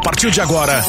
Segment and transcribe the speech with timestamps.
[0.00, 0.82] A partir de agora,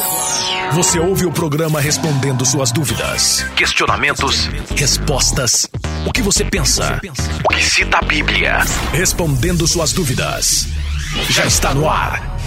[0.72, 5.68] você ouve o programa respondendo suas dúvidas, questionamentos, respostas.
[6.06, 6.98] O que você pensa?
[7.44, 8.60] O que cita a Bíblia?
[8.90, 10.66] Respondendo suas dúvidas.
[11.28, 12.38] Já está no ar.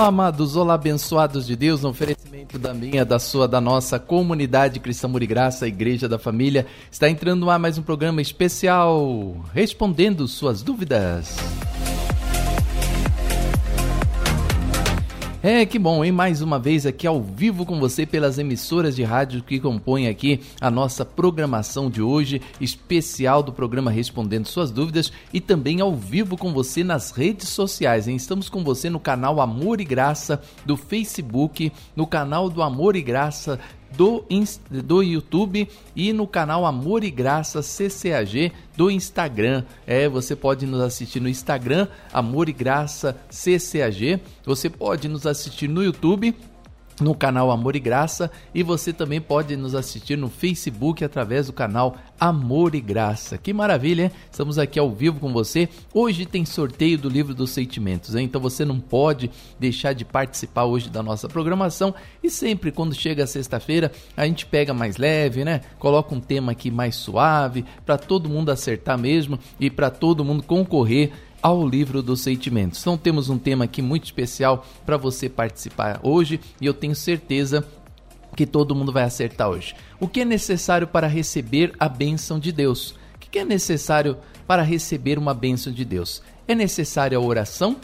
[0.00, 4.80] Olá, amados, olá, abençoados de Deus, no oferecimento da minha, da sua, da nossa comunidade
[4.80, 6.66] Cristã Murigraça, Igreja da Família.
[6.90, 11.36] Está entrando mais um programa especial, respondendo suas dúvidas.
[15.42, 16.12] É, que bom, hein?
[16.12, 20.42] Mais uma vez aqui ao vivo com você pelas emissoras de rádio que compõem aqui
[20.60, 26.36] a nossa programação de hoje, especial do programa Respondendo Suas Dúvidas e também ao vivo
[26.36, 28.16] com você nas redes sociais, hein?
[28.16, 33.00] Estamos com você no canal Amor e Graça do Facebook, no canal do Amor e
[33.00, 33.58] Graça
[33.96, 34.24] do,
[34.70, 39.64] do YouTube e no canal Amor e Graça CCAG do Instagram.
[39.86, 44.20] É, você pode nos assistir no Instagram Amor e Graça CCAG.
[44.44, 46.34] Você pode nos assistir no YouTube
[47.00, 51.52] no canal Amor e Graça e você também pode nos assistir no Facebook através do
[51.52, 53.38] canal Amor e Graça.
[53.38, 54.12] Que maravilha, hein?
[54.30, 55.68] Estamos aqui ao vivo com você.
[55.92, 58.24] Hoje tem sorteio do livro dos sentimentos, hein?
[58.24, 63.24] então você não pode deixar de participar hoje da nossa programação e sempre quando chega
[63.24, 65.60] a sexta-feira a gente pega mais leve, né?
[65.78, 70.42] Coloca um tema aqui mais suave para todo mundo acertar mesmo e para todo mundo
[70.42, 71.12] concorrer
[71.42, 72.80] ao livro dos sentimentos.
[72.80, 77.66] Então temos um tema aqui muito especial para você participar hoje e eu tenho certeza
[78.36, 79.74] que todo mundo vai acertar hoje.
[79.98, 82.94] O que é necessário para receber a bênção de Deus?
[83.14, 84.16] O que é necessário
[84.46, 86.22] para receber uma bênção de Deus?
[86.46, 87.76] É necessário a oração?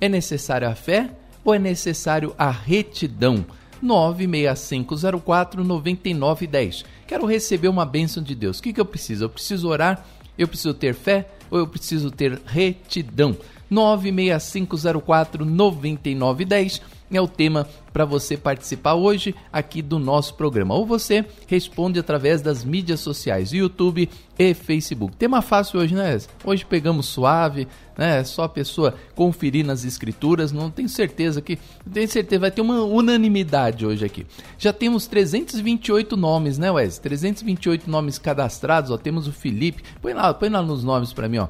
[0.00, 1.10] É necessário a fé?
[1.44, 3.44] Ou é necessário a retidão?
[3.82, 6.84] 96504 9910.
[7.06, 8.58] Quero receber uma bênção de Deus.
[8.58, 9.24] O que, que eu preciso?
[9.24, 10.04] Eu preciso orar?
[10.36, 11.28] Eu preciso ter fé?
[11.50, 13.36] Ou eu preciso ter retidão?
[13.70, 16.82] 96504 9910
[17.16, 20.74] é o tema para você participar hoje aqui do nosso programa.
[20.74, 25.16] Ou você responde através das mídias sociais, YouTube e Facebook.
[25.16, 26.18] Tema fácil hoje, né?
[26.44, 27.66] Hoje pegamos suave,
[27.98, 28.22] né?
[28.24, 30.52] Só a pessoa conferir nas escrituras.
[30.52, 31.58] Não tenho certeza que,
[31.92, 34.26] tenho certeza vai ter uma unanimidade hoje aqui.
[34.56, 36.98] Já temos 328 nomes, né, Wes?
[36.98, 38.90] 328 nomes cadastrados.
[38.90, 39.82] Ó, temos o Felipe.
[40.00, 41.48] Põe lá, põe lá nos nomes para mim, ó.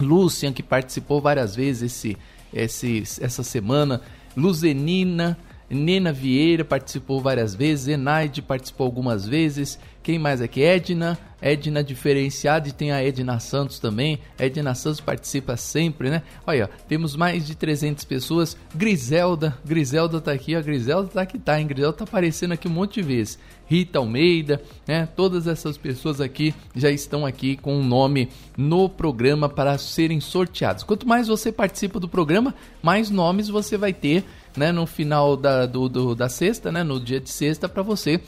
[0.00, 2.16] Lucian que participou várias vezes esse,
[2.52, 4.00] esse essa semana.
[4.36, 5.36] Luzenina,
[5.68, 9.78] Nena Vieira participou várias vezes, Enaide participou algumas vezes.
[10.02, 10.62] Quem mais aqui?
[10.62, 14.20] Edna, Edna diferenciada e tem a Edna Santos também.
[14.38, 16.22] Edna Santos participa sempre, né?
[16.46, 18.56] Olha, temos mais de 300 pessoas.
[18.72, 21.66] Griselda, Griselda tá aqui, a Griselda tá aqui, tá, hein?
[21.66, 23.38] Griselda tá aparecendo aqui um monte de vezes.
[23.66, 25.08] Rita Almeida, né?
[25.16, 30.20] Todas essas pessoas aqui já estão aqui com o um nome no programa para serem
[30.20, 30.84] sorteados.
[30.84, 34.24] Quanto mais você participa do programa, mais nomes você vai ter,
[34.56, 34.72] né?
[34.72, 36.82] No final da, do, do da sexta, né?
[36.82, 38.20] No dia de sexta para você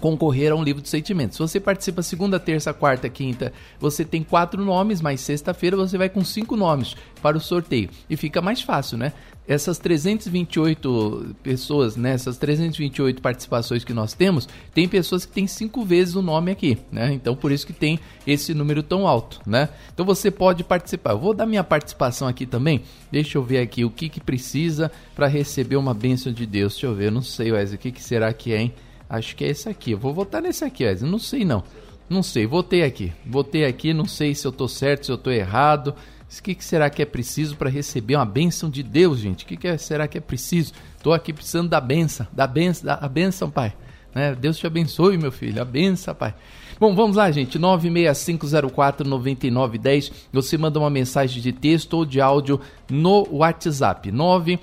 [0.00, 1.36] concorrer a um livro de sentimentos.
[1.36, 6.08] Se você participa segunda, terça, quarta, quinta, você tem quatro nomes, mas sexta-feira você vai
[6.08, 7.90] com cinco nomes para o sorteio.
[8.08, 9.12] E fica mais fácil, né?
[9.48, 15.84] Essas 328 pessoas, né, essas 328 participações que nós temos, tem pessoas que têm cinco
[15.84, 17.12] vezes o nome aqui, né?
[17.12, 19.68] Então por isso que tem esse número tão alto, né?
[19.94, 21.12] Então você pode participar.
[21.12, 22.82] Eu vou dar minha participação aqui também.
[23.10, 26.72] Deixa eu ver aqui o que, que precisa para receber uma bênção de Deus.
[26.72, 28.74] Deixa eu ver, eu não sei, Wesley, o que, que será que é, hein?
[29.08, 29.92] Acho que é esse aqui.
[29.92, 31.10] Eu vou votar nesse aqui, Wesley.
[31.10, 31.62] Não sei não.
[32.08, 33.12] Não sei, votei aqui.
[33.24, 35.94] Votei aqui, não sei se eu tô certo, se eu tô errado.
[36.28, 39.44] O que, que será que é preciso para receber uma bênção de Deus, gente?
[39.44, 40.72] O que, que é, será que é preciso?
[41.02, 43.74] Tô aqui precisando da benção, da benção, da benção, Pai.
[44.14, 44.34] Né?
[44.34, 45.62] Deus te abençoe, meu filho.
[45.62, 46.34] A benção, Pai.
[46.78, 47.58] Bom, vamos lá, gente.
[47.58, 50.12] 965049910.
[50.32, 52.60] Você manda uma mensagem de texto ou de áudio
[52.90, 54.10] no WhatsApp.
[54.10, 54.58] 9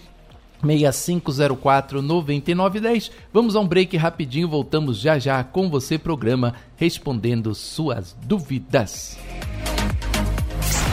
[0.63, 3.12] 6504 9910.
[3.31, 9.18] Vamos a um break rapidinho, voltamos já já com você programa respondendo suas dúvidas.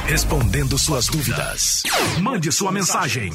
[0.06, 1.84] Respondendo suas dúvidas.
[2.20, 3.30] Mande sua mensagem.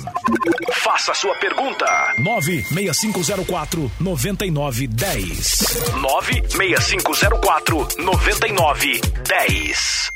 [0.74, 1.86] Faça sua pergunta.
[2.20, 5.60] 96504 9910.
[6.02, 10.12] 96504 9910.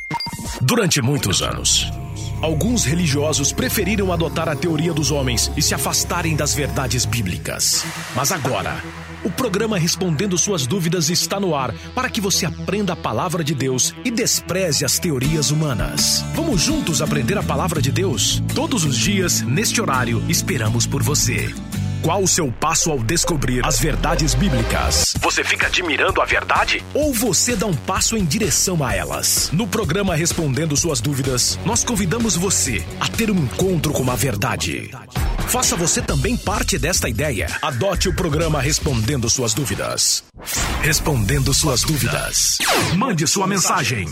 [0.61, 1.89] Durante muitos anos
[2.41, 7.85] Alguns religiosos preferiram adotar a teoria dos homens e se afastarem das verdades bíblicas.
[8.15, 8.81] Mas agora,
[9.21, 13.53] O programa Respondendo Suas Dúvidas está no ar para que você aprenda a palavra de
[13.53, 16.23] Deus e despreze as teorias humanas.
[16.35, 18.41] Vamos juntos aprender a palavra de Deus?
[18.55, 21.53] Todos os dias, neste horário, esperamos por você.
[22.01, 25.15] Qual o seu passo ao descobrir as verdades bíblicas?
[25.19, 26.81] Você fica admirando a verdade?
[26.93, 29.49] Ou você dá um passo em direção a elas?
[29.51, 34.91] No programa Respondendo Suas Dúvidas, nós convidamos você a ter um encontro com a verdade.
[35.49, 37.47] Faça você também parte desta ideia.
[37.59, 40.23] Adote o programa Respondendo Suas Dúvidas.
[40.83, 42.59] Respondendo Suas Dúvidas.
[42.95, 44.07] Mande sua mensagem.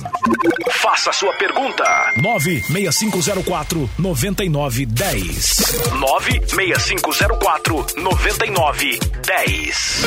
[0.81, 1.83] Faça sua pergunta.
[2.17, 5.57] 96504 9910.
[5.99, 10.01] 96504 9910.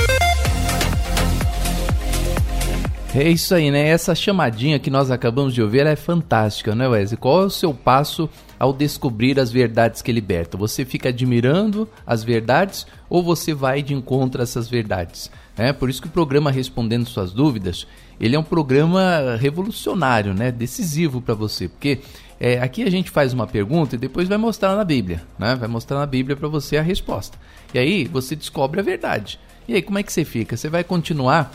[3.15, 3.89] É isso aí, né?
[3.89, 7.17] Essa chamadinha que nós acabamos de ouvir é fantástica, né, Wesley?
[7.17, 8.29] Qual é o seu passo
[8.61, 10.61] ao descobrir as verdades que libertam?
[10.61, 15.31] Você fica admirando as verdades ou você vai de encontro a essas verdades?
[15.57, 17.87] É, por isso que o programa Respondendo Suas Dúvidas,
[18.21, 20.53] ele é um programa revolucionário, né?
[20.53, 22.01] decisivo para você, porque
[22.39, 25.55] é, aqui a gente faz uma pergunta e depois vai mostrar na Bíblia, né?
[25.55, 27.39] vai mostrar na Bíblia para você a resposta.
[27.73, 29.41] E aí você descobre a verdade.
[29.67, 30.55] E aí como é que você fica?
[30.55, 31.51] Você vai continuar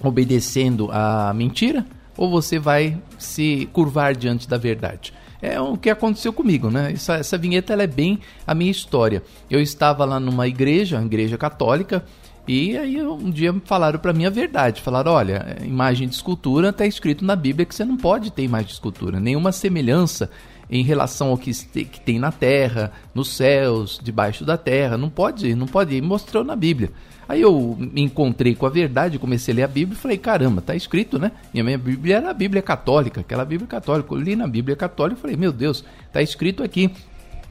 [0.00, 1.84] obedecendo a mentira
[2.16, 5.12] ou você vai se curvar diante da verdade?
[5.40, 6.92] É o que aconteceu comigo, né?
[6.92, 9.22] Essa, essa vinheta é bem a minha história.
[9.50, 12.04] Eu estava lá numa igreja, igreja católica,
[12.48, 14.80] e aí um dia falaram para mim a verdade.
[14.80, 18.68] Falaram, olha, imagem de escultura está escrito na Bíblia que você não pode ter imagem
[18.68, 20.30] de escultura, nenhuma semelhança
[20.70, 25.54] em relação ao que, que tem na terra, nos céus, debaixo da terra, não pode,
[25.54, 25.94] não pode.
[25.94, 26.90] E mostrou na Bíblia.
[27.28, 30.62] Aí eu me encontrei com a verdade, comecei a ler a Bíblia e falei, caramba,
[30.62, 31.32] tá escrito, né?
[31.52, 34.14] E a minha Bíblia era a Bíblia católica, aquela Bíblia católica.
[34.14, 36.90] Eu li na Bíblia católica e falei, meu Deus, tá escrito aqui.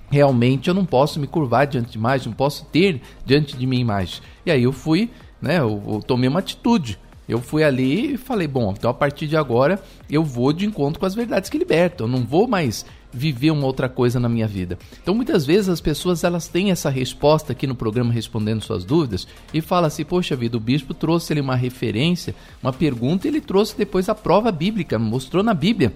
[0.09, 3.79] Realmente eu não posso me curvar diante de imagem, não posso ter diante de mim
[3.79, 4.21] imagem.
[4.45, 5.09] E aí eu fui,
[5.41, 5.59] né?
[5.59, 6.97] Eu, eu tomei uma atitude.
[7.27, 10.99] Eu fui ali e falei, bom, então a partir de agora eu vou de encontro
[10.99, 12.05] com as verdades que libertam.
[12.05, 14.77] Eu não vou mais viver uma outra coisa na minha vida.
[15.01, 19.27] Então muitas vezes as pessoas elas têm essa resposta aqui no programa respondendo suas dúvidas
[19.53, 23.41] e fala assim: "Poxa vida, o bispo trouxe ele uma referência, uma pergunta, e ele
[23.41, 25.93] trouxe depois a prova bíblica, mostrou na Bíblia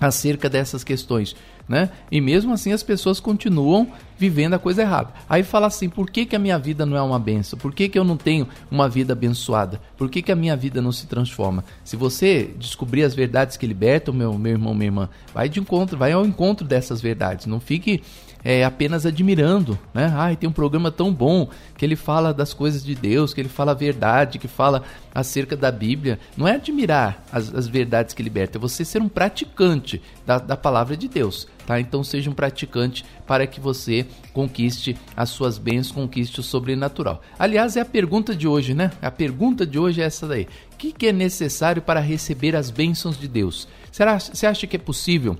[0.00, 1.36] acerca dessas questões
[1.70, 1.88] né?
[2.10, 3.86] E mesmo assim as pessoas continuam
[4.18, 5.12] vivendo a coisa errada.
[5.28, 7.56] Aí fala assim: por que, que a minha vida não é uma benção?
[7.56, 9.80] Por que, que eu não tenho uma vida abençoada?
[9.96, 11.64] Por que, que a minha vida não se transforma?
[11.84, 15.96] Se você descobrir as verdades que libertam, meu, meu irmão, minha irmã, vai de encontro,
[15.96, 17.46] vai ao encontro dessas verdades.
[17.46, 18.02] Não fique
[18.44, 20.12] é, apenas admirando, né?
[20.14, 23.48] Ai, tem um programa tão bom que ele fala das coisas de Deus, que ele
[23.48, 24.82] fala a verdade, que fala
[25.14, 26.18] acerca da Bíblia.
[26.36, 30.56] Não é admirar as, as verdades que liberta, é você ser um praticante da, da
[30.56, 31.78] palavra de Deus, tá?
[31.80, 37.22] Então seja um praticante para que você conquiste as suas bênçãos, conquiste o sobrenatural.
[37.38, 38.90] Aliás, é a pergunta de hoje, né?
[39.02, 40.48] A pergunta de hoje é essa daí.
[40.72, 43.68] O que, que é necessário para receber as bênçãos de Deus?
[43.92, 45.36] Será, você acha que é possível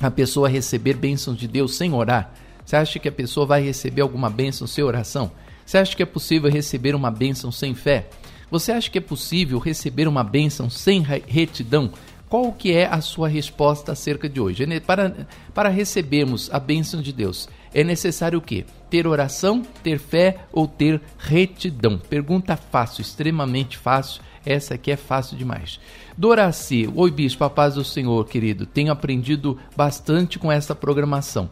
[0.00, 2.32] a pessoa receber bênçãos de Deus sem orar?
[2.64, 5.30] Você acha que a pessoa vai receber alguma bênção sem oração?
[5.64, 8.08] Você acha que é possível receber uma bênção sem fé?
[8.50, 11.92] Você acha que é possível receber uma bênção sem retidão?
[12.28, 14.66] Qual que é a sua resposta acerca de hoje?
[14.80, 18.64] Para, para recebermos a bênção de Deus, é necessário o quê?
[18.90, 21.98] Ter oração, ter fé ou ter retidão?
[21.98, 24.22] Pergunta fácil, extremamente fácil.
[24.44, 25.78] Essa aqui é fácil demais.
[26.18, 28.64] Doraci, oi bispo, a paz do Senhor, querido.
[28.64, 31.50] Tenho aprendido bastante com essa programação.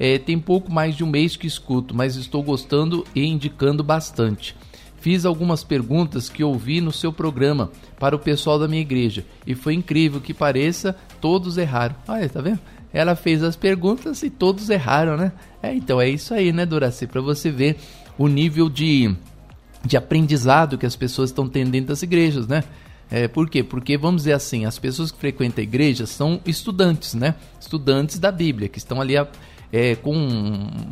[0.00, 4.56] É, tem pouco mais de um mês que escuto, mas estou gostando e indicando bastante.
[5.00, 9.54] Fiz algumas perguntas que ouvi no seu programa para o pessoal da minha igreja e
[9.54, 11.94] foi incrível que pareça, todos erraram.
[12.08, 12.58] Olha, tá vendo?
[12.92, 15.30] Ela fez as perguntas e todos erraram, né?
[15.62, 17.06] É, então é isso aí, né, Doraci?
[17.06, 17.76] Para você ver
[18.18, 19.14] o nível de,
[19.84, 22.64] de aprendizado que as pessoas estão tendo dentro das igrejas, né?
[23.10, 23.62] É, por quê?
[23.64, 27.34] Porque, vamos dizer assim, as pessoas que frequentam a igreja são estudantes, né?
[27.60, 29.14] Estudantes da Bíblia, que estão ali
[29.72, 30.14] é, com...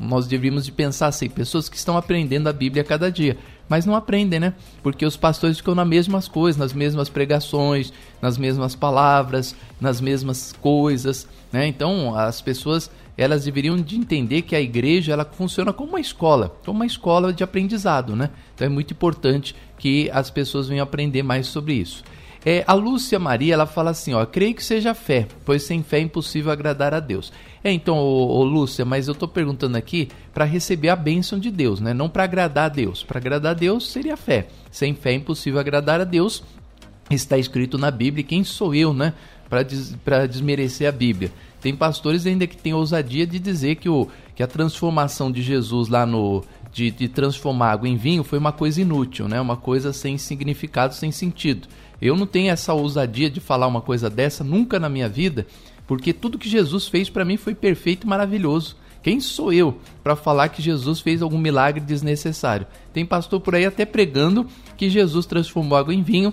[0.00, 3.36] Nós deveríamos de pensar assim, pessoas que estão aprendendo a Bíblia a cada dia.
[3.68, 4.54] Mas não aprendem, né?
[4.82, 10.52] Porque os pastores ficam nas mesmas coisas, nas mesmas pregações, nas mesmas palavras, nas mesmas
[10.60, 11.68] coisas, né?
[11.68, 16.56] Então, as pessoas elas deveriam de entender que a igreja ela funciona como uma escola,
[16.64, 18.30] como uma escola de aprendizado, né?
[18.54, 22.02] Então é muito importante que as pessoas venham aprender mais sobre isso.
[22.44, 25.98] É, a Lúcia Maria ela fala assim, ó, creio que seja fé, pois sem fé
[25.98, 27.32] é impossível agradar a Deus.
[27.62, 31.50] É, então, ô, ô Lúcia, mas eu estou perguntando aqui para receber a bênção de
[31.50, 31.92] Deus, né?
[31.92, 33.02] Não para agradar a Deus.
[33.02, 34.48] Para agradar a Deus seria fé.
[34.70, 36.42] Sem fé é impossível agradar a Deus.
[37.10, 38.24] Está escrito na Bíblia.
[38.24, 39.12] Quem sou eu, né?
[39.48, 39.96] Para des,
[40.30, 41.32] desmerecer a Bíblia.
[41.60, 44.06] Tem pastores ainda que têm ousadia de dizer que, o,
[44.36, 48.52] que a transformação de Jesus lá no de, de transformar água em vinho foi uma
[48.52, 49.40] coisa inútil, né?
[49.40, 51.68] Uma coisa sem significado, sem sentido.
[52.00, 55.46] Eu não tenho essa ousadia de falar uma coisa dessa nunca na minha vida,
[55.86, 58.76] porque tudo que Jesus fez para mim foi perfeito e maravilhoso.
[59.02, 62.66] Quem sou eu para falar que Jesus fez algum milagre desnecessário?
[62.92, 64.46] Tem pastor por aí até pregando
[64.76, 66.32] que Jesus transformou água em vinho,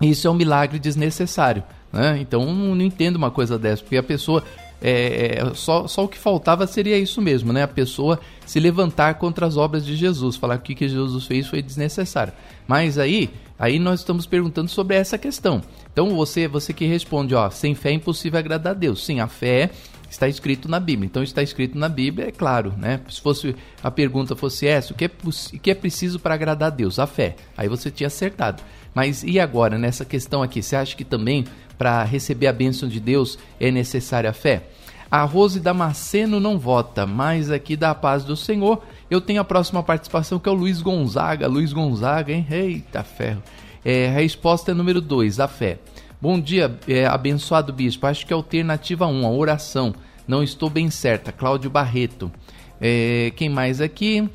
[0.00, 1.62] e isso é um milagre desnecessário.
[1.92, 2.18] Né?
[2.20, 4.42] Então não entendo uma coisa dessa, porque a pessoa
[4.86, 7.62] é, é, só, só o que faltava seria isso mesmo, né?
[7.62, 11.46] A pessoa se levantar contra as obras de Jesus, falar que o que Jesus fez
[11.46, 12.34] foi desnecessário.
[12.68, 15.62] Mas aí, aí nós estamos perguntando sobre essa questão.
[15.90, 19.02] Então você, você que responde, ó, sem fé é impossível agradar a Deus.
[19.02, 19.70] Sim, a fé
[20.10, 21.06] está escrito na Bíblia.
[21.06, 23.00] Então está escrito na Bíblia, é claro, né?
[23.08, 26.66] Se fosse a pergunta fosse essa, o que é, o que é preciso para agradar
[26.70, 26.98] a Deus?
[26.98, 27.36] A fé.
[27.56, 28.62] Aí você tinha acertado.
[28.94, 30.62] Mas e agora nessa questão aqui?
[30.62, 31.44] Você acha que também
[31.78, 34.68] para receber a bênção de Deus é necessária a fé?
[35.10, 39.82] A Rose Damasceno não vota, mas aqui da paz do Senhor eu tenho a próxima
[39.82, 41.46] participação que é o Luiz Gonzaga.
[41.46, 42.46] Luiz Gonzaga, hein?
[42.50, 43.42] Eita ferro.
[43.84, 45.78] É, a resposta é número 2, a fé.
[46.20, 48.06] Bom dia, é, abençoado bispo.
[48.06, 49.94] Acho que é alternativa 1, um, a oração.
[50.26, 51.30] Não estou bem certa.
[51.30, 52.32] Cláudio Barreto.
[52.80, 54.28] É, quem mais aqui?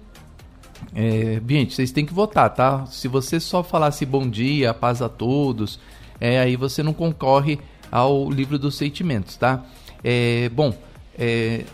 [0.94, 2.86] É, gente, vocês têm que votar, tá?
[2.86, 5.80] Se você só falasse bom dia, paz a todos,
[6.20, 7.60] é, aí você não concorre
[7.92, 9.64] ao livro dos sentimentos, tá?
[10.04, 10.74] É, bom,
[11.18, 11.66] é,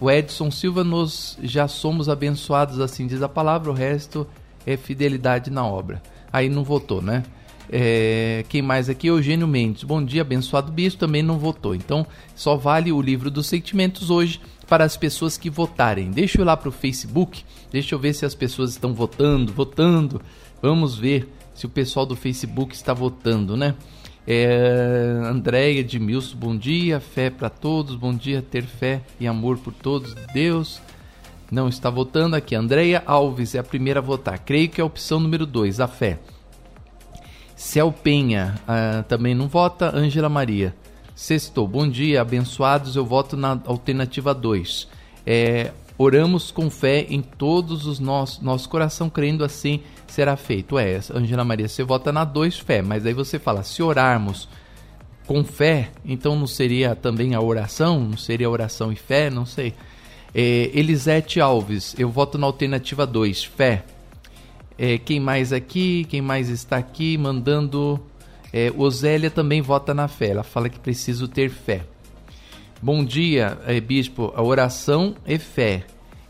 [0.00, 4.26] o Edson Silva, nós já somos abençoados, assim diz a palavra, o resto
[4.66, 6.02] é fidelidade na obra.
[6.32, 7.22] Aí não votou, né?
[7.70, 9.06] É, quem mais aqui?
[9.06, 9.84] Eugênio Mendes.
[9.84, 11.00] Bom dia, abençoado bispo.
[11.00, 11.74] Também não votou.
[11.74, 16.10] Então, só vale o livro dos sentimentos hoje para as pessoas que votarem.
[16.10, 17.44] Deixa eu ir lá para o Facebook.
[17.70, 19.52] Deixa eu ver se as pessoas estão votando.
[19.52, 20.20] Votando.
[20.60, 23.74] Vamos ver se o pessoal do Facebook está votando, né?
[24.26, 26.98] É, Andréia Edmilson, bom dia.
[26.98, 27.94] Fé para todos.
[27.94, 28.42] Bom dia.
[28.42, 30.14] Ter fé e amor por todos.
[30.32, 30.80] Deus.
[31.50, 32.54] Não está votando aqui.
[32.54, 34.38] Andréia Alves é a primeira a votar.
[34.40, 36.18] Creio que é a opção número 2, a fé.
[37.54, 39.94] Céu Penha uh, também não vota.
[39.94, 40.74] Ângela Maria.
[41.14, 41.68] Sextou.
[41.68, 42.96] Bom dia, abençoados.
[42.96, 44.88] Eu voto na alternativa 2.
[45.26, 50.78] É, oramos com fé em todos os nossos nosso coração, crendo assim será feito.
[50.78, 54.48] É, Ângela Maria, você vota na 2 fé, mas aí você fala, se orarmos
[55.26, 58.00] com fé, então não seria também a oração?
[58.00, 59.30] Não seria oração e fé?
[59.30, 59.74] Não sei.
[60.34, 63.84] É, Elisete Alves, eu voto na alternativa 2, fé.
[64.76, 66.04] É, quem mais aqui?
[66.08, 68.00] Quem mais está aqui mandando?
[68.52, 70.30] É, Osélia também vota na fé.
[70.30, 71.82] Ela fala que preciso ter fé.
[72.82, 74.32] Bom dia, é, bispo.
[74.36, 75.84] A oração é fé.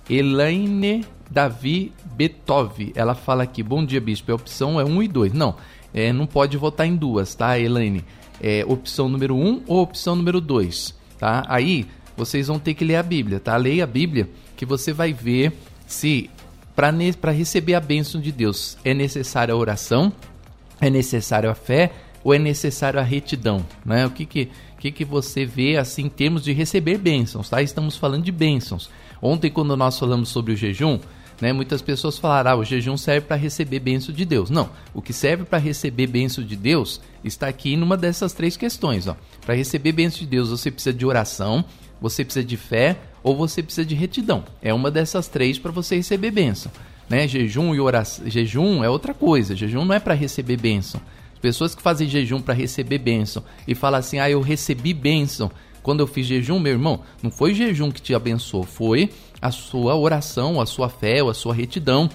[0.09, 2.93] Elaine Davi Betov.
[2.95, 4.31] Ela fala aqui: Bom dia, bispo.
[4.31, 5.33] A opção é 1 e 2.
[5.33, 5.57] Não,
[5.93, 8.05] é, não pode votar em duas, tá, Elaine?
[8.41, 11.45] É, opção número 1 ou opção número 2, tá?
[11.49, 11.87] Aí
[12.17, 13.57] vocês vão ter que ler a Bíblia, tá?
[13.57, 15.53] Leia a Bíblia que você vai ver
[15.87, 16.31] se
[16.75, 20.13] para receber a bênção de Deus, é necessária a oração,
[20.81, 21.93] é necessária a fé
[22.25, 23.65] ou é necessária a retidão?
[23.85, 24.05] Né?
[24.07, 24.49] O que, que,
[24.85, 27.49] que, que você vê assim em termos de receber bênçãos?
[27.49, 27.63] Tá?
[27.63, 28.91] Estamos falando de bênçãos.
[29.23, 30.99] Ontem, quando nós falamos sobre o jejum,
[31.41, 34.51] né, muitas pessoas falaram: ah, o jejum serve para receber bênção de Deus.
[34.51, 39.07] Não, o que serve para receber bênção de Deus está aqui numa dessas três questões.
[39.41, 41.65] Para receber bênção de Deus, você precisa de oração,
[41.99, 44.45] você precisa de fé ou você precisa de retidão.
[44.61, 46.71] É uma dessas três para você receber bênção.
[47.09, 47.27] Né?
[47.27, 48.29] Jejum e oração.
[48.29, 49.57] Jejum é outra coisa.
[49.57, 51.01] Jejum não é para receber bênção.
[51.45, 55.51] As pessoas que fazem jejum para receber bênção e falam assim: ah, eu recebi bênção
[55.83, 59.11] quando eu fiz jejum, meu irmão, não foi jejum que te abençoou, foi
[59.43, 62.09] a sua oração, a sua fé, a sua retidão.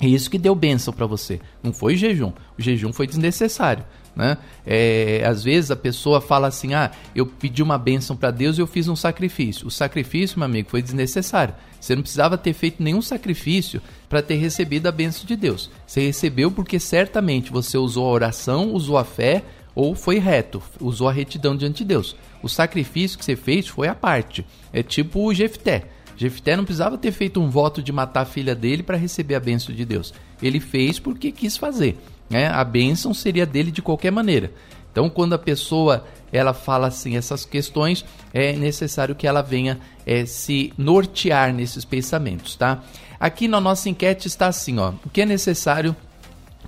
[0.00, 1.40] É isso que deu bênção para você.
[1.60, 2.32] Não foi jejum.
[2.56, 3.84] O jejum foi desnecessário.
[4.14, 4.36] Né?
[4.66, 8.60] É, às vezes a pessoa fala assim: ah, eu pedi uma bênção para Deus e
[8.60, 9.66] eu fiz um sacrifício.
[9.66, 11.54] O sacrifício, meu amigo, foi desnecessário.
[11.80, 15.70] Você não precisava ter feito nenhum sacrifício para ter recebido a bênção de Deus.
[15.86, 21.08] Você recebeu porque certamente você usou a oração, usou a fé ou foi reto, usou
[21.08, 22.16] a retidão diante de Deus.
[22.42, 24.44] O sacrifício que você fez foi a parte.
[24.72, 25.84] É tipo o Jefté.
[26.16, 29.40] Jefté não precisava ter feito um voto de matar a filha dele para receber a
[29.40, 30.12] bênção de Deus.
[30.42, 31.96] Ele fez porque quis fazer.
[32.30, 32.46] Né?
[32.46, 34.52] A bênção seria dele de qualquer maneira.
[34.92, 40.24] Então, quando a pessoa ela fala assim essas questões, é necessário que ela venha é,
[40.24, 42.82] se nortear nesses pensamentos, tá?
[43.18, 45.94] Aqui na nossa enquete está assim, ó, o que é necessário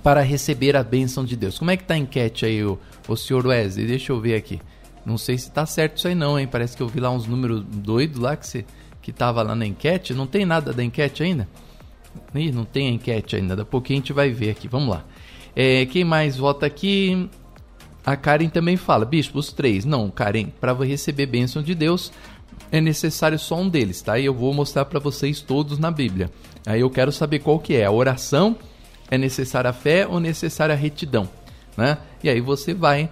[0.03, 1.57] para receber a bênção de Deus?
[1.57, 2.77] Como é que tá a enquete aí, o,
[3.07, 3.87] o senhor Wesley?
[3.87, 4.61] Deixa eu ver aqui.
[5.05, 6.47] Não sei se tá certo isso aí não, hein?
[6.47, 8.65] Parece que eu vi lá uns números doidos lá que você
[9.01, 10.13] que tava lá na enquete.
[10.13, 11.47] Não tem nada da enquete ainda?
[12.33, 13.55] Ih, não tem a enquete ainda.
[13.55, 14.67] Daqui a pouquinho a gente vai ver aqui.
[14.67, 15.03] Vamos lá.
[15.55, 17.29] É, quem mais vota aqui?
[18.05, 19.85] A Karen também fala, bispo, os três.
[19.85, 22.11] Não, Karen, para receber bênção de Deus,
[22.71, 24.19] é necessário só um deles, tá?
[24.19, 26.29] E eu vou mostrar para vocês todos na Bíblia.
[26.65, 27.85] Aí eu quero saber qual que é.
[27.85, 28.57] A oração
[29.09, 31.29] é necessária a fé ou necessária a retidão,
[31.77, 31.97] né?
[32.23, 33.09] E aí você vai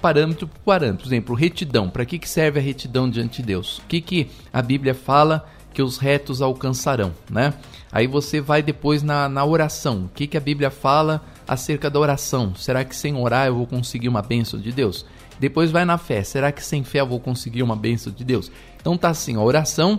[0.00, 1.04] parâmetro por parâmetro.
[1.04, 1.88] Por exemplo, retidão.
[1.88, 3.78] Para que, que serve a retidão diante de Deus?
[3.78, 7.54] O que, que a Bíblia fala que os retos alcançarão, né?
[7.90, 10.04] Aí você vai depois na, na oração.
[10.04, 12.54] O que, que a Bíblia fala acerca da oração?
[12.54, 15.06] Será que sem orar eu vou conseguir uma bênção de Deus?
[15.38, 16.22] Depois vai na fé.
[16.22, 18.50] Será que sem fé eu vou conseguir uma bênção de Deus?
[18.80, 19.98] Então tá assim, a oração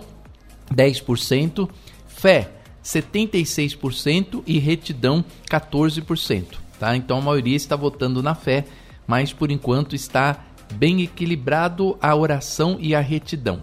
[0.72, 1.68] 10%,
[2.06, 2.50] fé
[2.82, 6.44] 76% e retidão 14%,
[6.78, 6.96] tá?
[6.96, 8.64] Então a maioria está votando na fé
[9.06, 10.44] mas por enquanto está
[10.74, 13.62] bem equilibrado a oração e a retidão.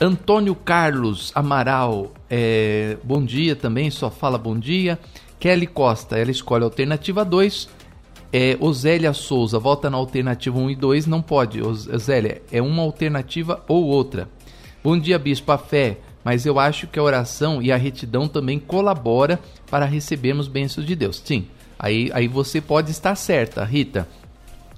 [0.00, 4.98] Antônio Carlos Amaral, é, bom dia também, só fala bom dia.
[5.42, 7.68] Kelly Costa, ela escolhe a alternativa 2.
[8.32, 11.60] É, Osélia Souza, volta na alternativa 1 e 2, não pode.
[11.60, 14.28] Osélia, é uma alternativa ou outra.
[14.84, 18.56] Bom dia, Bispo, a fé, mas eu acho que a oração e a retidão também
[18.56, 21.20] colabora para recebermos bênçãos de Deus.
[21.24, 24.06] Sim, aí, aí você pode estar certa, Rita.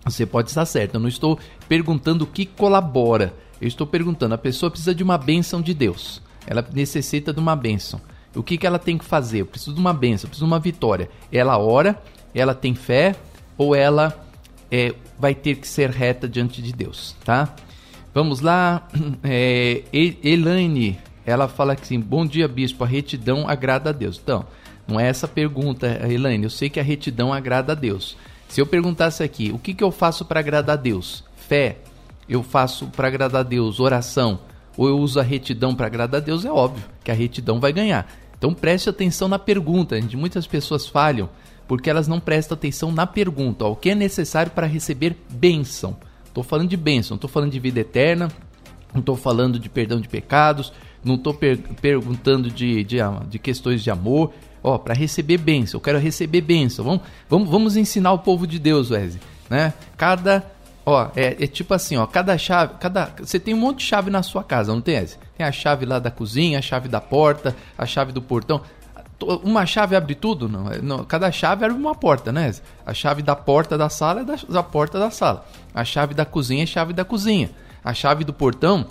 [0.02, 0.94] Você pode estar certo.
[0.94, 3.34] Eu não estou perguntando o que colabora.
[3.60, 6.22] Eu estou perguntando, a pessoa precisa de uma bênção de Deus.
[6.46, 8.00] Ela necessita de uma bênção.
[8.34, 9.40] O que, que ela tem que fazer?
[9.40, 11.08] Eu preciso de uma bênção, eu preciso de uma vitória.
[11.30, 12.00] Ela ora,
[12.34, 13.14] ela tem fé
[13.56, 14.24] ou ela
[14.70, 17.54] é, vai ter que ser reta diante de Deus, tá?
[18.12, 18.86] Vamos lá.
[19.22, 22.84] É, Elaine, ela fala assim: Bom dia, bispo.
[22.84, 24.20] A retidão agrada a Deus.
[24.22, 24.44] Então,
[24.86, 26.44] não é essa pergunta, Elaine.
[26.44, 28.16] Eu sei que a retidão agrada a Deus.
[28.48, 31.24] Se eu perguntasse aqui, o que, que eu faço para agradar a Deus?
[31.36, 31.78] Fé.
[32.28, 34.38] Eu faço para agradar a Deus oração.
[34.76, 36.44] Ou eu uso a retidão para agradar a Deus?
[36.44, 38.06] É óbvio que a retidão vai ganhar.
[38.44, 39.98] Então preste atenção na pergunta.
[40.14, 41.30] Muitas pessoas falham
[41.66, 43.64] porque elas não prestam atenção na pergunta.
[43.64, 45.96] O que é necessário para receber bênção?
[46.26, 48.28] Estou falando de bênção, estou falando de vida eterna,
[48.92, 52.98] não estou falando de perdão de pecados, não estou per perguntando de, de,
[53.30, 56.84] de questões de amor, ó, para receber bênção, eu quero receber bênção.
[56.84, 59.72] Vamos, vamos, vamos ensinar o povo de Deus, Wesley, né?
[59.96, 60.44] Cada,
[60.84, 64.10] ó, é, é, tipo assim, ó, cada chave, cada, você tem um monte de chave
[64.10, 65.20] na sua casa, não tem, Wesley?
[65.36, 68.60] Tem a chave lá da cozinha, a chave da porta, a chave do portão.
[69.42, 70.48] Uma chave abre tudo?
[70.48, 72.52] Não, é, não cada chave abre uma porta, né?
[72.84, 75.46] A chave da porta da sala é da, da porta da sala.
[75.72, 77.50] A chave da cozinha é a chave da cozinha.
[77.82, 78.86] A chave do portão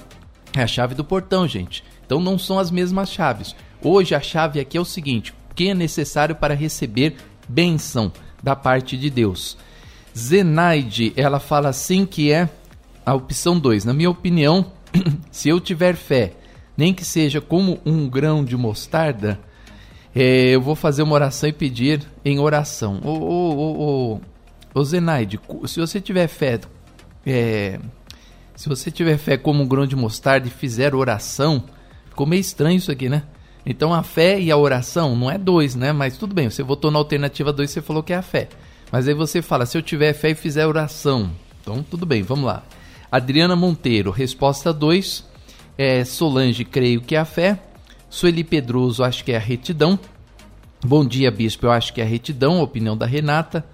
[0.55, 1.83] é a chave do portão, gente.
[2.05, 3.55] Então não são as mesmas chaves.
[3.81, 8.97] Hoje a chave aqui é o seguinte: que é necessário para receber benção da parte
[8.97, 9.57] de Deus.
[10.15, 12.49] Zenaide, ela fala assim que é
[13.05, 13.85] a opção 2.
[13.85, 14.71] Na minha opinião,
[15.31, 16.33] se eu tiver fé,
[16.77, 19.39] nem que seja como um grão de mostarda,
[20.15, 23.01] é, eu vou fazer uma oração e pedir em oração.
[23.03, 24.21] Ô, ô, ô,
[24.73, 26.59] ô, Zenaide, se você tiver fé,
[27.25, 27.79] é,
[28.55, 31.63] se você tiver fé como um grão de mostarda e fizer oração,
[32.09, 33.23] ficou meio estranho isso aqui, né?
[33.65, 35.91] Então a fé e a oração não é dois, né?
[35.91, 38.49] Mas tudo bem, você votou na alternativa 2, você falou que é a fé.
[38.93, 41.31] Mas aí você fala, se eu tiver fé e fizer oração.
[41.59, 42.61] Então tudo bem, vamos lá.
[43.11, 45.27] Adriana Monteiro, resposta 2.
[45.75, 47.59] É, Solange, creio que é a fé.
[48.07, 49.97] Sueli Pedroso, acho que é a retidão.
[50.85, 53.65] Bom dia, bispo, eu acho que é a retidão, a opinião da Renata.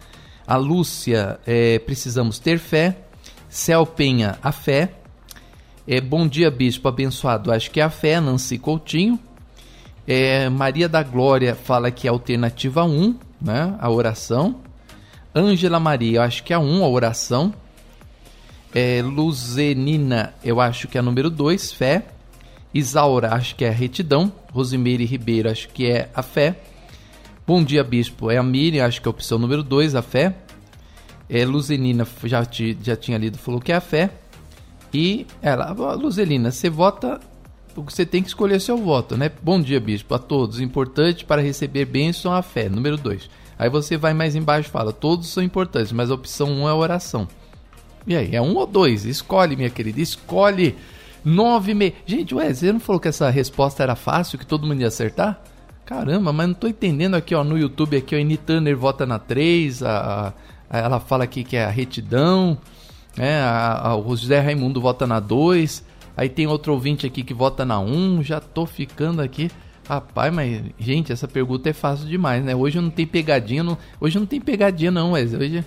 [0.48, 3.00] A Lúcia, é, precisamos ter fé.
[3.50, 4.94] Cel Penha, a fé.
[5.86, 8.22] É, bom dia, bispo, abençoado, acho que é a fé.
[8.22, 9.20] Nancy Coutinho.
[10.08, 13.76] É, Maria da Glória fala que é alternativa 1, né?
[13.82, 14.69] A oração.
[15.36, 17.54] Ângela Maria, eu acho que é a 1, a oração.
[18.74, 22.06] É, Luzenina, eu acho que é a número 2, fé.
[22.74, 24.32] Isaura, acho que é a retidão.
[24.52, 26.60] Rosimeire Ribeiro, acho que é a fé.
[27.46, 28.30] Bom dia, bispo.
[28.30, 30.36] É a Miriam, acho que é a opção número 2, a fé.
[31.30, 34.10] É, Luzenina, já, te, já tinha lido, falou que é a fé.
[34.94, 37.20] E ela, Luzelina, você vota
[37.76, 39.32] você tem que escolher seu voto, né?
[39.42, 40.60] Bom dia, bispo, a todos.
[40.60, 42.68] Importante para receber bênção a fé.
[42.68, 43.30] Número 2.
[43.60, 46.70] Aí você vai mais embaixo e fala: todos são importantes, mas a opção 1 um
[46.70, 47.28] é oração.
[48.08, 49.06] E aí, é um ou dois?
[49.06, 50.76] Escolhe, minha querida, escolhe.
[51.24, 51.94] Nove me...
[52.06, 55.40] Gente, ué, você não falou que essa resposta era fácil, que todo mundo ia acertar?
[55.86, 59.20] Caramba, mas não tô entendendo aqui, ó, no YouTube aqui, ó, Eni Turner vota na
[59.20, 60.34] 3, a,
[60.70, 62.58] a, ela fala aqui que é a retidão,
[63.18, 65.84] né, a, a, o José Raimundo vota na 2,
[66.20, 69.50] Aí tem outro ouvinte aqui que vota na 1, já tô ficando aqui.
[69.90, 72.56] Rapaz, mas, gente, essa pergunta é fácil demais, né?
[72.56, 75.66] Hoje não tem pegadinha, não, hoje não tem pegadinha não, mas hoje,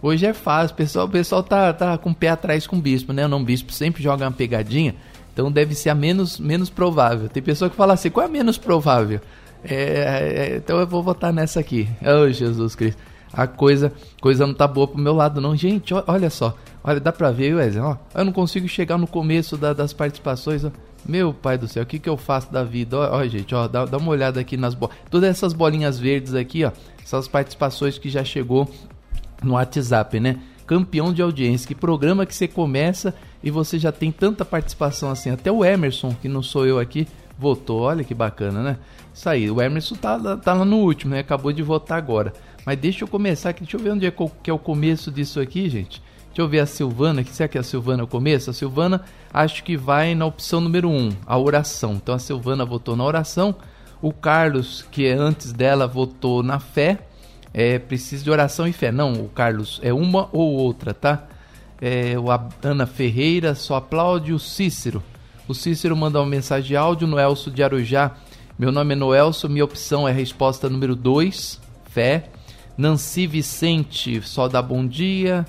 [0.00, 0.72] hoje é fácil.
[0.72, 3.26] O pessoal, o pessoal tá, tá com o pé atrás com o bispo, né?
[3.26, 4.94] O não bispo sempre joga uma pegadinha,
[5.32, 7.28] então deve ser a menos, menos provável.
[7.28, 9.20] Tem pessoa que fala assim, qual é a menos provável?
[9.64, 11.88] É, é, então eu vou votar nessa aqui.
[12.02, 13.02] Oh, Jesus Cristo.
[13.32, 15.56] a coisa, coisa não tá boa pro meu lado não.
[15.56, 16.56] Gente, olha só.
[16.84, 17.96] Olha, dá pra ver, Wesley, ó.
[18.14, 20.70] Eu não consigo chegar no começo da, das participações, ó.
[21.08, 22.96] Meu pai do céu, o que, que eu faço da vida?
[22.98, 24.96] Ó, gente, ó, dá, dá uma olhada aqui nas bolas.
[25.08, 26.72] Todas essas bolinhas verdes aqui, ó.
[27.02, 28.68] Essas participações que já chegou
[29.42, 30.40] no WhatsApp, né?
[30.66, 31.68] Campeão de audiência.
[31.68, 35.30] Que programa que você começa e você já tem tanta participação assim.
[35.30, 37.06] Até o Emerson, que não sou eu aqui,
[37.38, 37.82] votou.
[37.82, 38.76] Olha que bacana, né?
[39.14, 39.48] Isso aí.
[39.48, 41.20] O Emerson tá, tá lá no último, né?
[41.20, 42.32] Acabou de votar agora.
[42.64, 43.62] Mas deixa eu começar aqui.
[43.62, 46.02] Deixa eu ver onde é que é o começo disso aqui, gente.
[46.36, 47.24] Deixa eu ver a Silvana.
[47.24, 48.50] Que será que é a Silvana o começo?
[48.50, 49.00] A Silvana
[49.32, 51.94] acho que vai na opção número 1, um, a oração.
[51.94, 53.54] Então a Silvana votou na oração.
[54.02, 56.98] O Carlos, que é antes dela, votou na fé.
[57.54, 58.92] É, precisa de oração e fé.
[58.92, 61.26] Não, o Carlos, é uma ou outra, tá?
[61.80, 62.26] É, o
[62.62, 65.02] Ana Ferreira só aplaude o Cícero.
[65.48, 68.14] O Cícero mandou uma mensagem de áudio no Elso de Arujá.
[68.58, 72.28] Meu nome é Noelso, minha opção é a resposta número 2, fé.
[72.76, 75.46] Nancy Vicente só dá bom dia.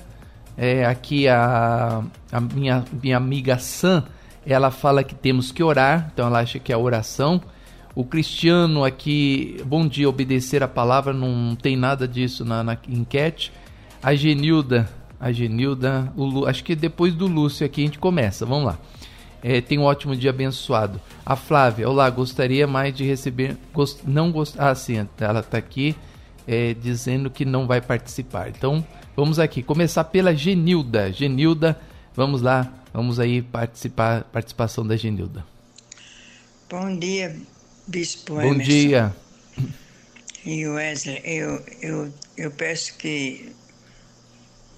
[0.60, 4.02] É, aqui a, a minha, minha amiga Sam,
[4.44, 7.40] ela fala que temos que orar, então ela acha que é oração.
[7.94, 13.52] O Cristiano aqui, bom dia, obedecer a palavra, não tem nada disso na, na enquete.
[14.02, 14.88] A Genilda,
[15.20, 18.78] a Genilda, o, acho que depois do Lúcio aqui a gente começa, vamos lá.
[19.40, 21.00] É, tem um ótimo dia abençoado.
[21.24, 23.56] A Flávia, olá, gostaria mais de receber.
[23.72, 25.94] Gost, não gost, ah, sim, ela está aqui
[26.48, 28.48] é, dizendo que não vai participar.
[28.48, 28.84] Então,
[29.18, 29.64] vamos aqui.
[29.64, 31.12] Começar pela Genilda.
[31.12, 31.76] Genilda,
[32.14, 35.44] vamos lá, vamos aí participar, participação da Genilda.
[36.70, 37.36] Bom dia,
[37.88, 38.62] Bispo Bom Emerson.
[38.70, 39.16] dia.
[40.46, 43.52] E Wesley, eu, eu, eu peço que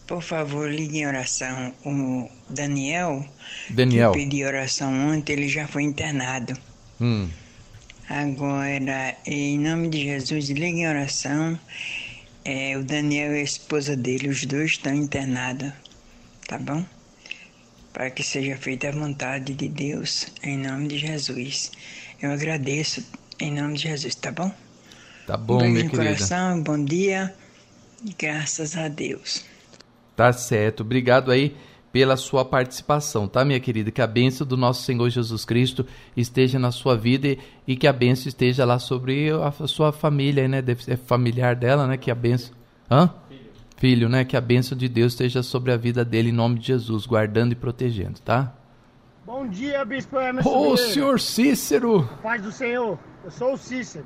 [0.07, 1.75] por favor, ligue em oração.
[1.85, 3.25] O Daniel,
[3.69, 4.11] Daniel.
[4.11, 6.57] que pediu oração ontem, ele já foi internado.
[7.01, 7.29] Hum.
[8.09, 11.57] Agora, em nome de Jesus, ligue em oração.
[12.45, 15.73] É, o Daniel e a esposa dele, os dois estão internados,
[16.47, 16.85] tá bom?
[17.93, 21.71] Para que seja feita a vontade de Deus, em nome de Jesus.
[22.21, 23.05] Eu agradeço,
[23.39, 24.53] em nome de Jesus, tá bom?
[25.27, 26.15] Tá bom, um beijo minha no querida.
[26.15, 27.35] coração, bom dia
[28.05, 29.45] e graças a Deus.
[30.17, 30.81] Tá certo.
[30.81, 31.57] Obrigado aí
[31.93, 33.91] pela sua participação, tá, minha querida?
[33.91, 35.85] Que a bênção do nosso Senhor Jesus Cristo
[36.17, 40.63] esteja na sua vida e, que a bênção esteja lá sobre a, sua família, né?
[40.79, 41.97] Ser familiar dela, né?
[41.97, 42.55] Que a bênção.
[42.91, 43.11] Hã?
[43.29, 43.41] Filho.
[43.77, 44.25] Filho, né?
[44.25, 47.53] Que a bênção de Deus esteja sobre a vida dele em nome de Jesus, guardando
[47.53, 48.55] e protegendo, tá?
[49.27, 50.49] Bom dia, Bispo Emerson.
[50.49, 52.09] Ô, oh, senhor Cícero!
[52.23, 54.05] Paz do Senhor, eu sou o Cícero.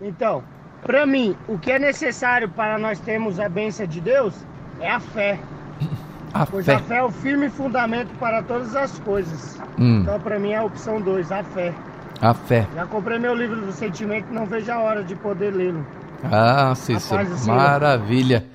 [0.00, 0.42] Então,
[0.82, 4.34] para mim, o que é necessário para nós termos a bênção de Deus
[4.80, 5.38] é a fé.
[6.32, 6.74] A pois fé.
[6.74, 9.58] a fé é o firme fundamento para todas as coisas.
[9.78, 10.00] Hum.
[10.02, 11.74] Então, para mim, é a opção 2, a fé.
[12.20, 12.66] A fé.
[12.74, 15.84] Já comprei meu livro do sentimento, não vejo a hora de poder lê-lo.
[16.24, 18.46] Ah, Cícero, maravilha.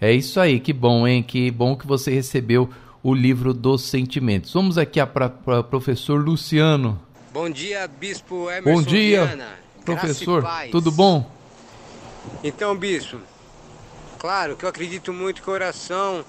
[0.00, 1.22] É isso aí, que bom, hein?
[1.22, 2.68] Que bom que você recebeu
[3.02, 4.52] o livro dos sentimentos.
[4.52, 7.00] Vamos aqui para o professor Luciano.
[7.32, 9.46] Bom dia, Bispo Emerson Bom dia, Viana.
[9.84, 10.44] professor.
[10.70, 11.30] Tudo bom?
[12.44, 13.18] Então, Bispo,
[14.18, 16.24] Claro que eu acredito muito que oração,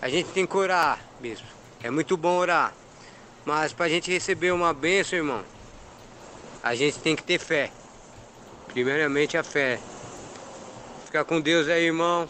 [0.00, 1.46] a gente tem que orar, bispo.
[1.82, 2.72] É muito bom orar.
[3.44, 5.42] Mas para a gente receber uma bênção, irmão,
[6.62, 7.70] a gente tem que ter fé.
[8.72, 9.78] Primeiramente a fé.
[11.04, 12.28] Fica com Deus aí, irmão.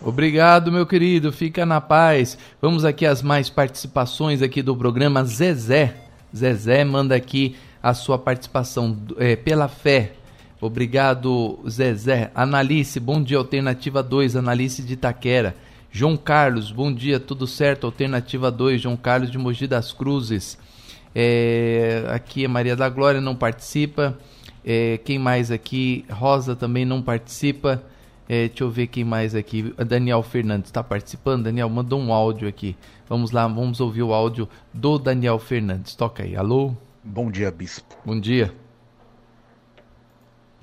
[0.00, 1.32] Obrigado, meu querido.
[1.32, 2.38] Fica na paz.
[2.60, 5.94] Vamos aqui às mais participações aqui do programa Zezé.
[6.34, 10.12] Zezé manda aqui a sua participação é, pela fé.
[10.60, 12.30] Obrigado, Zezé.
[12.34, 15.56] Analice, bom dia, alternativa 2, Analice de Itaquera.
[15.92, 20.56] João Carlos, bom dia, tudo certo, alternativa 2, João Carlos de Mogi das Cruzes.
[21.12, 24.16] É, aqui é Maria da Glória, não participa.
[24.64, 26.04] É, quem mais aqui?
[26.08, 27.82] Rosa também não participa.
[28.28, 29.74] É, deixa eu ver quem mais aqui.
[29.84, 31.42] Daniel Fernandes está participando.
[31.44, 32.76] Daniel, mandou um áudio aqui.
[33.08, 35.96] Vamos lá, vamos ouvir o áudio do Daniel Fernandes.
[35.96, 36.36] Toca aí.
[36.36, 36.72] Alô?
[37.02, 37.96] Bom dia, bispo.
[38.04, 38.54] Bom dia.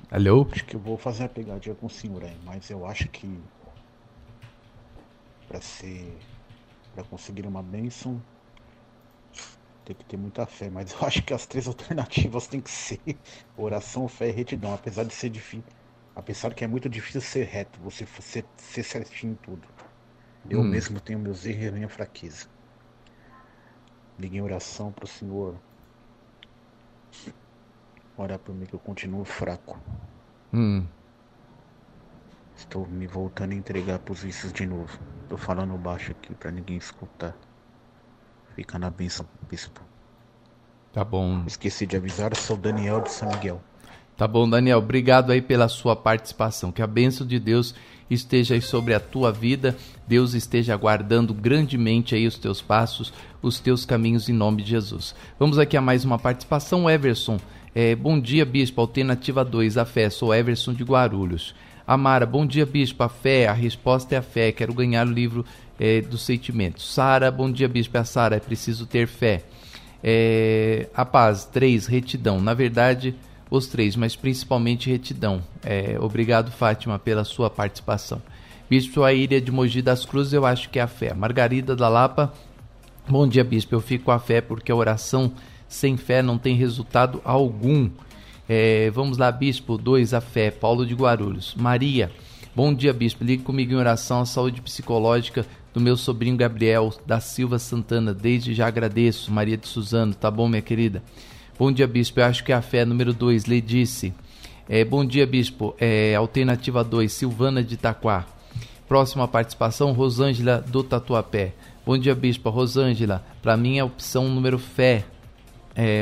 [0.09, 0.47] Alô?
[0.49, 3.29] Acho que eu vou fazer a pegadinha com o senhor aí, mas eu acho que
[5.47, 6.19] para ser
[6.93, 8.21] para conseguir uma bênção
[9.85, 12.99] tem que ter muita fé, mas eu acho que as três alternativas tem que ser
[13.55, 15.63] oração, fé e retidão, apesar de ser difícil,
[16.15, 19.67] apesar que é muito difícil ser reto, você ser, ser certinho em tudo.
[20.49, 20.63] Eu hum.
[20.63, 22.47] mesmo tenho meus erros e minha fraqueza.
[24.19, 25.57] Liguei oração para o Senhor
[28.17, 29.79] Ora por mim que eu continuo fraco.
[30.51, 30.83] Hum.
[32.57, 34.99] Estou me voltando a entregar pros vícios de novo.
[35.29, 37.35] Tô falando baixo aqui pra ninguém escutar.
[38.55, 39.79] Fica na benção, bispo.
[40.91, 41.43] Tá bom.
[41.45, 43.61] Esqueci de avisar, sou Daniel de São Miguel.
[44.17, 44.79] Tá bom, Daniel.
[44.79, 46.71] Obrigado aí pela sua participação.
[46.71, 47.75] Que a bênção de Deus
[48.09, 49.77] esteja aí sobre a tua vida.
[50.07, 55.13] Deus esteja guardando grandemente aí os teus passos, os teus caminhos em nome de Jesus.
[55.37, 56.89] Vamos aqui a mais uma participação.
[56.89, 57.39] Everson,
[57.75, 58.81] é, bom dia, Bispo.
[58.81, 60.09] Alternativa 2, a fé.
[60.09, 61.53] Sou Everson de Guarulhos.
[61.87, 63.01] Amara, bom dia, Bispo.
[63.01, 64.51] A fé, a resposta é a fé.
[64.51, 65.45] Quero ganhar o livro
[65.79, 66.93] é, dos sentimentos.
[66.93, 67.95] Sara, bom dia, Bispo.
[67.95, 69.43] É a Sara, é preciso ter fé.
[70.03, 72.41] É, a paz, 3, retidão.
[72.41, 73.15] Na verdade,
[73.49, 75.41] os três, mas principalmente retidão.
[75.63, 78.21] É, obrigado, Fátima, pela sua participação.
[78.69, 81.13] Bispo Aíria de Mogi das Cruzes, eu acho que é a fé.
[81.13, 82.33] Margarida da Lapa,
[83.07, 83.73] bom dia, Bispo.
[83.73, 85.31] Eu fico com a fé porque a oração
[85.69, 87.89] sem fé não tem resultado algum.
[88.49, 90.49] É, vamos lá, Bispo 2, a fé.
[90.49, 91.53] Paulo de Guarulhos.
[91.55, 92.09] Maria,
[92.55, 93.23] bom dia, Bispo.
[93.23, 98.13] Ligue comigo em oração à saúde psicológica do meu sobrinho Gabriel da Silva Santana.
[98.13, 99.33] Desde já agradeço.
[99.33, 101.03] Maria de Suzano, tá bom, minha querida?
[101.59, 102.21] Bom dia, bispo.
[102.21, 104.13] Eu acho que é a fé número 2, lhe disse.
[104.69, 105.75] É, bom dia, bispo.
[105.77, 108.25] É, alternativa 2, Silvana de Itaquá.
[108.87, 111.53] Próxima participação, Rosângela do Tatuapé.
[111.85, 112.49] Bom dia, bispo.
[112.49, 115.03] Rosângela, para mim é a opção número fé.
[115.75, 116.01] É,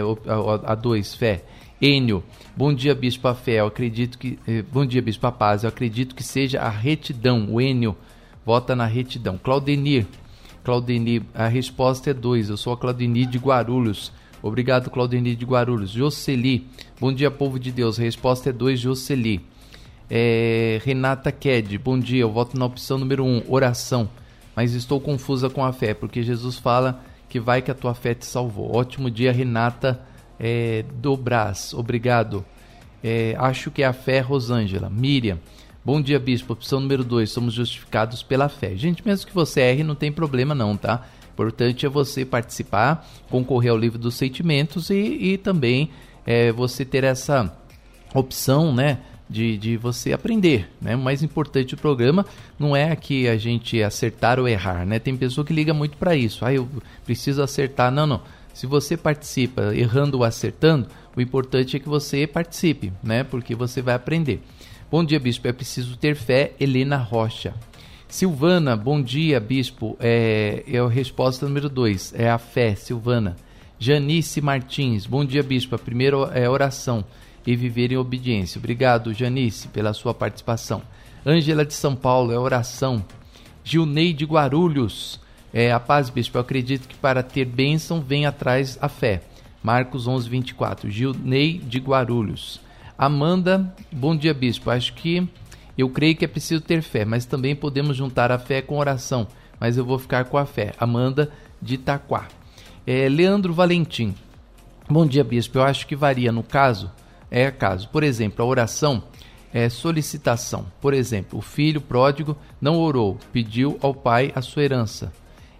[0.64, 1.44] a 2, fé.
[1.82, 2.24] Enio,
[2.56, 3.28] bom dia, bispo.
[3.28, 3.60] A fé.
[3.60, 4.40] Eu acredito que.
[4.48, 5.30] Eh, bom dia, bispo.
[5.32, 5.64] Paz.
[5.64, 7.48] Eu acredito que seja a retidão.
[7.50, 7.96] O Enio
[8.46, 9.38] vota na retidão.
[9.38, 10.06] Claudenir,
[10.64, 12.50] Claudenir, a resposta é 2.
[12.50, 14.12] Eu sou a Claudenir de Guarulhos.
[14.42, 15.90] Obrigado, Claudinei de Guarulhos.
[15.90, 16.68] Jocely,
[17.00, 18.00] bom dia, povo de Deus.
[18.00, 19.42] A resposta é 2, Jocely.
[20.08, 22.22] É, Renata Ked, bom dia.
[22.22, 24.08] Eu voto na opção número 1, um, oração.
[24.56, 28.14] Mas estou confusa com a fé, porque Jesus fala que vai que a tua fé
[28.14, 28.76] te salvou.
[28.76, 30.00] Ótimo dia, Renata
[30.40, 31.74] é, Dobras.
[31.74, 32.46] Obrigado.
[33.04, 34.90] É, acho que é a fé, Rosângela.
[34.90, 35.40] Miriam,
[35.84, 36.54] bom dia, bispo.
[36.54, 38.76] Opção número 2, somos justificados pela fé.
[38.76, 41.06] Gente, mesmo que você erre, não tem problema não, tá?
[41.34, 45.90] Importante é você participar, concorrer ao livro dos sentimentos e, e também
[46.26, 47.54] é, você ter essa
[48.14, 49.00] opção, né?
[49.28, 50.96] De, de você aprender, né?
[50.96, 52.26] O mais importante do programa
[52.60, 55.00] não é aqui a gente acertar ou errar, né?
[55.00, 56.46] Tem pessoa que liga muito para isso.
[56.46, 56.70] Ah, eu
[57.04, 57.92] preciso acertar.
[57.92, 58.22] Não, não.
[58.56, 63.22] Se você participa errando ou acertando, o importante é que você participe, né?
[63.22, 64.42] Porque você vai aprender.
[64.90, 65.46] Bom dia, bispo.
[65.46, 67.54] É preciso ter fé, Helena Rocha.
[68.08, 69.98] Silvana, bom dia, bispo.
[70.00, 73.36] É, é a resposta número 2, é a fé, Silvana.
[73.78, 75.76] Janice Martins, bom dia, bispo.
[75.76, 77.04] A primeira é oração
[77.46, 78.58] e viver em obediência.
[78.58, 80.82] Obrigado, Janice, pela sua participação.
[81.26, 83.04] Ângela de São Paulo, é oração.
[83.66, 85.20] Gilney de Guarulhos,
[85.58, 86.38] é a paz, bispo.
[86.38, 89.22] Eu acredito que para ter bênção vem atrás a fé.
[89.64, 90.92] Marcos 11, 24.
[90.92, 92.60] Gilney de Guarulhos.
[92.98, 94.70] Amanda, bom dia, bispo.
[94.70, 95.26] Acho que
[95.78, 99.30] eu creio que é preciso ter fé, mas também podemos juntar a fé com oração.
[99.58, 100.74] Mas eu vou ficar com a fé.
[100.78, 102.28] Amanda de Itaquá.
[102.86, 104.14] É, Leandro Valentim.
[104.90, 105.58] Bom dia, bispo.
[105.60, 106.92] Eu acho que varia no caso.
[107.32, 107.88] É caso.
[107.88, 109.04] Por exemplo, a oração
[109.54, 110.66] é solicitação.
[110.82, 115.14] Por exemplo, o filho pródigo não orou, pediu ao pai a sua herança.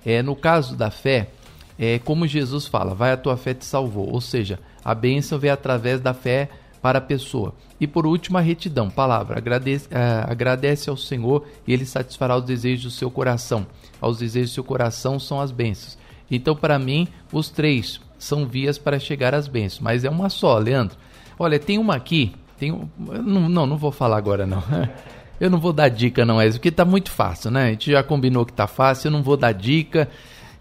[0.06, 1.30] É, no caso da fé,
[1.78, 4.10] é como Jesus fala: vai a tua fé te salvou.
[4.12, 6.50] Ou seja, a bênção vem através da fé
[6.82, 7.54] para a pessoa.
[7.80, 9.38] E por último, a retidão, palavra.
[9.38, 13.66] Agradece, uh, agradece ao Senhor e Ele satisfará os desejos do seu coração.
[14.00, 15.98] Aos desejos do seu coração são as bênçãos.
[16.30, 20.58] Então, para mim, os três são vias para chegar às bênçãos, mas é uma só,
[20.58, 20.98] Leandro.
[21.38, 24.64] Olha, tem uma aqui, tem um, não, não, não vou falar agora não.
[25.40, 27.66] Eu não vou dar dica não, é porque tá muito fácil, né?
[27.66, 30.10] A gente já combinou que tá fácil, eu não vou dar dica.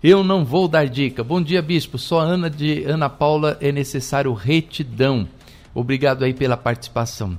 [0.03, 1.25] Eu não vou dar dica.
[1.25, 1.97] Bom dia, bispo.
[1.97, 5.27] Só Ana de Ana Paula é necessário retidão.
[5.75, 7.39] Obrigado aí pela participação.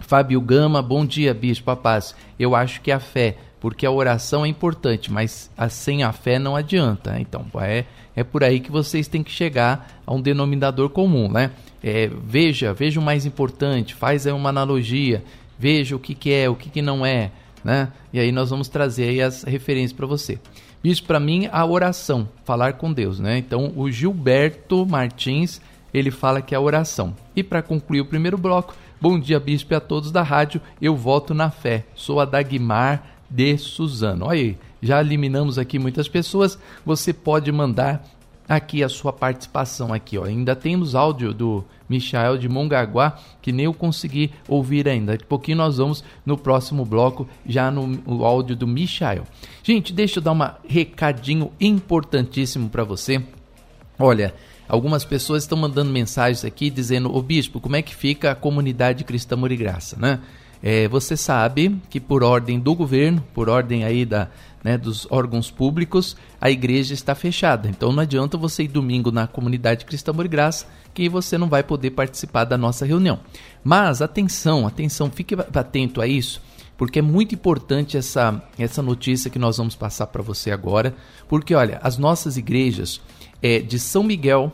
[0.00, 2.14] Fábio Gama, bom dia, Bispo a paz.
[2.38, 6.54] Eu acho que a fé, porque a oração é importante, mas sem a fé não
[6.54, 7.18] adianta.
[7.18, 7.84] Então, é,
[8.14, 11.52] é por aí que vocês têm que chegar a um denominador comum, né?
[11.82, 15.24] É, veja, veja o mais importante, faz aí uma analogia,
[15.58, 17.30] veja o que, que é, o que, que não é,
[17.62, 17.92] né?
[18.12, 20.38] E aí nós vamos trazer aí as referências para você.
[20.82, 23.38] Isso para mim a oração, falar com Deus, né?
[23.38, 25.60] Então o Gilberto Martins
[25.94, 27.14] ele fala que é a oração.
[27.36, 30.60] E para concluir o primeiro bloco, bom dia, bispo, e a todos da rádio.
[30.82, 31.84] Eu voto na fé.
[31.94, 34.26] Sou a Dagmar de Suzano.
[34.26, 36.58] Olha aí, já eliminamos aqui muitas pessoas.
[36.84, 38.04] Você pode mandar
[38.48, 40.24] aqui a sua participação aqui, ó.
[40.24, 45.12] Ainda temos áudio do Michael de Mongaguá que nem eu consegui ouvir ainda.
[45.12, 49.24] Daqui a pouquinho nós vamos no próximo bloco já no, no áudio do Michael.
[49.62, 53.22] Gente, deixa eu dar um recadinho importantíssimo para você.
[53.98, 54.34] Olha,
[54.66, 59.04] Algumas pessoas estão mandando mensagens aqui dizendo: Ô bispo, como é que fica a comunidade
[59.04, 60.20] cristã Morigraça, né?
[60.62, 64.30] É, você sabe que por ordem do governo, por ordem aí da,
[64.64, 67.68] né, dos órgãos públicos, a igreja está fechada.
[67.68, 71.90] Então não adianta você ir domingo na comunidade cristã Morigraça que você não vai poder
[71.90, 73.20] participar da nossa reunião.
[73.62, 76.40] Mas atenção, atenção, fique atento a isso,
[76.78, 80.94] porque é muito importante essa, essa notícia que nós vamos passar para você agora,
[81.28, 83.00] porque olha, as nossas igrejas
[83.42, 84.50] é, de São Miguel,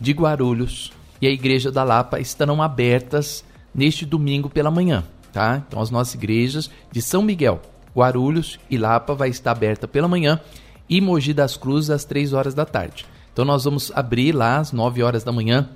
[0.00, 3.44] de Guarulhos e a Igreja da Lapa estarão abertas
[3.74, 5.62] neste domingo pela manhã, tá?
[5.66, 7.60] Então as nossas igrejas de São Miguel,
[7.98, 10.40] Guarulhos e Lapa vai estar aberta pela manhã
[10.88, 13.04] e Mogi das Cruzes às 3 horas da tarde.
[13.32, 15.68] Então nós vamos abrir lá às 9 horas da manhã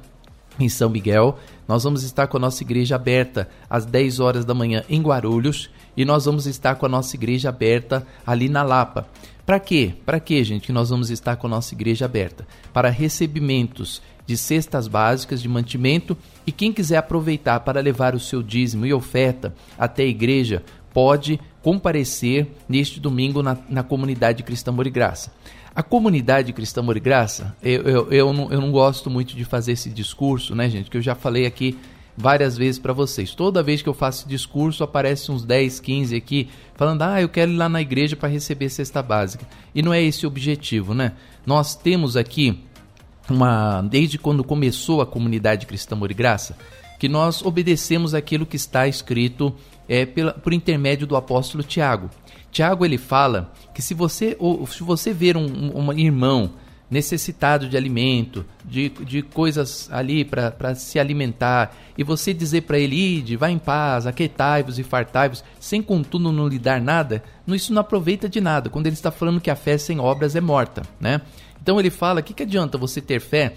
[0.58, 1.38] em São Miguel.
[1.66, 5.70] Nós vamos estar com a nossa igreja aberta às 10 horas da manhã em Guarulhos
[5.96, 9.06] e nós vamos estar com a nossa igreja aberta ali na Lapa.
[9.44, 9.94] Para quê?
[10.06, 12.46] Para quê, gente, que nós vamos estar com a nossa igreja aberta?
[12.72, 18.42] Para recebimentos de cestas básicas de mantimento e quem quiser aproveitar para levar o seu
[18.42, 24.86] dízimo e oferta até a igreja pode comparecer neste domingo na, na comunidade Cristã Amor
[24.86, 25.32] e Graça.
[25.74, 29.44] A comunidade Cristã Amor e Graça, eu, eu, eu, não, eu não gosto muito de
[29.44, 30.90] fazer esse discurso, né, gente?
[30.90, 31.78] Que eu já falei aqui
[32.16, 33.34] várias vezes para vocês.
[33.34, 37.50] Toda vez que eu faço discurso, aparece uns 10, 15 aqui falando: "Ah, eu quero
[37.50, 39.46] ir lá na igreja para receber cesta básica".
[39.74, 41.12] E não é esse o objetivo, né?
[41.46, 42.58] Nós temos aqui
[43.30, 46.56] uma desde quando começou a comunidade Cristã Amor e Graça,
[46.98, 49.54] que nós obedecemos aquilo que está escrito
[49.88, 52.10] é, pela, por intermédio do apóstolo Tiago.
[52.50, 56.52] Tiago ele fala que se você ou, se você ver um, um irmão
[56.92, 62.94] necessitado de alimento, de, de coisas ali para se alimentar, e você dizer para ele,
[62.94, 67.80] ide, vá em paz, aquietai-vos e fartai-vos, sem contudo não lhe dar nada, isso não
[67.80, 71.22] aproveita de nada, quando ele está falando que a fé sem obras é morta, né?
[71.62, 73.54] Então ele fala, que, que adianta você ter fé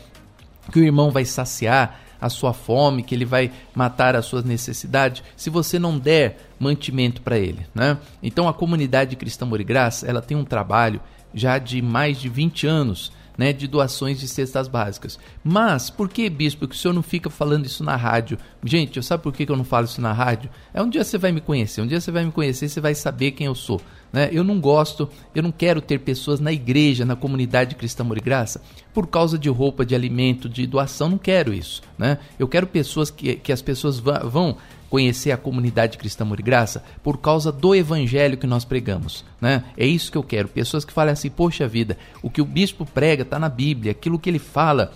[0.72, 5.24] que o irmão vai saciar a sua fome, que ele vai matar as suas necessidades,
[5.36, 7.98] se você não der mantimento para ele, né?
[8.24, 11.02] Então a comunidade Cristã Amor e Graça, ela tem um trabalho
[11.34, 15.20] já de mais de 20 anos né, de doações de cestas básicas.
[15.44, 18.38] Mas por que, bispo, que o senhor não fica falando isso na rádio?
[18.64, 20.50] Gente, eu sabe por que eu não falo isso na rádio?
[20.74, 22.96] É um dia você vai me conhecer, um dia você vai me conhecer, você vai
[22.96, 23.82] saber quem eu sou.
[24.12, 24.30] Né?
[24.32, 28.22] Eu não gosto, eu não quero ter pessoas na igreja, na comunidade cristã Amor e
[28.22, 28.62] Graça,
[28.94, 31.82] por causa de roupa, de alimento, de doação, não quero isso.
[31.98, 32.18] Né?
[32.40, 34.58] Eu quero pessoas que, que as pessoas vão
[34.90, 39.64] conhecer a comunidade cristã Amor e Graça por causa do evangelho que nós pregamos, né?
[39.78, 42.86] É isso que eu quero, pessoas que falem assim: "Poxa vida, o que o bispo
[42.86, 44.92] prega está na Bíblia, aquilo que ele fala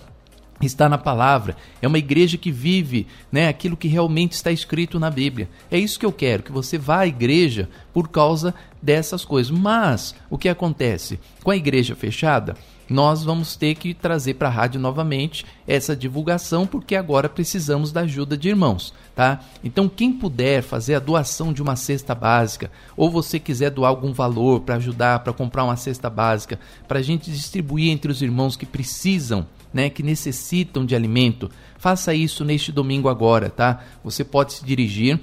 [0.66, 1.56] está na palavra.
[1.80, 5.48] É uma igreja que vive, né, aquilo que realmente está escrito na Bíblia.
[5.70, 9.50] É isso que eu quero, que você vá à igreja por causa dessas coisas.
[9.50, 11.18] Mas o que acontece?
[11.42, 12.56] Com a igreja fechada,
[12.90, 18.00] nós vamos ter que trazer para a rádio novamente essa divulgação, porque agora precisamos da
[18.00, 19.38] ajuda de irmãos, tá?
[19.62, 24.12] Então, quem puder fazer a doação de uma cesta básica, ou você quiser doar algum
[24.12, 28.56] valor para ajudar, para comprar uma cesta básica, para a gente distribuir entre os irmãos
[28.56, 31.48] que precisam, né, que necessitam de alimento,
[31.78, 33.84] faça isso neste domingo agora, tá?
[34.02, 35.20] Você pode se dirigir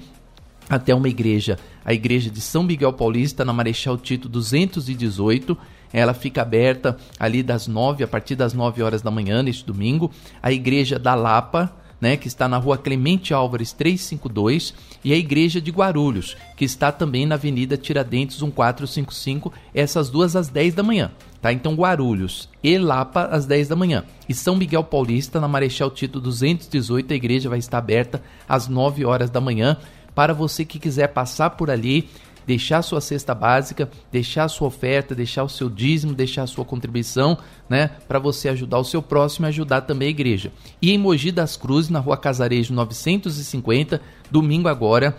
[0.70, 5.56] até uma igreja, a igreja de São Miguel Paulista, na Marechal Tito 218,
[5.92, 10.10] ela fica aberta ali das nove, a partir das nove horas da manhã, neste domingo.
[10.42, 15.60] A Igreja da Lapa, né, que está na rua Clemente Álvares 352, e a Igreja
[15.60, 21.10] de Guarulhos, que está também na Avenida Tiradentes 1455, essas duas às 10 da manhã.
[21.40, 21.52] Tá?
[21.52, 24.04] Então Guarulhos e Lapa às 10 da manhã.
[24.28, 29.04] E São Miguel Paulista, na Marechal Tito 218, a igreja vai estar aberta às 9
[29.04, 29.76] horas da manhã.
[30.14, 32.08] Para você que quiser passar por ali,
[32.48, 37.36] deixar sua cesta básica, deixar sua oferta, deixar o seu dízimo, deixar sua contribuição,
[37.68, 40.50] né, para você ajudar o seu próximo e ajudar também a igreja.
[40.80, 45.14] E em Mogi das Cruzes, na Rua Casarejo 950, domingo agora,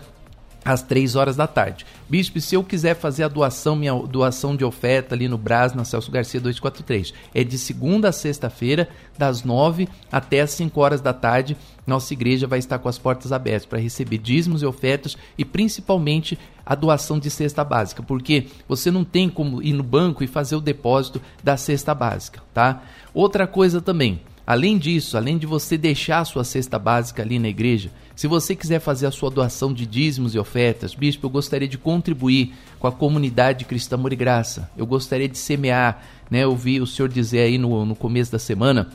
[0.64, 1.86] às 3 horas da tarde.
[2.08, 5.84] Bispo, se eu quiser fazer a doação, minha doação de oferta ali no Brás, na
[5.84, 11.12] Celso Garcia 243, é de segunda a sexta-feira, das 9 até as 5 horas da
[11.12, 11.56] tarde.
[11.86, 16.38] Nossa igreja vai estar com as portas abertas para receber dízimos e ofertas e principalmente
[16.64, 20.56] a doação de cesta básica, porque você não tem como ir no banco e fazer
[20.56, 22.82] o depósito da cesta básica, tá?
[23.12, 24.20] Outra coisa também,
[24.50, 28.54] Além disso, além de você deixar a sua cesta básica ali na igreja, se você
[28.54, 32.86] quiser fazer a sua doação de dízimos e ofertas, bispo, eu gostaria de contribuir com
[32.86, 34.70] a comunidade cristã Amor e Graça.
[34.76, 36.44] Eu gostaria de semear, né?
[36.44, 38.90] Eu vi o senhor dizer aí no, no começo da semana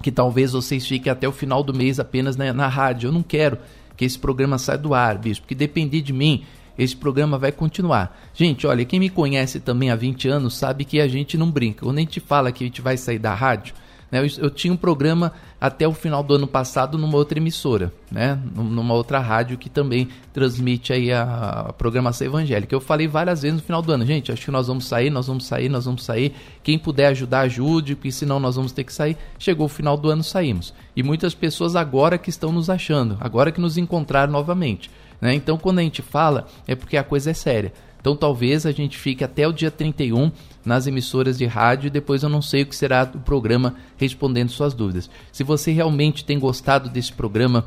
[0.00, 3.08] que talvez vocês fiquem até o final do mês apenas na, na rádio.
[3.08, 3.58] Eu não quero
[3.98, 6.42] que esse programa saia do ar, bispo, porque depender de mim,
[6.78, 8.18] esse programa vai continuar.
[8.32, 11.84] Gente, olha, quem me conhece também há 20 anos sabe que a gente não brinca.
[11.84, 13.74] Quando a gente fala que a gente vai sair da rádio,
[14.14, 14.20] Né?
[14.20, 18.38] Eu, eu, tinha um programa até o final do ano passado numa outra emissora, né?
[18.54, 22.72] numa outra rádio que também transmite aí a, a, programação evangélica.
[22.72, 25.26] Eu falei várias vezes no final do ano, gente, acho que nós vamos sair, nós
[25.26, 26.32] vamos sair, nós vamos sair.
[26.62, 29.16] Quem puder ajudar, ajude, porque senão nós vamos ter que sair.
[29.36, 30.72] Chegou o final do ano, saímos.
[30.94, 34.88] E muitas pessoas agora que estão nos achando, agora que nos encontraram novamente.
[35.20, 35.34] Né?
[35.34, 37.72] Então, quando a gente fala, é porque a coisa é séria.
[38.04, 40.30] Então talvez a gente fique até o dia 31
[40.62, 44.50] nas emissoras de rádio e depois eu não sei o que será o programa respondendo
[44.50, 45.08] suas dúvidas.
[45.32, 47.64] Se você realmente tem gostado desse programa,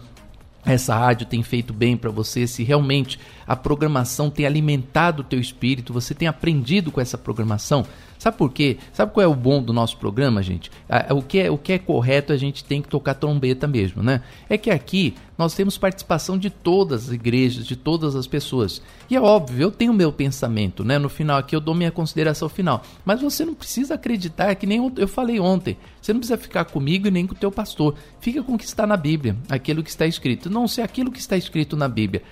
[0.63, 3.17] essa rádio tem feito bem para você, se realmente
[3.47, 7.83] a programação tem alimentado o teu espírito, você tem aprendido com essa programação,
[8.17, 8.77] Sabe por quê?
[8.93, 10.71] Sabe qual é o bom do nosso programa, gente?
[11.11, 14.21] O que é, o que é correto a gente tem que tocar trombeta mesmo, né?
[14.49, 18.81] É que aqui nós temos participação de todas as igrejas, de todas as pessoas.
[19.09, 20.97] E é óbvio, eu tenho meu pensamento, né?
[20.97, 22.83] No final aqui eu dou minha consideração final.
[23.05, 25.77] Mas você não precisa acreditar, que nem eu falei ontem.
[26.01, 27.95] Você não precisa ficar comigo e nem com o teu pastor.
[28.19, 30.49] Fica com o que está na Bíblia, aquilo que está escrito.
[30.49, 32.23] Não se aquilo que está escrito na Bíblia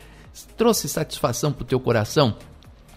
[0.57, 2.35] trouxe satisfação para o teu coração,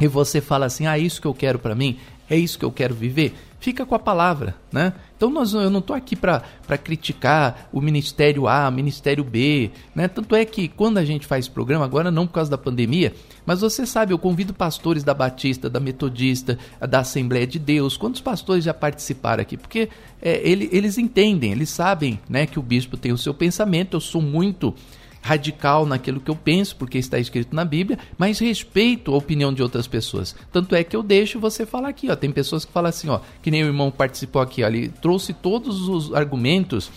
[0.00, 1.98] e você fala assim: "Ah, isso que eu quero para mim,
[2.30, 3.34] é isso que eu quero viver?
[3.60, 4.92] Fica com a palavra, né?
[5.16, 6.42] Então nós, eu não estou aqui para
[6.82, 10.06] criticar o Ministério A, o Ministério B, né?
[10.06, 13.12] Tanto é que quando a gente faz programa, agora não por causa da pandemia,
[13.44, 16.56] mas você sabe, eu convido pastores da Batista, da Metodista,
[16.88, 17.96] da Assembleia de Deus.
[17.96, 19.56] Quantos pastores já participaram aqui?
[19.56, 19.88] Porque
[20.22, 24.00] é, ele, eles entendem, eles sabem né, que o bispo tem o seu pensamento, eu
[24.00, 24.72] sou muito
[25.20, 29.62] radical naquilo que eu penso, porque está escrito na Bíblia, mas respeito a opinião de
[29.62, 30.34] outras pessoas.
[30.52, 32.16] Tanto é que eu deixo você falar aqui, ó.
[32.16, 35.32] Tem pessoas que falam assim, ó, que nem o irmão participou aqui, ó, ele trouxe
[35.32, 36.90] todos os argumentos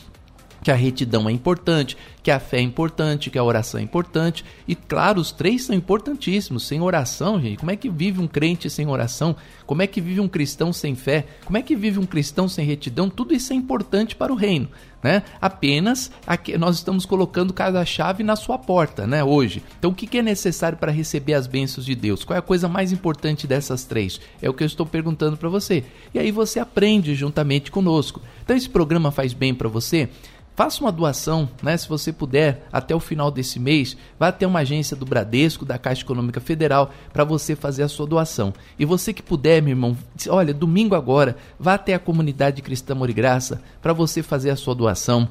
[0.64, 4.46] que a retidão é importante, que a fé é importante, que a oração é importante.
[4.68, 6.68] E claro, os três são importantíssimos.
[6.68, 9.36] Sem oração, gente, como é que vive um crente sem oração?
[9.66, 11.26] Como é que vive um cristão sem fé?
[11.46, 13.10] Como é que vive um cristão sem retidão?
[13.10, 14.70] Tudo isso é importante para o reino
[15.04, 15.24] né?
[15.42, 19.24] Apenas aqui, nós estamos colocando cada chave na sua porta, né?
[19.24, 19.64] Hoje.
[19.80, 22.24] Então, o que é necessário para receber as bênçãos de Deus?
[22.24, 24.20] Qual é a coisa mais importante dessas três?
[24.42, 25.84] É o que eu estou perguntando para você.
[26.14, 28.22] E aí você aprende juntamente conosco.
[28.44, 30.10] Então, esse programa faz bem para você?
[30.56, 31.78] Faça uma doação, né?
[31.78, 35.78] Se você puder, até o final desse mês, vá até uma agência do Bradesco, da
[35.78, 38.54] Caixa Econômica Federal, para você fazer a sua doação.
[38.78, 39.98] E você que puder, meu irmão,
[40.30, 45.28] olha, domingo agora, vá até a comunidade Cristã Morigraça para você fazer a sua doação.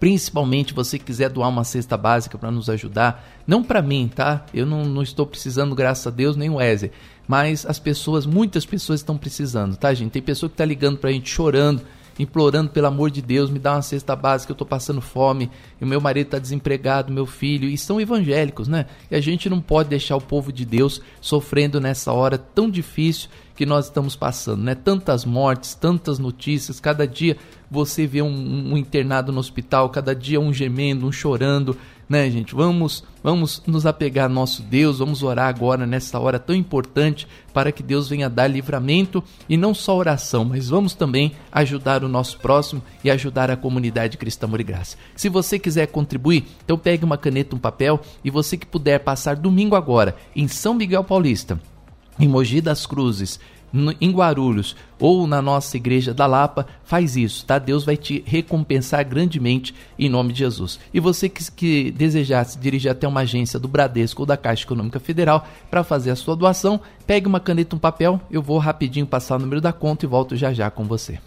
[0.00, 4.44] Principalmente você quiser doar uma cesta básica para nos ajudar, não para mim, tá?
[4.52, 6.92] Eu não, não, estou precisando, graças a Deus, nem o Wesley.
[7.26, 10.12] Mas as pessoas, muitas pessoas estão precisando, tá, gente?
[10.12, 11.82] Tem pessoa que está ligando para a gente chorando,
[12.18, 15.50] implorando pelo amor de Deus, me dá uma cesta básica, eu estou passando fome,
[15.80, 18.86] e o meu marido está desempregado, meu filho, e são evangélicos, né?
[19.10, 23.28] E a gente não pode deixar o povo de Deus sofrendo nessa hora tão difícil
[23.54, 24.74] que nós estamos passando, né?
[24.74, 27.36] Tantas mortes, tantas notícias, cada dia
[27.70, 31.76] você vê um, um internado no hospital, cada dia um gemendo, um chorando,
[32.08, 32.54] né, gente?
[32.54, 37.72] Vamos, vamos nos apegar ao nosso Deus, vamos orar agora nessa hora tão importante para
[37.72, 42.38] que Deus venha dar livramento e não só oração, mas vamos também ajudar o nosso
[42.38, 44.96] próximo e ajudar a comunidade cristã Amor e Graça.
[45.16, 49.36] Se você quiser contribuir, então pegue uma caneta, um papel e você que puder passar
[49.36, 51.60] domingo agora em São Miguel Paulista,
[52.18, 53.40] em Mogi das Cruzes,
[54.00, 57.58] em Guarulhos ou na nossa igreja da Lapa, faz isso, tá?
[57.58, 60.80] Deus vai te recompensar grandemente em nome de Jesus.
[60.92, 64.64] E você que, que desejar se dirigir até uma agência do Bradesco ou da Caixa
[64.64, 68.58] Econômica Federal para fazer a sua doação, pegue uma caneta e um papel, eu vou
[68.58, 71.18] rapidinho passar o número da conta e volto já já com você.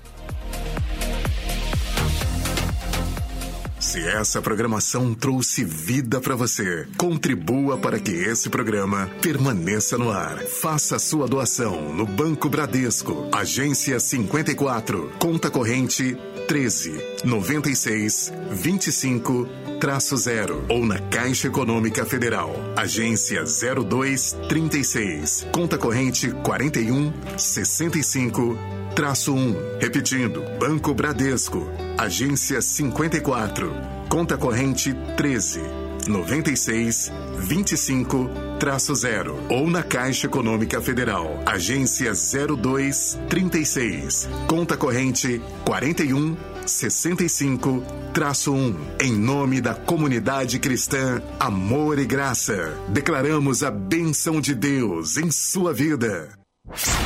[3.89, 10.37] Se essa programação trouxe vida para você, contribua para que esse programa permaneça no ar.
[10.45, 16.15] Faça sua doação no Banco Bradesco, agência 54, conta corrente
[16.49, 19.47] 13 96 25
[19.79, 28.57] traço 0 ou na Caixa Econômica Federal, agência 02 36, conta corrente 41 65
[28.95, 29.77] traço 1.
[29.79, 31.69] Repetindo, Banco Bradesco,
[31.99, 33.71] agência 54,
[34.09, 38.29] conta corrente 13 96 25
[38.59, 46.35] traço 0 ou na Caixa Econômica Federal, agência 02 36, conta corrente 41
[46.65, 47.83] 65
[48.13, 48.75] traço 1.
[49.01, 55.73] Em nome da comunidade cristã Amor e Graça, declaramos a benção de Deus em sua
[55.73, 56.29] vida.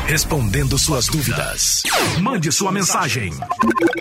[0.06, 1.84] Respondendo suas dúvidas.
[2.20, 3.34] Mande sua mensagem.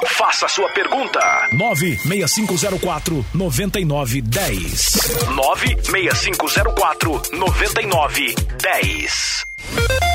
[0.09, 1.21] Faça sua pergunta.
[1.53, 5.17] 96504 9910.
[5.35, 10.12] 96504 9910.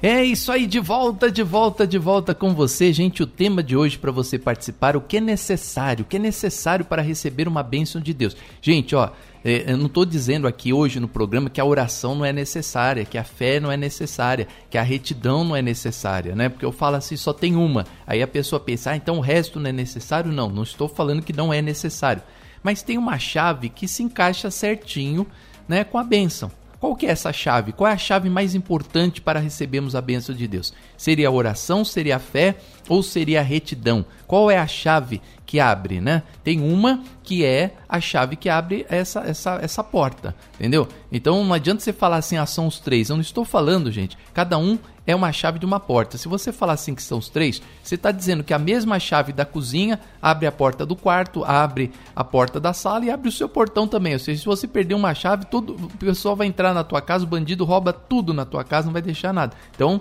[0.00, 3.20] É isso aí, de volta, de volta, de volta com você, gente.
[3.20, 6.84] O tema de hoje para você participar, o que é necessário, o que é necessário
[6.84, 8.36] para receber uma bênção de Deus.
[8.62, 9.10] Gente, ó,
[9.44, 13.04] é, eu não estou dizendo aqui hoje no programa que a oração não é necessária,
[13.04, 16.48] que a fé não é necessária, que a retidão não é necessária, né?
[16.48, 17.84] Porque eu falo assim, só tem uma.
[18.06, 20.30] Aí a pessoa pensa, ah, então o resto não é necessário?
[20.30, 22.22] Não, não estou falando que não é necessário.
[22.62, 25.26] Mas tem uma chave que se encaixa certinho
[25.66, 26.52] né, com a bênção.
[26.80, 27.72] Qual que é essa chave?
[27.72, 30.72] Qual é a chave mais importante para recebermos a bênção de Deus?
[30.96, 32.56] Seria a oração, seria a fé
[32.88, 34.04] ou seria a retidão?
[34.26, 36.22] Qual é a chave que abre, né?
[36.44, 40.86] Tem uma que é a chave que abre essa, essa, essa porta, entendeu?
[41.10, 43.08] Então não adianta você falar assim, ah, são os três.
[43.08, 44.16] Eu não estou falando, gente.
[44.34, 46.18] Cada um é uma chave de uma porta.
[46.18, 49.32] Se você falar assim que são os três, você está dizendo que a mesma chave
[49.32, 53.32] da cozinha abre a porta do quarto, abre a porta da sala e abre o
[53.32, 54.12] seu portão também.
[54.12, 57.24] Ou seja, se você perder uma chave, todo, o pessoal vai entrar na tua casa,
[57.24, 59.56] o bandido rouba tudo na tua casa, não vai deixar nada.
[59.74, 59.98] Então,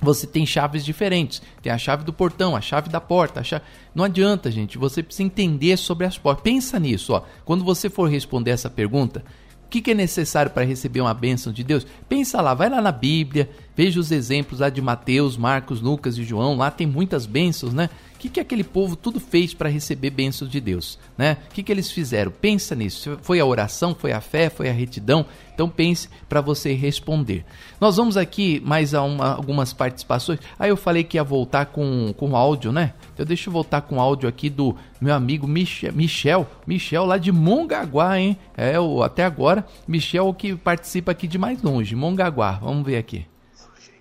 [0.00, 1.42] você tem chaves diferentes.
[1.62, 3.44] Tem a chave do portão, a chave da porta.
[3.44, 3.64] Chave...
[3.94, 4.78] Não adianta, gente.
[4.78, 6.42] Você precisa entender sobre as portas.
[6.42, 7.22] Pensa nisso, ó.
[7.44, 9.24] Quando você for responder essa pergunta,
[9.66, 11.86] o que, que é necessário para receber uma bênção de Deus?
[12.08, 16.24] Pensa lá, vai lá na Bíblia, veja os exemplos lá de Mateus, Marcos, Lucas e
[16.24, 16.56] João.
[16.56, 17.88] Lá tem muitas bênçãos, né?
[18.20, 20.98] Que, que aquele povo tudo fez para receber bênçãos de Deus?
[21.16, 21.38] Né?
[21.50, 22.30] O que, que eles fizeram?
[22.30, 23.18] Pensa nisso.
[23.22, 25.24] Foi a oração, foi a fé, foi a retidão?
[25.54, 27.44] Então pense para você responder.
[27.80, 30.38] Nós vamos aqui mais a uma, algumas participações.
[30.58, 32.92] Aí eu falei que ia voltar com, com áudio, né?
[33.14, 37.32] Então deixa eu voltar com áudio aqui do meu amigo Michel, Michel, Michel lá de
[37.32, 38.36] Mongaguá, hein?
[38.54, 42.52] É, o, até agora, Michel que participa aqui de mais longe, Mongaguá.
[42.62, 43.24] Vamos ver aqui.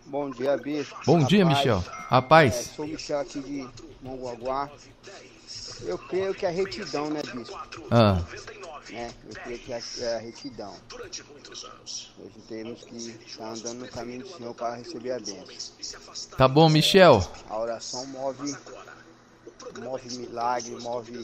[0.10, 0.96] Bom dia, Bispo.
[1.06, 1.84] Bom Rapaz, dia, Michel.
[2.10, 2.56] Rapaz.
[2.56, 3.70] É, sou Michel aqui de
[4.02, 4.68] Mongaguá.
[5.84, 7.60] Eu creio que é retidão, né, Bispo?
[7.92, 8.20] Ah.
[8.92, 10.74] É, eu creio que é, é a retidão.
[10.92, 12.12] Nós
[12.48, 12.98] temos que
[13.28, 15.76] estar andando no caminho do Senhor para receber a bênção.
[16.36, 17.24] Tá bom, Michel.
[17.48, 18.58] A oração move,
[19.80, 21.24] move milagre, move,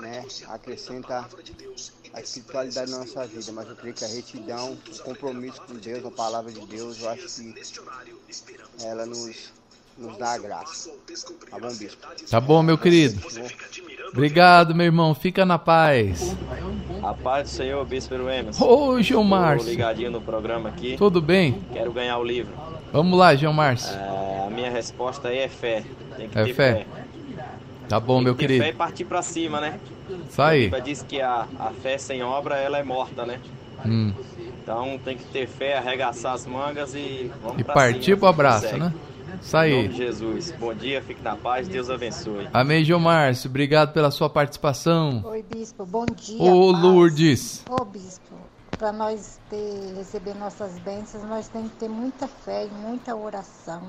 [0.00, 1.28] né, acrescenta
[2.12, 6.04] a espiritualidade na nossa vida, mas eu creio que a retidão, o compromisso com Deus,
[6.04, 7.54] a palavra de Deus, eu acho que
[8.84, 9.52] ela nos,
[9.98, 10.90] nos dá a graça.
[11.50, 12.06] Tá bom, bispo?
[12.30, 13.20] Tá bom, meu querido.
[14.12, 15.14] Obrigado, meu irmão.
[15.14, 16.34] Fica na paz.
[17.02, 18.64] A paz do Senhor, Bispo Emerson.
[18.64, 19.58] Ô, Gilmar.
[19.58, 20.96] ligadinho no programa aqui.
[20.96, 21.60] Tudo bem?
[21.72, 22.52] Quero ganhar o livro.
[22.92, 23.76] Vamos lá, Gilmar.
[23.76, 25.84] É, a minha resposta aí é fé.
[26.16, 26.74] Tem que é ter fé.
[26.74, 27.05] fé.
[27.88, 28.62] Tá bom, meu querido.
[28.64, 29.78] fé e partir pra cima, né?
[30.28, 30.72] Isso aí.
[30.74, 33.40] A diz que a, a fé sem obra, ela é morta, né?
[33.84, 34.12] Hum.
[34.62, 38.76] Então tem que ter fé, arregaçar as mangas e vamos E partir cima, pro abraço,
[38.76, 38.92] né?
[39.40, 39.72] Isso aí.
[39.72, 40.54] Em nome de Jesus.
[40.58, 42.48] Bom dia, fique na paz, Deus abençoe.
[42.52, 43.48] Amém, Gilmárcio.
[43.48, 45.22] Obrigado pela sua participação.
[45.24, 45.84] Oi, bispo.
[45.84, 46.42] Bom dia.
[46.42, 47.62] Ô, Lourdes.
[47.68, 48.34] Ô, bispo.
[48.76, 53.82] Para nós ter, receber nossas bênçãos, nós temos que ter muita fé e muita oração.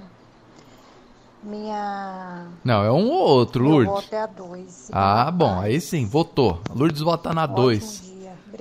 [1.44, 2.48] Minha.
[2.64, 3.94] Não, é um ou outro, Lourdes.
[3.94, 4.90] Voto é a dois.
[4.92, 6.62] Ah, bom, aí sim, votou.
[6.76, 8.14] Lourdes vota na dois.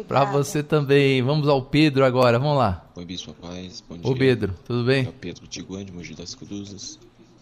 [0.06, 1.22] Para você também.
[1.22, 2.84] Vamos ao Pedro agora, vamos lá.
[2.94, 3.82] Oi, Bispo Paz.
[3.88, 4.10] Bom dia.
[4.10, 5.06] Ô, Pedro, tudo bem?
[5.06, 6.98] É o Pedro Tiguan, de Mogi das Cruzes.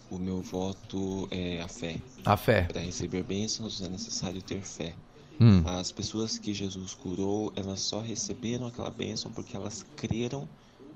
[0.09, 1.97] O meu voto é a fé.
[2.23, 2.63] A fé.
[2.63, 4.93] Para receber bênçãos é necessário ter fé.
[5.39, 5.63] Hum.
[5.65, 10.47] As pessoas que Jesus curou, elas só receberam aquela bênção porque elas creram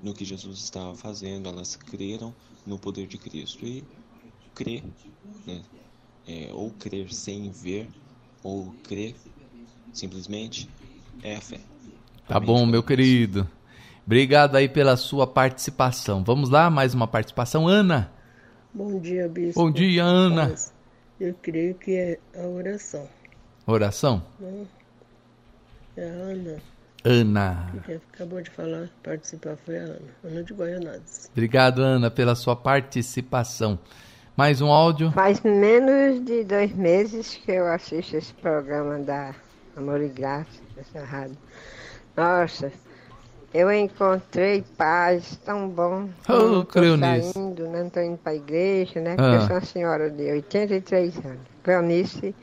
[0.02, 2.34] no que Jesus estava fazendo, elas creram
[2.66, 3.66] no poder de Cristo.
[3.66, 3.84] E
[4.62, 4.82] crer,
[5.46, 5.62] né?
[6.28, 7.88] É, ou crer sem ver,
[8.42, 9.14] ou crer
[9.92, 10.68] simplesmente
[11.22, 11.60] é a fé.
[12.28, 13.48] Tá bom, meu querido.
[14.04, 16.22] Obrigado aí pela sua participação.
[16.22, 17.66] Vamos lá, mais uma participação.
[17.66, 18.12] Ana.
[18.72, 19.60] Bom dia, Bispo.
[19.60, 20.54] Bom dia, Ana.
[21.18, 23.08] Eu creio que é a oração.
[23.66, 24.22] Oração?
[24.38, 24.66] Não.
[25.96, 26.62] É a Ana.
[27.02, 27.72] Ana.
[27.84, 30.08] Quem acabou de falar, participar foi a Ana.
[30.22, 31.30] Ana de Goianades.
[31.32, 33.78] Obrigado, Ana, pela sua participação.
[34.36, 35.10] Mais um áudio?
[35.12, 39.34] Faz menos de dois meses que eu assisto esse programa da
[39.76, 41.36] Amor e Graça, essa rádio.
[42.16, 42.72] Nossa,
[43.52, 46.08] eu encontrei paz tão bom.
[46.28, 46.64] Oh,
[46.96, 47.32] nisso.
[47.32, 47.80] Saindo, né?
[47.80, 49.16] não estou indo para a igreja, né?
[49.16, 49.34] Porque ah.
[49.34, 51.40] eu sou uma senhora de 83 anos.
[51.62, 52.34] Cleonice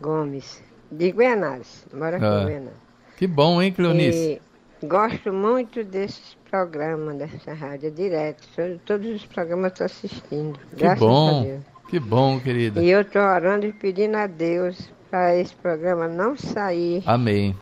[0.00, 1.86] Gomes, de Guianares.
[1.92, 2.42] Mora aqui ah.
[2.42, 2.78] em Guianares.
[3.16, 4.40] Que bom, hein, Cleonice?
[4.82, 8.46] E gosto muito desses programas dessa rádio, direto.
[8.84, 10.60] Todos os programas estou assistindo.
[10.76, 11.60] Que bom.
[11.88, 12.82] Que bom, querida.
[12.82, 17.02] E eu estou orando e pedindo a Deus para esse programa não sair.
[17.06, 17.56] Amém.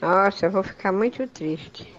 [0.00, 1.90] Nossa, eu vou ficar muito triste.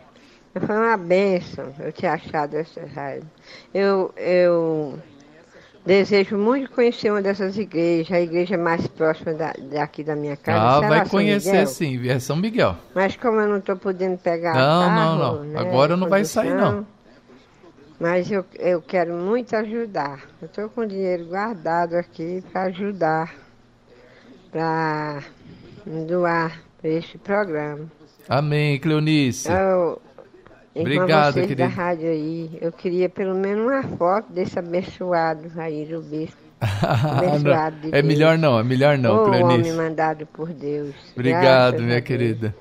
[0.54, 3.30] Foi uma benção eu ter achado essa rádio.
[3.74, 5.00] Eu, eu
[5.86, 10.86] desejo muito conhecer uma dessas igrejas, a igreja mais próxima da, daqui da minha casa.
[10.86, 12.76] Ah, vai conhecer sim, é São Miguel.
[12.94, 15.44] Mas como eu não estou podendo pegar Não, carro, não, não.
[15.44, 16.86] Né, Agora não vai sair, não.
[18.00, 20.22] Mas eu, eu quero muito ajudar.
[20.42, 23.36] Eu estou com dinheiro guardado aqui para ajudar,
[24.50, 25.22] para
[26.08, 27.92] doar para este programa.
[28.28, 29.52] Amém, Cleonice.
[29.52, 30.02] Eu,
[30.76, 31.68] Obrigado, vocês querido.
[31.68, 36.38] da rádio aí, eu queria pelo menos uma foto desse abençoado aí do bispo.
[36.62, 39.70] Abençoado de é melhor não, é melhor não, Ô, Cleonice.
[39.72, 40.94] homem mandado por Deus.
[41.14, 42.54] Obrigado, Graças minha querida.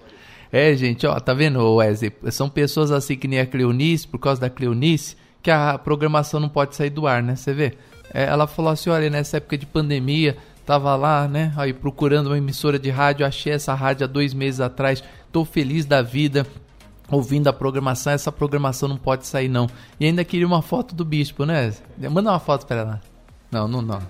[0.53, 2.13] É, gente, ó, tá vendo, Wesley?
[2.31, 6.49] São pessoas assim que nem a Cleonice, por causa da Cleonice, que a programação não
[6.49, 7.37] pode sair do ar, né?
[7.37, 7.75] Você vê?
[8.15, 11.53] É, ela falou assim: olha, nessa época de pandemia, tava lá, né?
[11.57, 15.03] Aí procurando uma emissora de rádio, achei essa rádio há dois meses atrás,
[15.33, 16.47] tô feliz da vida.
[17.11, 19.67] Ouvindo a programação, essa programação não pode sair, não.
[19.99, 21.73] E ainda queria uma foto do bispo, né?
[22.11, 23.01] Manda uma foto pra ela.
[23.51, 24.01] Não, não, não.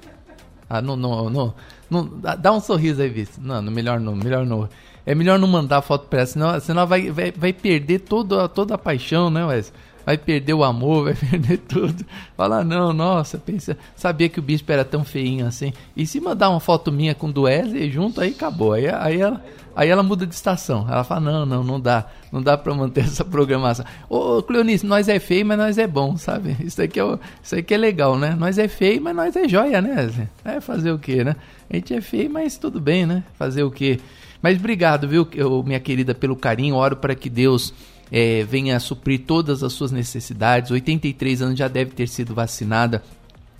[0.68, 1.54] Ah, não, não, não,
[1.88, 3.42] não- dá, um sorriso aí, Vitor.
[3.42, 4.68] Não, melhor não, melhor não.
[5.06, 8.74] É melhor não mandar foto pra ela, senão, senão vai, vai, vai perder toda, toda
[8.74, 9.72] a paixão, né, Wes?
[10.08, 12.02] Vai perder o amor, vai perder tudo.
[12.34, 15.70] Fala, não, nossa, pensa, sabia que o bispo era tão feinho assim.
[15.94, 18.72] E se mandar uma foto minha com o Wesley junto, aí acabou.
[18.72, 19.44] Aí, aí, ela,
[19.76, 20.86] aí ela muda de estação.
[20.88, 22.06] Ela fala, não, não, não dá.
[22.32, 23.84] Não dá pra manter essa programação.
[24.08, 26.56] Ô, Cleonice, nós é feio, mas nós é bom, sabe?
[26.64, 28.34] Isso aqui é, isso aqui é legal, né?
[28.34, 30.10] Nós é feio, mas nós é joia, né?
[30.42, 31.36] É fazer o quê, né?
[31.68, 33.24] A gente é feio, mas tudo bem, né?
[33.34, 34.00] Fazer o quê?
[34.40, 35.28] Mas obrigado, viu,
[35.66, 36.76] minha querida, pelo carinho.
[36.76, 37.74] Oro para que Deus
[38.10, 40.70] eh, venha suprir todas as suas necessidades.
[40.70, 43.02] 83 anos já deve ter sido vacinada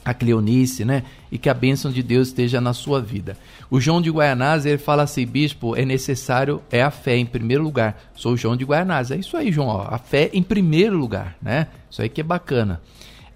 [0.04, 1.02] a Cleonice, né?
[1.30, 3.36] E que a bênção de Deus esteja na sua vida.
[3.70, 7.62] O João de Guaianás, ele fala assim, bispo, é necessário, é a fé em primeiro
[7.62, 8.00] lugar.
[8.14, 9.10] Sou o João de Guaianás.
[9.10, 11.66] É isso aí, João, ó, a fé em primeiro lugar, né?
[11.90, 12.80] Isso aí que é bacana.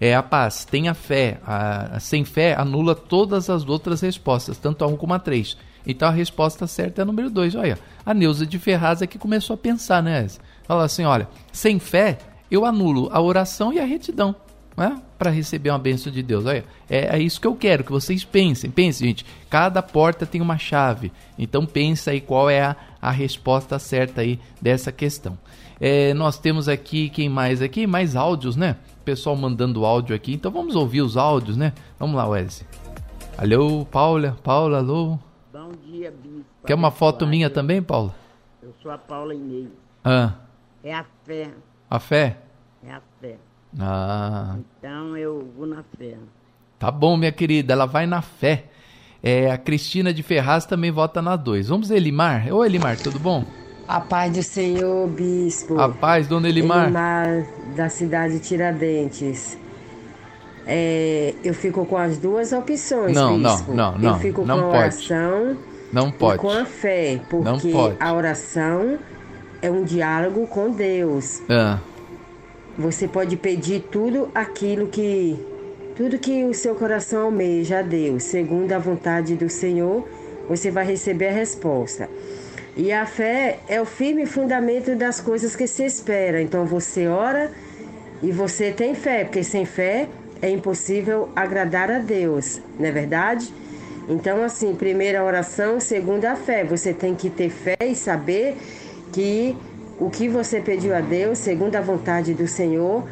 [0.01, 1.39] É a paz, tenha fé.
[1.45, 5.55] A, a- sem fé, anula todas as outras respostas, tanto a 1 como a 3.
[5.85, 7.53] Então a resposta certa é a número 2.
[7.55, 10.25] Olha, a Neuza de Ferraz é que começou a pensar, né?
[10.63, 12.17] Fala assim: olha, sem fé,
[12.49, 14.35] eu anulo a oração e a retidão
[14.75, 15.01] né?
[15.17, 16.45] para receber uma bênção de Deus.
[16.45, 18.69] Olha, é, é isso que eu quero que vocês pensem.
[18.69, 19.25] Pensem, gente.
[19.49, 21.11] Cada porta tem uma chave.
[21.37, 25.37] Então pensa aí qual é a, a resposta certa aí dessa questão.
[25.79, 27.85] É, nós temos aqui quem mais aqui?
[27.85, 28.77] Mais áudios, né?
[29.05, 30.33] Pessoal mandando áudio aqui.
[30.33, 31.73] Então vamos ouvir os áudios, né?
[31.99, 32.67] Vamos lá, Wesley.
[33.37, 35.19] Alô, Paula, Paula, alô.
[35.51, 36.45] Bom dia, Bispo.
[36.65, 38.13] Quer uma foto minha também, Paula?
[38.61, 39.67] Eu sou a Paula Inês.
[40.05, 40.33] Ah,
[40.83, 41.49] É a fé.
[41.89, 42.37] a fé?
[42.85, 43.35] É a fé.
[43.79, 46.15] Ah, Então eu vou na fé.
[46.77, 48.65] Tá bom, minha querida, ela vai na fé.
[49.21, 51.69] É, a Cristina de Ferraz também vota na 2.
[51.69, 52.51] Vamos, Elimar?
[52.53, 53.45] Ô, Elimar, tudo bom?
[53.87, 55.79] A paz do Senhor, bispo.
[55.79, 56.83] A paz, dona Elimar.
[56.85, 59.57] Elimar, da cidade de Tiradentes.
[60.65, 63.73] É, eu fico com as duas opções, Não, não, bispo.
[63.73, 64.77] não, não, Eu fico não com a pode.
[64.83, 65.57] oração
[65.91, 66.35] Não pode.
[66.35, 67.97] e com a fé, Não porque pode.
[67.99, 68.97] a oração
[69.63, 71.41] é um diálogo com Deus.
[71.49, 71.79] Ah,
[72.77, 75.39] Você pode pedir tudo aquilo que
[75.95, 80.07] tudo que o seu coração almeja a Deus, segundo a vontade do Senhor,
[80.49, 82.09] você vai receber a resposta.
[82.75, 86.41] E a fé é o firme fundamento das coisas que se espera.
[86.41, 87.51] Então você ora
[88.23, 90.09] e você tem fé, porque sem fé
[90.41, 93.53] é impossível agradar a Deus, não é verdade?
[94.09, 96.65] Então, assim, primeira oração, segunda a fé.
[96.65, 98.57] Você tem que ter fé e saber
[99.13, 99.55] que
[99.99, 103.03] o que você pediu a Deus, segundo a vontade do Senhor,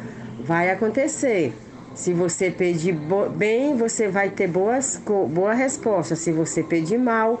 [0.44, 1.54] vai acontecer.
[1.94, 2.96] Se você pedir
[3.36, 6.16] bem, você vai ter boas, boa resposta.
[6.16, 7.40] Se você pedir mal,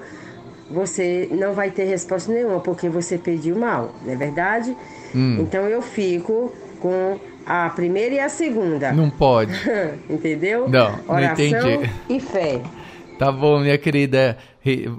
[0.70, 4.76] você não vai ter resposta nenhuma, porque você pediu mal, não é verdade?
[5.14, 5.38] Hum.
[5.40, 8.92] Então eu fico com a primeira e a segunda.
[8.92, 9.52] não pode.
[10.08, 10.68] Entendeu?
[10.68, 11.90] Não, não Oração entendi.
[12.08, 12.60] e fé.
[13.22, 14.36] Tá bom, minha querida.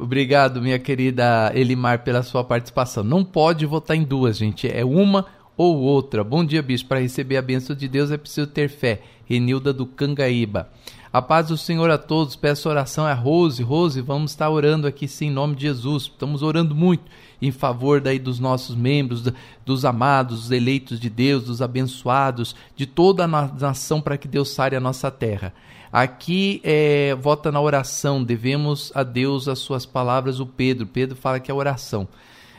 [0.02, 3.04] Obrigado, minha querida Elimar, pela sua participação.
[3.04, 4.66] Não pode votar em duas, gente.
[4.66, 5.26] É uma
[5.58, 6.24] ou outra.
[6.24, 6.88] Bom dia, bispo.
[6.88, 9.02] Para receber a bênção de Deus é preciso ter fé.
[9.26, 10.70] Renilda do Cangaíba.
[11.12, 12.38] A paz do Senhor a todos.
[12.38, 13.62] Peço oração a Rose.
[13.62, 16.04] Rose, vamos estar orando aqui sim, em nome de Jesus.
[16.04, 17.04] Estamos orando muito
[17.42, 19.22] em favor daí dos nossos membros,
[19.66, 24.30] dos amados, dos eleitos de Deus, dos abençoados, de toda a na- nação para que
[24.30, 25.54] Deus sare a nossa terra.
[25.94, 30.88] Aqui é, vota na oração, devemos a Deus as suas palavras, o Pedro.
[30.88, 32.08] Pedro fala que é oração.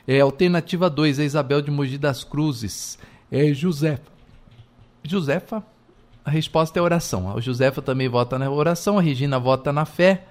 [0.07, 2.97] É, alternativa 2, a Isabel de Mogi das Cruzes.
[3.33, 4.05] É Josefa.
[5.03, 5.65] Josefa,
[6.25, 7.37] a resposta é oração.
[7.37, 10.27] A Josefa também vota na oração, a Regina vota na fé.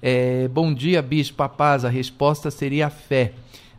[0.00, 1.84] É, bom dia, Bispo, a paz.
[1.84, 3.32] A resposta seria a fé.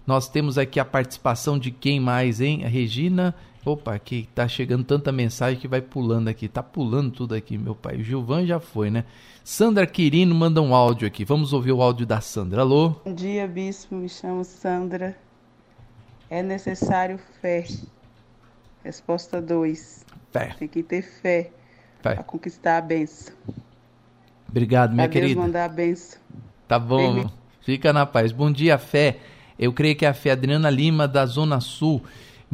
[0.05, 2.65] Nós temos aqui a participação de quem mais, hein?
[2.65, 3.33] A Regina.
[3.65, 6.47] Opa, aqui tá chegando tanta mensagem que vai pulando aqui.
[6.47, 7.95] Tá pulando tudo aqui, meu pai.
[7.97, 9.05] O Gilvan já foi, né?
[9.43, 11.25] Sandra Quirino manda um áudio aqui.
[11.25, 12.61] Vamos ouvir o áudio da Sandra.
[12.61, 12.89] Alô?
[13.03, 13.95] Bom dia, bispo.
[13.95, 15.17] Me chamo Sandra.
[16.29, 17.65] É necessário fé.
[18.83, 20.05] Resposta 2.
[20.31, 20.55] Fé.
[20.59, 21.49] Tem que ter fé
[22.03, 22.13] Fé.
[22.13, 23.33] para conquistar a benção.
[24.47, 25.41] Obrigado, minha Pra Deus querida.
[25.41, 26.19] mandar a benção.
[26.67, 27.27] Tá bom,
[27.61, 28.31] fica na paz.
[28.31, 29.17] Bom dia, Fé.
[29.57, 32.01] Eu creio que é a Fé Adriana Lima, da Zona Sul.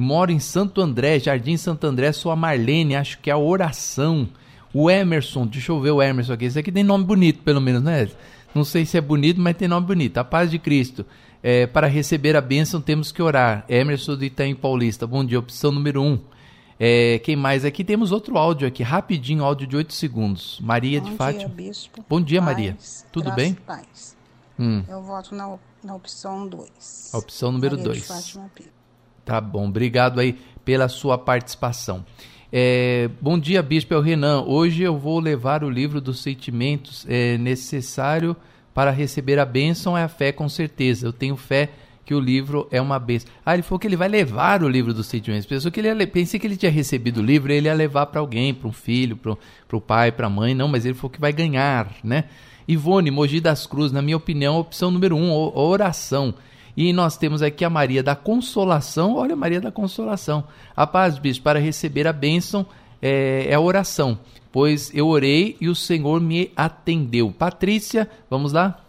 [0.01, 2.11] Moro em Santo André, Jardim Santo André.
[2.11, 4.27] Sou a Marlene, acho que é a oração.
[4.73, 6.45] O Emerson, deixa eu ver o Emerson aqui.
[6.45, 8.09] Esse aqui tem nome bonito, pelo menos, né?
[8.53, 10.17] Não sei se é bonito, mas tem nome bonito.
[10.17, 11.05] A paz de Cristo.
[11.43, 13.65] É, para receber a bênção temos que orar.
[13.67, 15.07] Emerson do Itaim Paulista.
[15.07, 16.05] Bom dia, opção número 1.
[16.05, 16.19] Um.
[16.79, 17.83] É, quem mais aqui?
[17.83, 20.59] Temos outro áudio aqui, rapidinho, áudio de 8 segundos.
[20.61, 21.45] Maria de Bom Fátima.
[21.45, 22.03] dia, bispo.
[22.09, 22.77] Bom dia, Paz, Maria.
[23.11, 23.53] Tudo bem?
[23.53, 24.17] Paz.
[24.57, 24.83] Hum.
[24.87, 27.11] Eu voto na, na opção 2.
[27.13, 28.39] A opção número Maria de 2.
[29.23, 32.03] Tá bom, obrigado aí pela sua participação.
[32.51, 34.41] É, bom dia, Bispo, é o Renan.
[34.41, 37.05] Hoje eu vou levar o livro dos sentimentos.
[37.07, 38.35] É necessário
[38.73, 41.07] para receber a bênção é a fé, com certeza.
[41.07, 41.69] Eu tenho fé
[42.05, 43.29] que o livro é uma bênção.
[43.45, 45.45] Ah, ele falou que ele vai levar o livro dos sentimentos.
[45.45, 48.19] Pensou que ele ia, pensei que ele tinha recebido o livro, ele ia levar para
[48.19, 49.37] alguém, para um filho, para
[49.77, 50.53] o pai, para a mãe.
[50.53, 52.25] Não, mas ele falou que vai ganhar, né?
[52.67, 56.33] Ivone, Mogi das Cruzes, na minha opinião, opção número um, oração.
[56.75, 59.15] E nós temos aqui a Maria da Consolação.
[59.15, 60.43] Olha, Maria da Consolação.
[60.75, 62.65] A paz, bispo, para receber a bênção
[63.01, 64.19] é, é a oração.
[64.51, 67.31] Pois eu orei e o Senhor me atendeu.
[67.31, 68.83] Patrícia, vamos lá?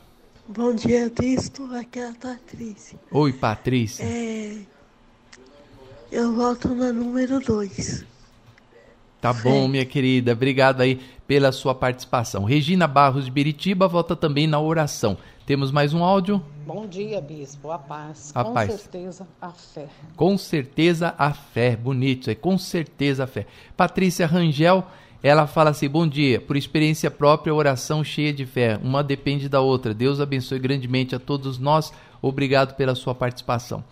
[0.48, 1.64] Bom dia, bispo.
[1.74, 2.98] Aqui é a Patrícia.
[3.10, 4.04] Oi, Patrícia.
[4.04, 4.58] É,
[6.10, 8.04] eu volto na número 2.
[9.20, 10.32] Tá bom, minha querida.
[10.32, 12.42] Obrigado aí pela sua participação.
[12.42, 15.16] Regina Barros de Biritiba volta também na oração.
[15.46, 16.40] Temos mais um áudio?
[16.64, 17.72] Bom dia, bispo.
[17.72, 18.30] A paz.
[18.34, 18.72] A Com paz.
[18.72, 19.88] certeza, a fé.
[20.16, 21.74] Com certeza a fé.
[21.74, 23.46] Bonito, é com certeza a fé.
[23.76, 24.84] Patrícia Rangel,
[25.20, 28.78] ela fala assim: Bom dia, por experiência própria, oração cheia de fé.
[28.82, 29.92] Uma depende da outra.
[29.92, 31.92] Deus abençoe grandemente a todos nós.
[32.20, 33.82] Obrigado pela sua participação.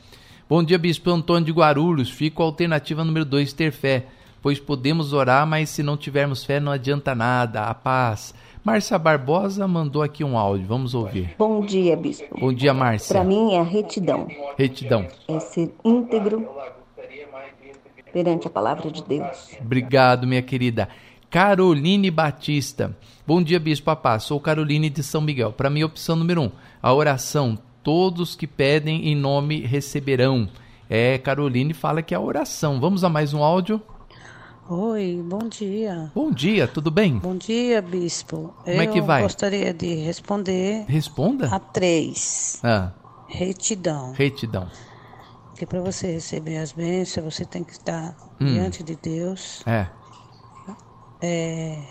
[0.48, 2.10] Bom dia, Bispo Antônio de Guarulhos.
[2.10, 4.06] Fico a alternativa número 2, ter fé.
[4.40, 7.64] Pois podemos orar, mas se não tivermos fé, não adianta nada.
[7.64, 8.32] A paz.
[8.62, 10.66] Márcia Barbosa mandou aqui um áudio.
[10.66, 11.34] Vamos ouvir.
[11.38, 12.38] Bom dia, bispo.
[12.38, 13.14] Bom dia, Márcia.
[13.14, 15.06] Para mim é a retidão, Retidão.
[15.28, 16.46] é ser íntegro
[18.12, 19.56] perante a palavra de Deus.
[19.60, 20.88] Obrigado, minha querida.
[21.30, 22.94] Caroline Batista.
[23.26, 24.18] Bom dia, Bispo Papá.
[24.18, 25.52] Sou Caroline de São Miguel.
[25.52, 26.50] Para mim, opção número um,
[26.82, 27.58] a oração.
[27.82, 30.48] Todos que pedem em nome receberão.
[30.88, 32.78] É, Caroline fala que é a oração.
[32.80, 33.80] Vamos a mais um áudio?
[34.72, 36.12] Oi, bom dia.
[36.14, 37.18] Bom dia, tudo bem?
[37.18, 38.54] Bom dia, bispo.
[38.64, 39.22] Como é que Eu vai?
[39.22, 41.52] gostaria de responder Responda.
[41.52, 42.60] a três.
[42.62, 42.92] Ah,
[43.26, 44.12] Retidão.
[44.12, 44.68] retidão.
[45.50, 48.46] Porque para você receber as bênçãos, você tem que estar Hum.
[48.46, 49.88] diante de Deus É.
[51.20, 51.82] é,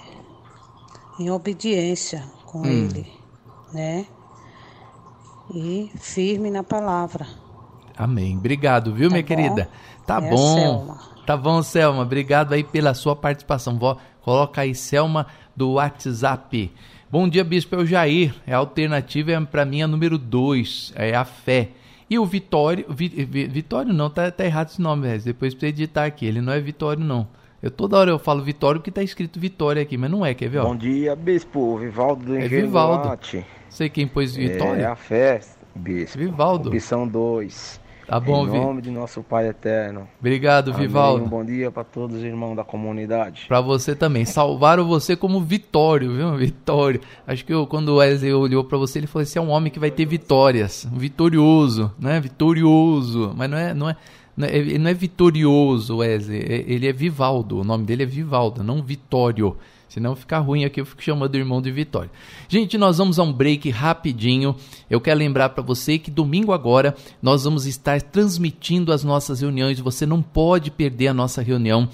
[1.20, 2.70] em obediência com Hum.
[2.70, 3.06] Ele,
[3.74, 4.06] né?
[5.54, 7.28] E firme na palavra.
[7.98, 8.38] Amém.
[8.38, 9.28] Obrigado, viu, minha bom?
[9.28, 9.70] querida?
[10.06, 10.96] Tá É bom.
[11.30, 12.02] Tá bom, Selma.
[12.02, 13.78] Obrigado aí pela sua participação.
[13.78, 16.72] Vó, coloca aí, Selma, do WhatsApp.
[17.08, 17.76] Bom dia, Bispo.
[17.76, 18.34] É o Jair.
[18.48, 20.92] É a alternativa, é, para mim, a número 2.
[20.96, 21.70] É a fé.
[22.10, 22.84] E o Vitório.
[22.90, 25.22] Vi- Vi- Vitório não, tá, tá errado esse nome, velho.
[25.22, 26.26] Depois precisa editar aqui.
[26.26, 27.28] Ele não é Vitório, não.
[27.62, 30.50] Eu toda hora eu falo Vitório porque tá escrito Vitória aqui, mas não é, quer
[30.50, 30.58] ver?
[30.58, 30.64] Ó?
[30.64, 31.78] Bom dia, bispo.
[31.78, 33.20] Vivaldo do É Vivaldo.
[33.70, 34.90] Sei quem pôs É Vitória.
[34.90, 35.42] a fé,
[35.76, 36.18] bispo.
[36.18, 36.70] Vivaldo.
[36.70, 37.80] Opção 2.
[38.10, 38.58] Tá bom, Em Vi.
[38.60, 40.08] nome de nosso Pai eterno.
[40.20, 40.88] Obrigado, Amém.
[40.88, 41.26] Vivaldo.
[41.26, 43.46] Um bom dia para todos os irmãos da comunidade.
[43.48, 44.26] Pra você também.
[44.26, 46.36] Salvaram você como Vitório, viu?
[46.38, 47.00] Vitório.
[47.28, 49.72] Acho que eu, quando o Wesley olhou pra você, ele falou: esse é um homem
[49.72, 50.88] que vai ter vitórias.
[50.92, 52.20] Um vitorioso, né?
[52.20, 53.34] Vitorioso.
[53.36, 53.74] Mas não é.
[53.74, 53.96] Não é
[54.38, 56.40] não é, ele não é vitorioso, Wesley.
[56.42, 57.60] É- Ele é Vivaldo.
[57.60, 59.58] O nome dele é Vivaldo, não Vitório.
[59.90, 62.12] Senão fica ruim aqui, eu fico chamando o irmão de Vitória.
[62.48, 64.56] Gente, nós vamos a um break rapidinho.
[64.88, 69.80] Eu quero lembrar para você que domingo agora nós vamos estar transmitindo as nossas reuniões.
[69.80, 71.90] Você não pode perder a nossa reunião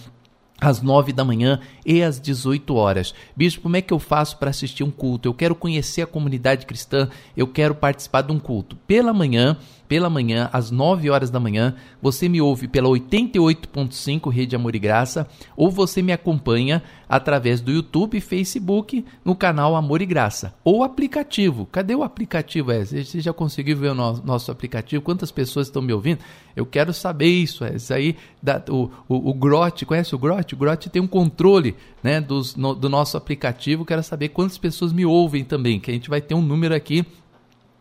[0.60, 3.14] às 9 da manhã e às 18 horas.
[3.36, 5.28] Bispo, como é que eu faço para assistir um culto?
[5.28, 8.76] Eu quero conhecer a comunidade cristã, eu quero participar de um culto.
[8.88, 9.58] Pela manhã,
[9.88, 14.80] pela manhã, às 9 horas da manhã, você me ouve pela 88.5 Rede Amor e
[14.80, 20.54] Graça, ou você me acompanha através do YouTube e Facebook no canal Amor e Graça,
[20.64, 21.68] ou aplicativo.
[21.72, 22.72] Cadê o aplicativo?
[22.72, 25.04] É, você já conseguiu ver o no- nosso aplicativo?
[25.04, 26.20] Quantas pessoas estão me ouvindo?
[26.56, 27.64] Eu quero saber isso.
[27.64, 30.56] É, isso aí, da, o, o, o Grote, conhece o Grote?
[30.56, 33.86] O Grote tem um controle né, dos, no- do nosso aplicativo.
[33.86, 37.06] Quero saber quantas pessoas me ouvem também, que a gente vai ter um número aqui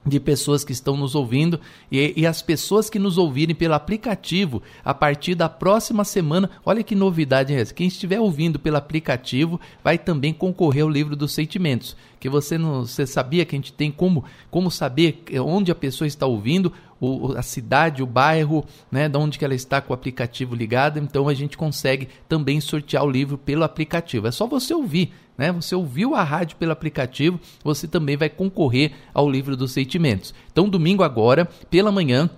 [0.07, 1.59] de pessoas que estão nos ouvindo
[1.91, 6.51] e, e as pessoas que nos ouvirem pelo aplicativo a partir da próxima semana.
[6.65, 7.73] Olha que novidade essa.
[7.73, 11.97] Quem estiver ouvindo pelo aplicativo vai também concorrer ao livro dos sentimentos.
[12.21, 16.09] Que você não, você sabia que a gente tem como, como saber onde a pessoa
[16.09, 16.73] está ouvindo.
[17.05, 20.99] O a cidade, o bairro, né, de onde que ela está com o aplicativo ligado,
[20.99, 24.27] então a gente consegue também sortear o livro pelo aplicativo.
[24.27, 25.53] É só você ouvir, né?
[25.53, 30.35] Você ouviu a rádio pelo aplicativo, você também vai concorrer ao livro dos sentimentos.
[30.53, 32.31] Então, domingo agora, pela manhã,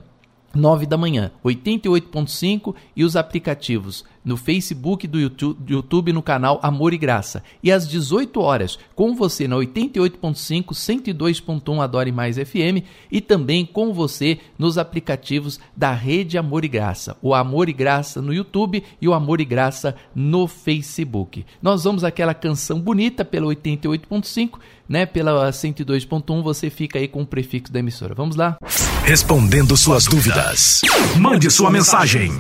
[0.57, 6.93] 9 da manhã, 88.5 e os aplicativos no Facebook do YouTube, YouTube no canal Amor
[6.93, 7.45] e Graça.
[7.63, 13.95] E às 18 horas, com você na 88.5, 102.1 Adore Mais FM e também com
[13.95, 17.17] você nos aplicativos da Rede Amor e Graça.
[17.23, 21.47] O Amor e Graça no YouTube e o Amor e Graça no Facebook.
[21.63, 25.07] Nós vamos àquela canção bonita pela 88.5, né?
[25.07, 28.13] Pela 102.1 você fica aí com o prefixo da emissora.
[28.13, 28.59] Vamos lá?
[29.07, 30.81] Respondendo suas dúvidas.
[31.17, 32.33] Mande sua mensagem.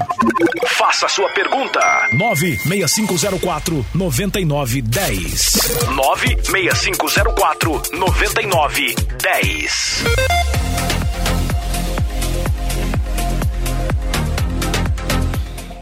[0.66, 1.78] Faça sua pergunta.
[2.12, 5.52] 96504 9910.
[5.94, 10.04] 96504 9910.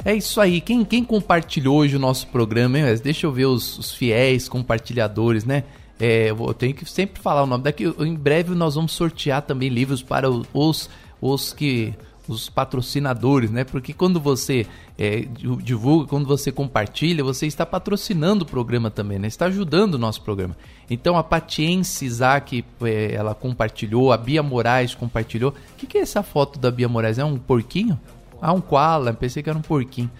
[0.05, 0.61] É isso aí.
[0.61, 2.85] Quem, quem compartilhou hoje o nosso programa, hein?
[3.03, 5.65] Deixa eu ver os, os fiéis compartilhadores, né?
[5.99, 7.85] É, eu tenho que sempre falar o nome daqui.
[7.99, 10.91] Em breve nós vamos sortear também livros para os,
[11.21, 11.95] os que
[12.29, 13.65] os patrocinadores, né?
[13.65, 14.67] Porque quando você
[14.99, 15.27] é,
[15.63, 19.29] divulga, quando você compartilha, você está patrocinando o programa também, né?
[19.29, 20.57] Está ajudando o nosso programa.
[20.89, 25.51] Então a Patiense Isaac, é, ela compartilhou, a Bia Moraes compartilhou.
[25.51, 27.19] O que, que é essa foto da Bia Moraes?
[27.19, 27.99] É um porquinho?
[28.41, 30.11] Ah, um koala, pensei que era um porquinho.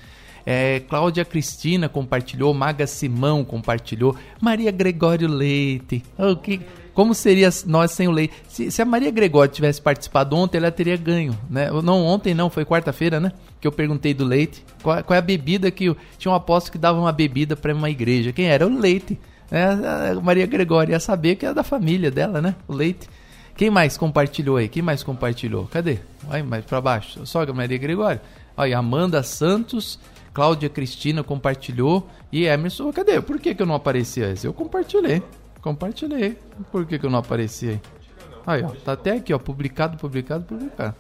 [0.47, 6.03] É, Cláudia Cristina compartilhou, Maga Simão compartilhou, Maria Gregório Leite.
[6.19, 6.61] Oh, que,
[6.93, 8.35] como seria nós sem o Leite?
[8.49, 11.37] Se, se, a Maria Gregório tivesse participado ontem, ela teria ganho.
[11.51, 11.69] Né?
[11.83, 13.33] Não, ontem não, foi quarta-feira, né?
[13.61, 14.65] Que eu perguntei do leite.
[14.83, 15.95] Qual, qual, é a bebida que.
[16.19, 18.33] Tinha um apóstolo que dava uma bebida para uma igreja.
[18.33, 18.67] Quem era?
[18.67, 19.19] O leite.
[19.51, 22.55] É, Maria Gregório ia saber que era da família dela, né?
[22.69, 23.09] O leite.
[23.57, 24.69] Quem mais compartilhou aí?
[24.69, 25.67] Quem mais compartilhou?
[25.67, 25.99] Cadê?
[26.23, 27.25] Vai mais para baixo.
[27.27, 28.21] Só a Maria Gregório.
[28.57, 29.99] Olha, Amanda Santos,
[30.35, 33.21] Cláudia Cristina compartilhou e Emerson, cadê?
[33.23, 34.35] Por que, que eu não apareci aí?
[34.43, 35.23] Eu compartilhei.
[35.63, 36.37] Compartilhei.
[36.73, 38.63] Por que, que eu não apareci aí?
[38.65, 40.97] Ó, tá até aqui, ó, publicado, publicado, publicado.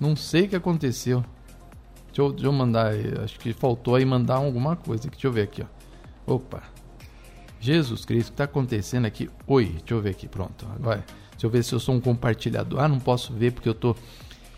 [0.00, 1.24] Não sei o que aconteceu.
[2.08, 5.08] Deixa eu, deixa eu mandar acho que faltou aí mandar alguma coisa.
[5.08, 6.34] Deixa eu ver aqui, ó.
[6.34, 6.64] Opa.
[7.60, 9.30] Jesus Cristo, o que tá acontecendo aqui?
[9.46, 10.66] Oi, deixa eu ver aqui, pronto.
[10.74, 12.80] Agora, deixa eu ver se eu sou um compartilhador.
[12.80, 13.94] Ah, não posso ver porque eu tô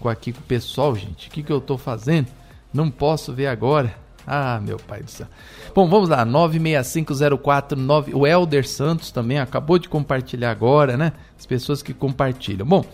[0.00, 1.28] com aqui com o pessoal, gente.
[1.28, 2.28] O que que eu tô fazendo?
[2.72, 4.03] Não posso ver agora.
[4.26, 5.26] Ah, meu pai do céu.
[5.74, 7.78] Bom, vamos lá, 96504
[8.14, 11.12] o Elder Santos também acabou de compartilhar agora, né?
[11.38, 12.66] As pessoas que compartilham.
[12.66, 12.84] Bom,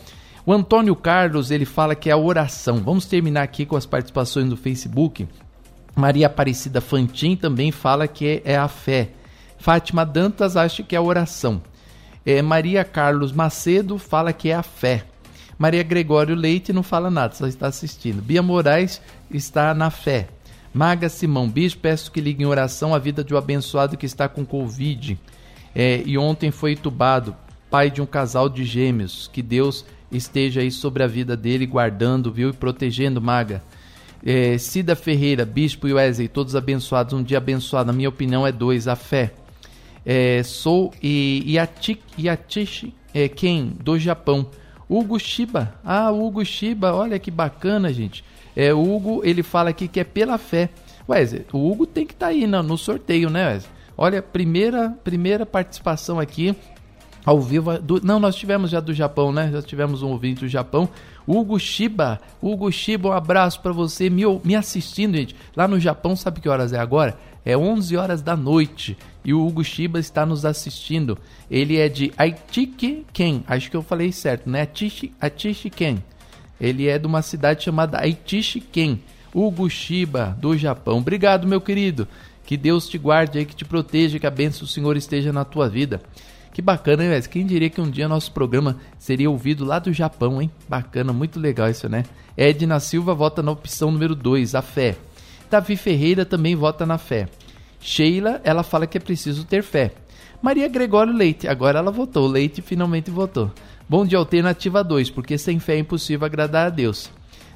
[0.44, 2.78] o Antônio Carlos, ele fala que é a oração.
[2.78, 5.28] Vamos terminar aqui com as participações do Facebook.
[5.94, 9.10] Maria Aparecida Fantin também fala que é a fé.
[9.58, 11.62] Fátima Dantas acha que é a oração.
[12.24, 15.04] É, Maria Carlos Macedo fala que é a fé.
[15.58, 18.22] Maria Gregório Leite não fala nada, só está assistindo.
[18.22, 19.00] Bia Moraes
[19.30, 20.28] está na fé.
[20.72, 24.28] Maga Simão Bispo, peço que ligue em oração a vida de um abençoado que está
[24.28, 25.18] com Covid.
[25.74, 27.34] É, e ontem foi entubado,
[27.68, 29.28] pai de um casal de gêmeos.
[29.32, 32.50] Que Deus esteja aí sobre a vida dele, guardando, viu?
[32.50, 33.62] E protegendo, Maga.
[34.24, 37.14] É, Cida Ferreira, Bispo e Wesley, todos abençoados.
[37.14, 39.32] Um dia abençoado, na minha opinião, é dois, a fé.
[40.04, 41.56] É, sou e
[42.18, 44.46] Yatishi é, Ken, do Japão.
[44.88, 45.74] Hugo Shiba.
[45.84, 48.24] Ah, Hugo Shiba, olha que bacana, gente.
[48.60, 50.68] É, o Hugo, ele fala aqui que é pela fé.
[51.08, 53.72] Wesley, o Hugo tem que estar tá aí no, no, sorteio, né, Wesley?
[53.96, 56.54] Olha, primeira, primeira participação aqui
[57.24, 57.78] ao vivo.
[57.78, 59.48] Do, não, nós tivemos já do Japão, né?
[59.50, 60.90] Já tivemos um ouvinte do Japão.
[61.26, 62.20] Hugo Shiba.
[62.42, 65.34] Hugo Shiba, um abraço para você me, me assistindo, gente.
[65.56, 67.16] Lá no Japão, sabe que horas é agora?
[67.46, 68.94] É 11 horas da noite
[69.24, 71.16] e o Hugo Shiba está nos assistindo.
[71.50, 72.66] Ele é de Aichi
[73.10, 74.60] Ken, acho que eu falei certo, né?
[74.60, 75.96] Aichi, Aichi Ken.
[76.60, 78.98] Ele é de uma cidade chamada Aichi Ken.
[79.34, 80.98] Hugo Shiba, do Japão.
[80.98, 82.06] Obrigado, meu querido.
[82.44, 85.44] Que Deus te guarde aí, que te proteja, que a bênção do Senhor esteja na
[85.44, 86.02] tua vida.
[86.52, 90.42] Que bacana, hein, Quem diria que um dia nosso programa seria ouvido lá do Japão,
[90.42, 90.50] hein?
[90.68, 92.04] Bacana, muito legal isso, né?
[92.36, 94.96] Edna Silva vota na opção número 2, a fé.
[95.48, 97.28] Davi Ferreira também vota na fé.
[97.80, 99.92] Sheila, ela fala que é preciso ter fé.
[100.42, 102.26] Maria Gregório Leite, agora ela votou.
[102.26, 103.50] Leite finalmente votou.
[103.90, 107.10] Bom de alternativa 2, porque sem fé é impossível agradar a Deus.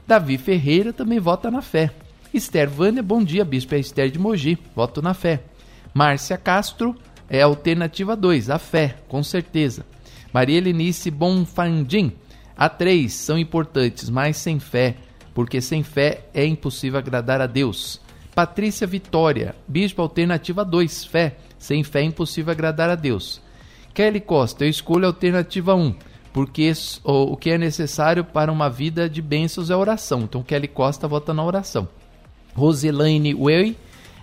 [0.05, 1.93] Davi Ferreira também vota na fé.
[2.35, 5.45] Esther Vânia, bom dia, bispo é Esther de Mogi, voto na fé.
[5.95, 6.97] Márcia Castro
[7.30, 9.87] é alternativa 2, a fé, com certeza.
[10.32, 12.11] Maria Helenice Bonfandim,
[12.57, 14.97] a 3 são importantes, mas sem fé,
[15.32, 18.01] porque sem fé é impossível agradar a Deus.
[18.35, 21.37] Patrícia Vitória, Bispo Alternativa 2, fé.
[21.61, 23.41] Sem fé é impossível agradar a Deus.
[23.95, 25.95] Kelly Costa, eu escolho a alternativa 1,
[26.35, 26.72] porque
[27.05, 30.22] o, que é necessário para uma vida de bênçãos é oração.
[30.22, 31.87] Então Kelly Costa vota na oração.
[32.57, 33.76] Roselaine Way,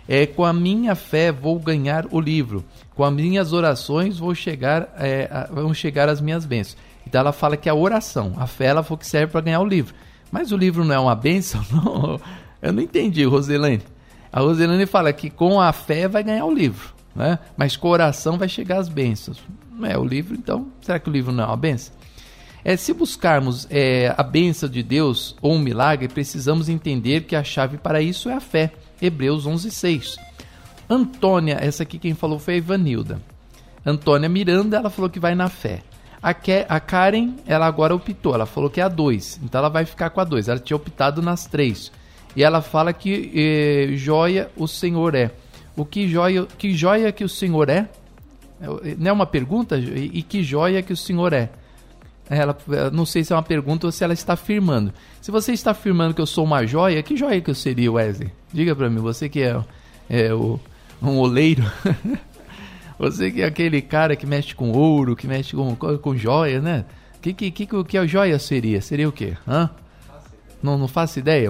[0.09, 2.65] é, com a minha fé vou ganhar o livro.
[2.93, 6.77] Com as minhas orações vou chegar, é, a, vão chegar as minhas bênçãos.
[7.07, 9.65] Então ela fala que a oração, a fé, ela foi que serve para ganhar o
[9.65, 9.95] livro.
[10.29, 11.65] Mas o livro não é uma bênção?
[11.71, 12.19] Não.
[12.61, 13.81] Eu não entendi, Roselaine.
[14.31, 17.39] A Roselaine fala que com a fé vai ganhar o livro, né?
[17.57, 19.41] mas com a oração vai chegar as bênçãos.
[19.71, 22.00] Não é o livro, então será que o livro não é uma bênção?
[22.63, 27.43] É, se buscarmos é, a bênção de Deus ou um milagre, precisamos entender que a
[27.43, 28.71] chave para isso é a fé.
[29.01, 30.15] Hebreus 11:6.
[30.89, 33.19] Antônia, essa aqui quem falou foi a Ivanilda.
[33.85, 35.81] Antônia Miranda, ela falou que vai na fé.
[36.21, 39.69] A, Ke a Karen, ela agora optou, ela falou que é a 2, então ela
[39.69, 40.49] vai ficar com a 2.
[40.49, 41.91] Ela tinha optado nas três.
[42.35, 45.31] E ela fala que eh, joia o Senhor é.
[45.75, 47.89] O que joia, que joia que o Senhor é?
[48.99, 49.77] Não é uma pergunta?
[49.77, 51.49] E que joia que o Senhor é?
[52.33, 52.57] Ela,
[52.93, 54.93] não sei se é uma pergunta ou se ela está afirmando.
[55.19, 58.31] Se você está afirmando que eu sou uma joia, que joia que eu seria, Wesley?
[58.53, 59.61] Diga para mim, você que é,
[60.09, 60.57] é o,
[61.03, 61.69] um oleiro.
[62.97, 66.85] você que é aquele cara que mexe com ouro, que mexe com, com joia, né?
[67.21, 68.79] Que, que, que, que a joia seria?
[68.79, 69.35] Seria o quê?
[69.45, 69.69] Hã?
[70.63, 71.47] Não, não faço ideia.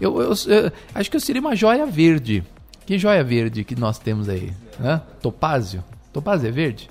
[0.00, 2.44] Eu, eu, eu, acho que eu seria uma joia verde.
[2.86, 4.52] Que joia verde que nós temos aí?
[4.80, 5.02] Hã?
[5.20, 5.82] Topázio?
[6.12, 6.88] Topázio é verde?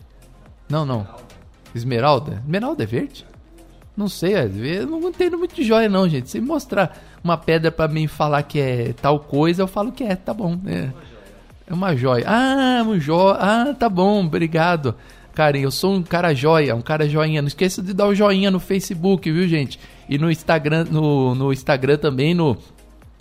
[0.67, 1.07] Não, não.
[1.73, 2.41] Esmeralda?
[2.43, 3.25] Esmeralda é verde?
[3.95, 6.29] Não sei, eu não entendo muito de joia não, gente.
[6.29, 10.15] Se mostrar uma pedra para mim falar que é tal coisa, eu falo que é,
[10.15, 10.57] tá bom.
[10.65, 10.89] É,
[11.67, 12.25] é uma joia.
[12.27, 13.37] Ah, um joia.
[13.39, 14.95] Ah, tá bom, obrigado.
[15.33, 17.41] Cara, eu sou um cara joia, um cara joinha.
[17.41, 19.79] Não esqueça de dar o joinha no Facebook, viu, gente?
[20.09, 22.57] E no Instagram, no, no Instagram também, no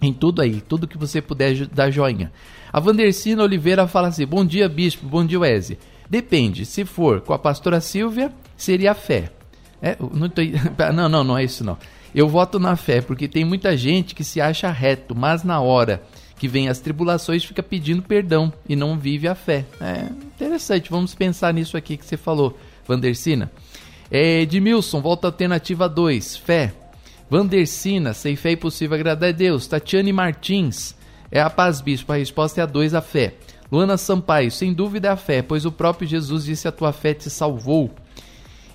[0.02, 2.32] em tudo aí, tudo que você puder dar joinha.
[2.72, 5.78] A Vandercina Oliveira fala assim: Bom dia, bispo, bom dia, Wesley.
[6.10, 9.30] Depende, se for com a pastora Silvia, seria fé.
[9.80, 10.42] É, não, tô...
[10.92, 11.78] não, não, não é isso não.
[12.12, 16.02] Eu voto na fé, porque tem muita gente que se acha reto, mas na hora
[16.36, 19.64] que vem as tribulações fica pedindo perdão e não vive a fé.
[19.80, 22.58] É interessante, vamos pensar nisso aqui que você falou,
[22.88, 23.48] Vandercina.
[24.10, 26.72] É, Edmilson, volta alternativa 2, fé.
[27.30, 29.68] Vandercina, sem fé é impossível agradar a Deus.
[29.68, 30.96] Tatiane Martins,
[31.30, 32.12] é a paz, bispo.
[32.12, 33.34] A resposta é a 2, a fé.
[33.70, 37.14] Luana Sampaio, sem dúvida é a fé, pois o próprio Jesus disse a tua fé
[37.14, 37.90] te salvou.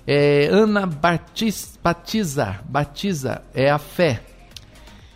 [0.06, 4.22] É, Ana Batiz, Batiza, Batiza, é a fé.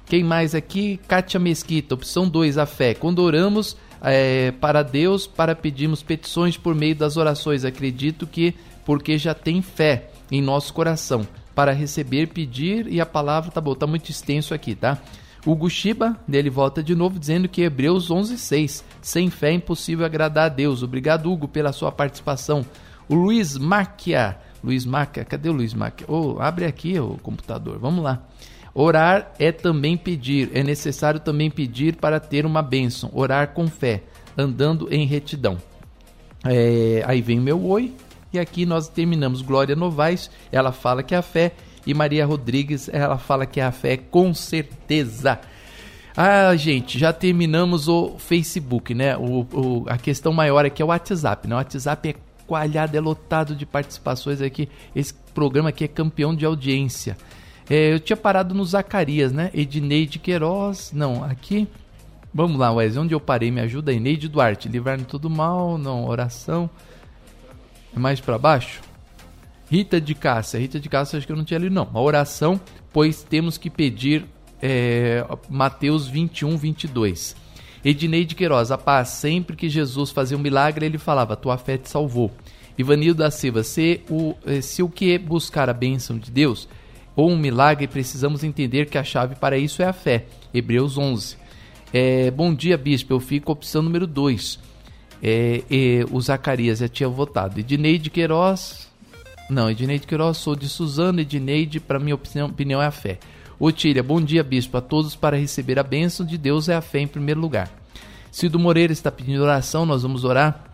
[0.05, 0.99] Quem mais aqui?
[1.09, 2.95] Kátia Mesquita, opção 2, a fé.
[2.95, 8.55] Quando oramos é, para Deus, para pedirmos petições por meio das orações, acredito que
[8.85, 13.75] porque já tem fé em nosso coração para receber, pedir e a palavra, tá bom,
[13.75, 14.99] tá muito extenso aqui, tá?
[15.47, 20.47] O Gushiba, dele volta de novo dizendo que Hebreus 11:6, sem fé é impossível agradar
[20.47, 20.83] a Deus.
[20.83, 22.65] Obrigado, Hugo, pela sua participação.
[23.09, 26.07] O Luiz Máquia, Luiz Máquia, cadê o Luiz Máquia?
[26.09, 28.23] Oh, abre aqui o computador, vamos lá.
[28.75, 33.11] Orar é também pedir, é necessário também pedir para ter uma bênção.
[33.13, 34.05] Orar com fé,
[34.37, 35.57] andando em retidão.
[36.45, 37.93] É, aí vem meu oi,
[38.33, 39.43] e aqui nós terminamos.
[39.43, 41.53] Glória Novaes, ela fala que a fé
[41.91, 45.41] e Maria Rodrigues, ela fala que é a fé com certeza.
[46.17, 49.17] Ah, gente, já terminamos o Facebook, né?
[49.17, 51.55] O, o, a questão maior aqui é o WhatsApp, né?
[51.55, 52.15] O WhatsApp é
[52.47, 54.69] coalhado, é lotado de participações aqui.
[54.95, 57.17] Esse programa aqui é campeão de audiência.
[57.69, 59.51] É, eu tinha parado no Zacarias, né?
[59.55, 61.67] Edneide Queiroz, não, aqui...
[62.33, 63.51] Vamos lá, Wesley, onde eu parei?
[63.51, 63.99] Me ajuda aí.
[63.99, 66.71] Neide Duarte, livrar-me tudo mal, não, oração.
[67.95, 68.81] É mais para baixo?
[69.71, 70.59] Rita de Cássia.
[70.59, 71.89] Rita de Cássia acho que eu não tinha lido, não.
[71.95, 72.61] A oração,
[72.93, 74.27] pois temos que pedir
[74.61, 77.37] é, Mateus 21, 22.
[77.85, 81.89] Edneide Queiroz, a paz, sempre que Jesus fazia um milagre, ele falava, tua fé te
[81.89, 82.31] salvou.
[82.77, 86.69] Ivanildo da Silva, se o, eh, se o que é buscar a bênção de Deus
[87.15, 90.27] ou um milagre, precisamos entender que a chave para isso é a fé.
[90.53, 91.37] Hebreus 11.
[91.93, 94.59] É, bom dia, bispo, eu fico opção número 2.
[95.23, 97.61] É, é, o Zacarias já tinha votado.
[97.61, 98.90] Edneide Queiroz,
[99.51, 103.19] não, Edneide Queiroz, sou de Suzano, Edneide, para minha opinião, opinião é a fé.
[103.59, 104.77] Otília, bom dia, bispo.
[104.79, 107.71] A todos para receber a bênção de Deus é a fé em primeiro lugar.
[108.31, 110.65] Cido Moreira está pedindo oração, nós vamos orar.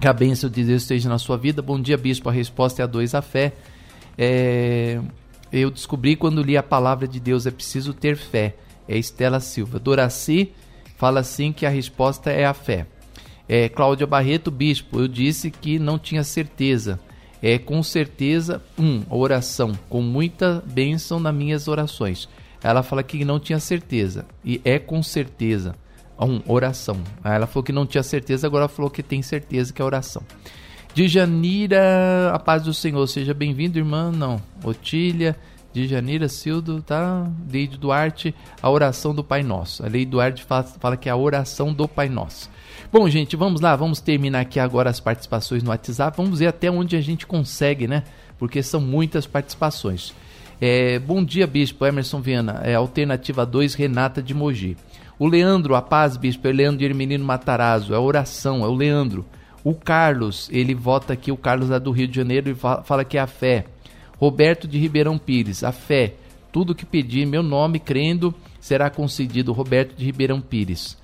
[0.00, 1.62] Que a bênção de Deus esteja na sua vida.
[1.62, 2.28] Bom dia, bispo.
[2.28, 3.54] A resposta é a dois, a fé.
[4.16, 5.00] É...
[5.50, 8.56] Eu descobri quando li a palavra de Deus é preciso ter fé.
[8.86, 9.78] É Estela Silva.
[9.78, 10.52] Doraci
[10.96, 12.86] fala assim que a resposta é a fé.
[13.48, 17.00] É, Cláudia Barreto, bispo, eu disse que não tinha certeza
[17.42, 22.28] é com certeza, um, oração, com muita bênção nas minhas orações.
[22.62, 25.74] Ela fala que não tinha certeza, e é com certeza,
[26.20, 26.98] um, oração.
[27.22, 30.22] Ela falou que não tinha certeza, agora falou que tem certeza que é oração.
[30.94, 34.10] Djanira, a paz do Senhor, seja bem-vindo, irmã.
[34.10, 35.36] Não, Otília,
[35.72, 37.30] Djanira, Cildo, tá?
[37.50, 39.84] Leide Duarte, a oração do Pai Nosso.
[39.84, 42.50] A Leide Duarte fala, fala que é a oração do Pai Nosso.
[42.90, 46.16] Bom, gente, vamos lá, vamos terminar aqui agora as participações no WhatsApp.
[46.16, 48.02] Vamos ver até onde a gente consegue, né?
[48.38, 50.14] Porque são muitas participações.
[50.58, 52.62] É, bom dia, Bispo Emerson Viana.
[52.64, 54.74] É, alternativa 2, Renata de Mogi.
[55.18, 57.92] O Leandro, a paz, Bispo, é Leandro de Hermenino Matarazzo.
[57.92, 59.26] É a oração, é o Leandro.
[59.62, 63.18] O Carlos, ele vota aqui, o Carlos é do Rio de Janeiro, e fala que
[63.18, 63.66] é a fé.
[64.16, 66.14] Roberto de Ribeirão Pires, a fé.
[66.50, 69.52] Tudo que pedir em meu nome, crendo, será concedido.
[69.52, 70.96] Roberto de Ribeirão Pires.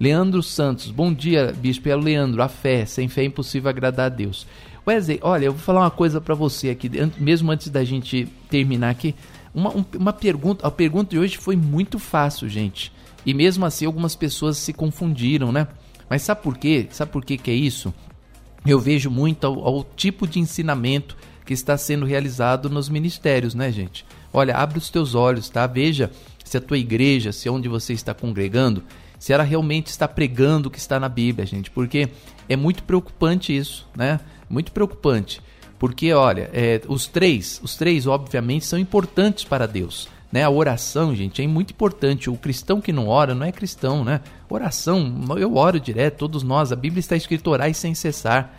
[0.00, 1.86] Leandro Santos, bom dia, bispo.
[1.90, 2.86] É o Leandro, a fé.
[2.86, 4.46] Sem fé é impossível agradar a Deus.
[4.86, 8.88] Wesley, olha, eu vou falar uma coisa para você aqui, mesmo antes da gente terminar
[8.88, 9.14] aqui.
[9.54, 12.90] Uma, uma pergunta, a pergunta de hoje foi muito fácil, gente.
[13.26, 15.68] E mesmo assim, algumas pessoas se confundiram, né?
[16.08, 16.88] Mas sabe por quê?
[16.90, 17.92] Sabe por quê que é isso?
[18.66, 23.72] eu vejo muito ao, ao, tipo de ensinamento que está sendo realizado nos ministérios, né,
[23.72, 24.04] gente?
[24.32, 25.66] Olha, abre os teus olhos, tá?
[25.66, 26.10] Veja
[26.44, 28.82] se a tua igreja, se onde você está congregando,
[29.20, 32.08] se ela realmente está pregando o que está na Bíblia, gente, porque
[32.48, 34.18] é muito preocupante isso, né?
[34.48, 35.42] Muito preocupante,
[35.78, 40.08] porque olha, é, os três, os três, obviamente, são importantes para Deus.
[40.32, 40.42] Né?
[40.42, 42.30] A oração, gente, é muito importante.
[42.30, 44.20] O cristão que não ora não é cristão, né?
[44.48, 46.72] Oração, eu oro direto, todos nós.
[46.72, 48.54] A Bíblia está escrito orar sem cessar.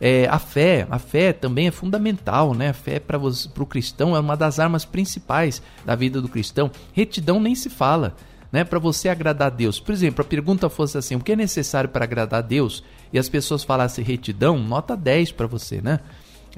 [0.00, 2.68] É, a fé, a fé também é fundamental, né?
[2.70, 6.70] A fé para o cristão é uma das armas principais da vida do cristão.
[6.92, 8.14] Retidão nem se fala,
[8.50, 8.64] né?
[8.64, 9.78] Para você agradar a Deus.
[9.78, 12.82] Por exemplo, a pergunta fosse assim: o que é necessário para agradar a Deus?
[13.12, 16.00] E as pessoas falassem retidão, nota 10 para você, né?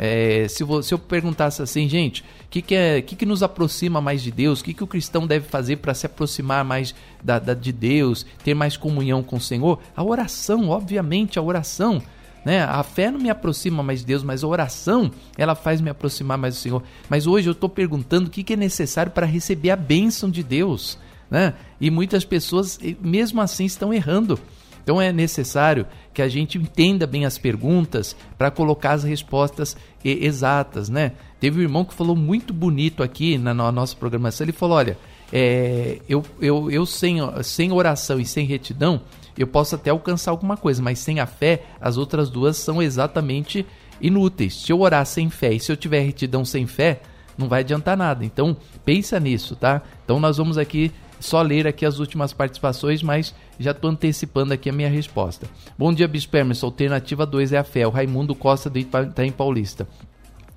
[0.00, 4.00] É, se, se, eu perguntasse assim, gente, o que, que, é, que, que nos aproxima
[4.00, 4.60] mais de Deus?
[4.60, 8.24] O que, que o cristão deve fazer para se aproximar mais da, da, de Deus,
[8.44, 9.80] ter mais comunhão com o Senhor?
[9.96, 12.00] A oração, obviamente, a oração.
[12.44, 12.62] Né?
[12.62, 16.38] A fé não me aproxima mais de Deus, mas a oração ela faz me aproximar
[16.38, 16.82] mais do Senhor.
[17.08, 20.44] Mas hoje eu estou perguntando o que, que é necessário para receber a bênção de
[20.44, 20.96] Deus.
[21.30, 21.54] Né?
[21.80, 24.38] E muitas pessoas, mesmo assim, estão errando.
[24.82, 30.88] Então é necessário que a gente entenda bem as perguntas para colocar as respostas exatas,
[30.88, 31.12] né?
[31.38, 34.46] Teve um irmão que falou muito bonito aqui na, nossa programação.
[34.46, 34.96] Ele falou: olha,
[35.30, 39.02] é, eu, eu, eu sem, sem oração e sem retidão,
[39.36, 43.66] eu posso até alcançar alguma coisa, mas sem a fé, as outras duas são exatamente
[44.00, 44.54] inúteis.
[44.54, 47.02] Se eu orar sem fé e se eu tiver retidão sem fé,
[47.36, 48.24] não vai adiantar nada.
[48.24, 49.82] Então, pensa nisso, tá?
[50.02, 50.90] Então, nós vamos aqui
[51.20, 55.46] só ler aqui as últimas participações, mas já estou antecipando aqui a minha resposta.
[55.76, 56.66] Bom dia, Bispo Emerson.
[56.66, 57.86] Alternativa 2 é a fé.
[57.86, 59.88] O Raimundo Costa do Itaim Paulista.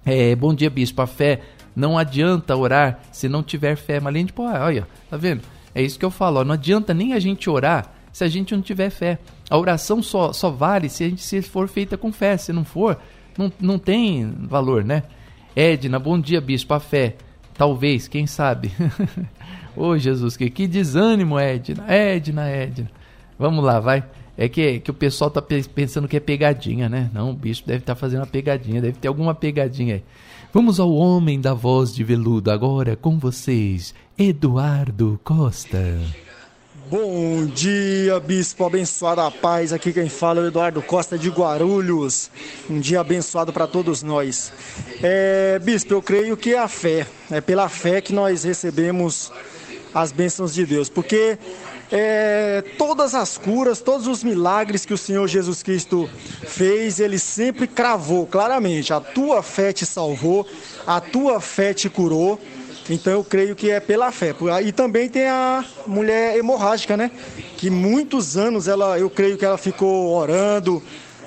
[0.06, 1.02] É, bom dia, Bispo.
[1.02, 1.42] A fé
[1.76, 4.00] não adianta orar se não tiver fé.
[4.00, 5.42] De, pô, olha, tá vendo?
[5.74, 6.40] É isso que eu falo.
[6.40, 9.20] Ó, não adianta nem a gente orar se a gente não tiver fé.
[9.50, 12.38] A oração só, só vale se a gente se for feita com fé.
[12.38, 13.00] Se não for,
[13.38, 15.04] não, não tem valor, né?
[15.56, 16.74] Edna, bom dia, Bispo.
[16.74, 17.16] A fé.
[17.54, 18.72] Talvez, quem sabe?
[19.76, 21.86] Ô oh, Jesus, que, que desânimo, Edna.
[21.88, 22.90] Edna, Edna.
[23.40, 24.04] Vamos lá, vai.
[24.38, 27.10] É que, que o pessoal tá pensando que é pegadinha, né?
[27.14, 30.04] Não, o bicho deve estar tá fazendo uma pegadinha, deve ter alguma pegadinha aí.
[30.54, 35.98] Vamos ao homem da voz de veludo agora com vocês, Eduardo Costa.
[36.90, 39.72] Bom dia, bispo abençoado a paz.
[39.72, 42.30] Aqui quem fala é o Eduardo Costa de Guarulhos.
[42.70, 44.52] Um dia abençoado para todos nós.
[45.02, 47.08] É, bispo, eu creio que é a fé.
[47.30, 49.32] É pela fé que nós recebemos
[49.94, 51.38] as bênçãos de Deus, porque
[51.92, 56.10] é, todas as curas, todos os milagres que o Senhor Jesus Cristo
[56.44, 60.48] fez, ele sempre cravou claramente: a tua fé te salvou,
[60.88, 62.40] a tua fé te curou.
[62.90, 64.36] Então eu creio que é pela fé.
[64.66, 67.12] E também tem a mulher hemorrágica, né?
[67.56, 70.82] Que muitos anos ela, eu creio que ela ficou orando,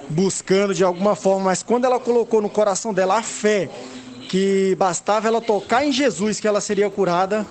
[0.09, 3.71] buscando de alguma forma, mas quando ela colocou no coração dela a fé
[4.29, 7.47] que bastava ela tocar em Jesus que ela seria curada,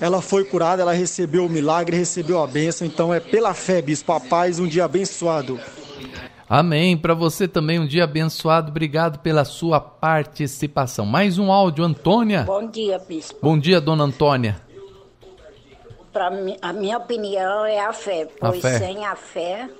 [0.00, 2.86] ela foi curada, ela recebeu o milagre, recebeu a bênção.
[2.86, 5.60] Então é pela fé, bispo, a paz, um dia abençoado.
[6.48, 6.98] Amém.
[6.98, 8.70] Para você também um dia abençoado.
[8.70, 11.06] Obrigado pela sua participação.
[11.06, 12.42] Mais um áudio, Antônia.
[12.42, 13.38] Bom dia, bispo.
[13.40, 14.60] Bom dia, dona Antônia.
[16.12, 18.78] Para a minha opinião é a fé, pois a fé.
[18.78, 19.70] sem a fé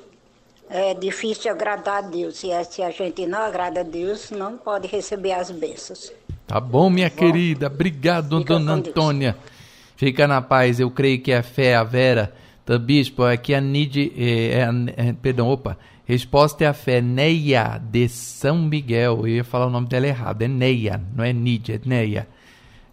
[0.71, 2.43] é difícil agradar a Deus.
[2.43, 6.11] E se a gente não agrada a Deus, não pode receber as bênçãos.
[6.47, 7.67] Tá bom, minha bom, querida.
[7.67, 9.33] Obrigado, dona Antônia.
[9.33, 9.62] Deus.
[10.03, 12.35] Fica na paz, eu creio que a fé, a Vera,
[12.67, 17.81] do bispo, aqui a Nid, é, é, é, perdão, opa, resposta é a fé, Neia,
[17.81, 21.75] de São Miguel, eu ia falar o nome dela errado, é Neia, não é Nid,
[21.75, 22.27] é Neia.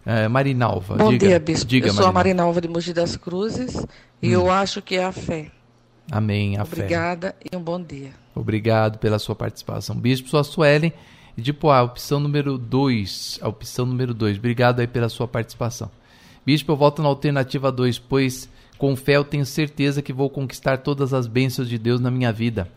[0.06, 3.84] É, Marinalva, Bom diga, dia, bispo, diga, eu sou a Marinalva de Mogi das Cruzes,
[4.22, 4.32] e hum.
[4.42, 5.50] eu acho que é a fé.
[6.12, 6.58] Amém.
[6.58, 6.76] A fé.
[6.76, 8.10] Obrigada e um bom dia.
[8.36, 9.96] Obrigado pela sua participação.
[9.96, 10.92] Bispo, sua Suelen.
[11.36, 13.40] E de Poá, opção número 2.
[13.42, 14.38] A opção número 2.
[14.38, 15.90] Obrigado aí pela sua participação.
[16.50, 20.78] Bispo, eu volto na alternativa 2, pois com fé eu tenho certeza que vou conquistar
[20.78, 22.68] todas as bênçãos de Deus na minha vida.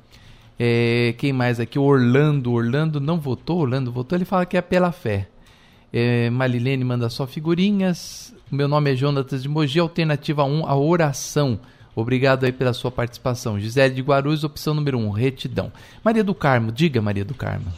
[0.60, 1.80] É, quem mais aqui?
[1.80, 2.52] Orlando.
[2.52, 3.62] Orlando não votou?
[3.62, 4.16] Orlando votou.
[4.16, 5.28] Ele fala que é pela fé.
[5.92, 8.32] É, Marilene manda só figurinhas.
[8.52, 9.80] Meu nome é Jonatas de Mogi.
[9.80, 11.60] Alternativa 1, a oração.
[11.96, 13.60] Obrigado aí pela sua participação.
[13.60, 15.72] Gisele de Guarulhos, opção número 1, retidão.
[16.04, 17.74] Maria do Carmo, diga Maria do Carmo.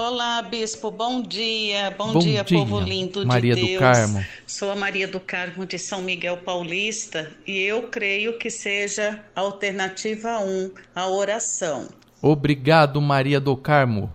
[0.00, 1.90] Olá, bispo, bom dia.
[1.90, 3.80] Bom, Bom dia, dia, povo lindo Maria do de Deus.
[3.80, 4.24] Carmo.
[4.46, 9.40] Sou a Maria do Carmo de São Miguel Paulista e eu creio que seja a
[9.40, 11.88] alternativa 1, a oração.
[12.22, 14.14] Obrigado, Maria do Carmo.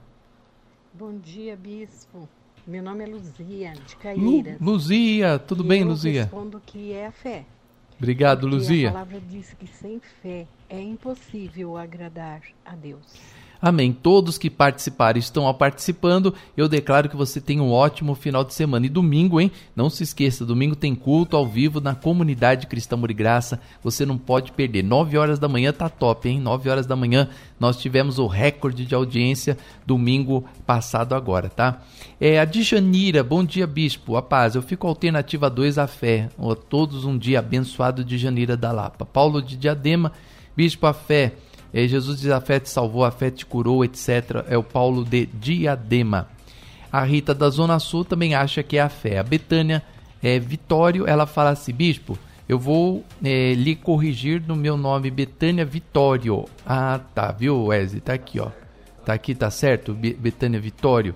[0.94, 2.30] Bom dia, bispo.
[2.66, 4.62] Meu nome é Luzia, de Lu, Caeiras.
[4.62, 6.22] Luzia, tudo E bem, eu Luzia?
[6.22, 7.44] respondo que é a fé.
[7.98, 8.88] Obrigado, Porque Luzia.
[8.88, 13.04] A palavra diz que sem fé é impossível agradar a Deus.
[13.66, 13.94] Amém.
[13.94, 16.34] Todos que participaram estão participando.
[16.58, 18.88] Eu declaro que você tem um ótimo final de semana.
[18.88, 19.50] E domingo, hein?
[19.74, 23.62] Não se esqueça, domingo tem culto ao vivo na comunidade Cristã Amor e Graça.
[23.82, 24.84] Você não pode perder.
[24.84, 26.42] 9 horas da manhã tá top, hein?
[26.42, 29.58] 9 horas da manhã nós tivemos o recorde de audiência
[29.88, 31.84] domingo passado agora, tá?
[32.20, 34.18] É a Djanira, bom dia, bispo.
[34.18, 34.56] A paz.
[34.56, 36.28] Eu fico alternativa 2 a fé.
[36.38, 39.06] A todos um dia abençoado de Janira da Lapa.
[39.06, 40.12] Paulo de Diadema,
[40.54, 41.32] bispo a fé.
[41.74, 44.46] É, Jesus diz: a fé te salvou, a fé te curou, etc.
[44.48, 46.28] É o Paulo de Diadema.
[46.92, 49.18] A Rita da Zona Sul também acha que é a fé.
[49.18, 49.82] A Betânia
[50.22, 52.18] é, Vitório, ela fala assim: Bispo,
[52.48, 56.46] eu vou é, lhe corrigir no meu nome, Betânia Vitório.
[56.66, 58.02] Ah, tá, viu, Wesley?
[58.02, 58.50] Tá aqui, ó.
[59.06, 59.94] Tá aqui, tá certo?
[59.94, 61.16] Be- Betânia Vitório.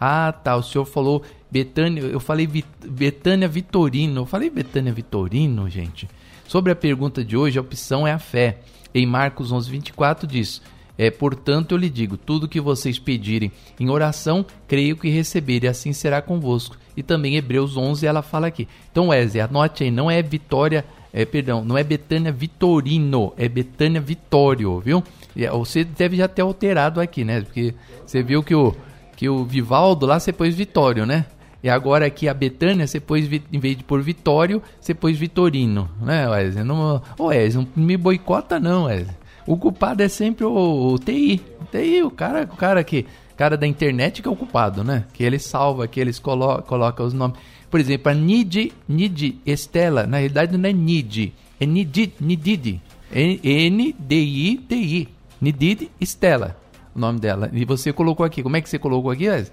[0.00, 0.56] Ah, tá.
[0.56, 2.00] O senhor falou Betânia.
[2.02, 4.22] Eu falei Vi- Betânia Vitorino.
[4.22, 6.08] Eu falei Betânia Vitorino, gente.
[6.46, 8.58] Sobre a pergunta de hoje, a opção é a fé.
[8.94, 10.62] Em Marcos 11, 24 diz:
[10.98, 15.92] é, Portanto, eu lhe digo: tudo que vocês pedirem em oração, creio que receberem, assim
[15.92, 16.76] será convosco.
[16.96, 18.66] E também Hebreus 11, ela fala aqui.
[18.90, 24.00] Então, Wesley, anote aí: não é Vitória, é, perdão, não é Betânia Vitorino, é Betânia
[24.00, 25.02] Vitório, viu?
[25.36, 27.42] É, Você deve já ter alterado aqui, né?
[27.42, 27.74] Porque
[28.04, 28.74] você viu que o,
[29.16, 31.26] que o Vivaldo lá você pôs Vitório, né?
[31.62, 35.90] E agora aqui a Betânia, você pôs, em vez de pôr Vitório, você pôs Vitorino,
[36.00, 36.64] né, Wesley?
[36.64, 39.16] Não, ô Wesley, não me boicota não, Wesley.
[39.46, 41.40] O culpado é sempre o, o TI.
[41.60, 43.06] O TI, o cara, o cara que,
[43.36, 45.04] cara da internet que é o culpado, né?
[45.12, 47.38] Que ele salva, que eles colo colocam os nomes.
[47.70, 52.80] Por exemplo, a Nid, Nid Estela, na realidade não é Nid, é Nidid, Nidid.
[53.10, 55.08] N-D-I-D-I.
[55.40, 56.56] Nidid Estela,
[56.94, 57.48] o nome dela.
[57.52, 59.52] E você colocou aqui, como é que você colocou aqui, Wesley?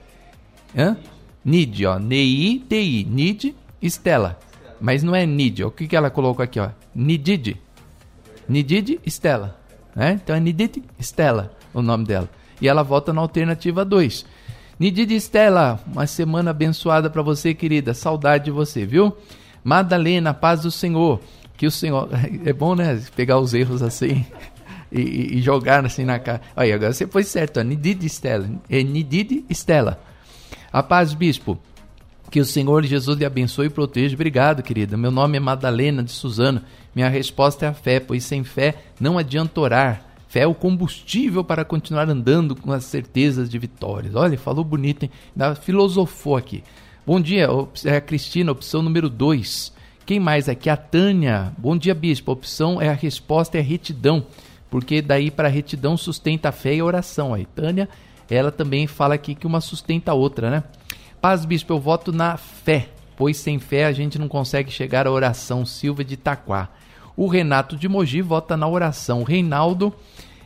[0.78, 0.98] Hã?
[1.46, 1.98] Nid, ó.
[2.00, 3.04] N-I-D-I.
[3.06, 4.38] Nid Estela.
[4.82, 5.64] Mas não é Nid.
[5.64, 5.68] ó.
[5.68, 6.70] O que, que ela colocou aqui, ó?
[6.94, 7.58] Nidid.
[8.50, 9.58] Nidid Estela.
[9.96, 10.20] Né?
[10.22, 12.30] Então é Nidid Estela o nome dela.
[12.62, 14.26] E ela vota na alternativa 2.
[14.80, 17.94] Nidid Estela, uma semana abençoada para você, querida.
[17.94, 19.16] Saudade de você, viu?
[19.64, 21.20] Madalena, paz do Senhor.
[21.58, 22.10] Que o Senhor.
[22.46, 23.02] É bom, né?
[23.16, 24.26] Pegar os erros assim
[24.92, 26.42] e, e- e jogar assim na cara.
[26.56, 27.64] Aí, agora você foi certo, ó.
[27.64, 28.50] Nidid Estela.
[28.70, 30.00] É Nidid Estela.
[30.76, 31.58] A paz, bispo.
[32.30, 34.14] Que o Senhor Jesus lhe abençoe e proteja.
[34.14, 34.98] Obrigado, querida.
[34.98, 36.62] Meu nome é Madalena de Suzano.
[36.94, 40.06] Minha resposta é a fé, pois sem fé não adianta orar.
[40.28, 44.16] Fé é o combustível para continuar andando com as certezas de vitórias.
[44.16, 45.12] Olha, falou bonito, hein?
[45.34, 46.62] Da, filosofou aqui.
[47.08, 47.48] Bom dia,
[47.86, 49.72] é a Cristina, opção número 2.
[50.06, 50.70] Quem mais aqui?
[50.70, 51.54] A Tânia.
[51.58, 52.32] Bom dia, bispo.
[52.32, 54.28] A opção é a resposta é retidão,
[54.70, 57.34] porque daí para retidão sustenta a fé e a oração.
[57.34, 57.88] Aí, Tânia,
[58.30, 60.64] ela também fala aqui que uma sustenta a outra, né?
[61.22, 65.12] Paz, bispo, eu voto na fé, pois sem fé a gente não consegue chegar à
[65.12, 65.66] oração.
[65.66, 66.70] Silva de Itaquá.
[67.18, 69.24] O Renato de Mogi vota na oração.
[69.24, 69.94] Reinaldo,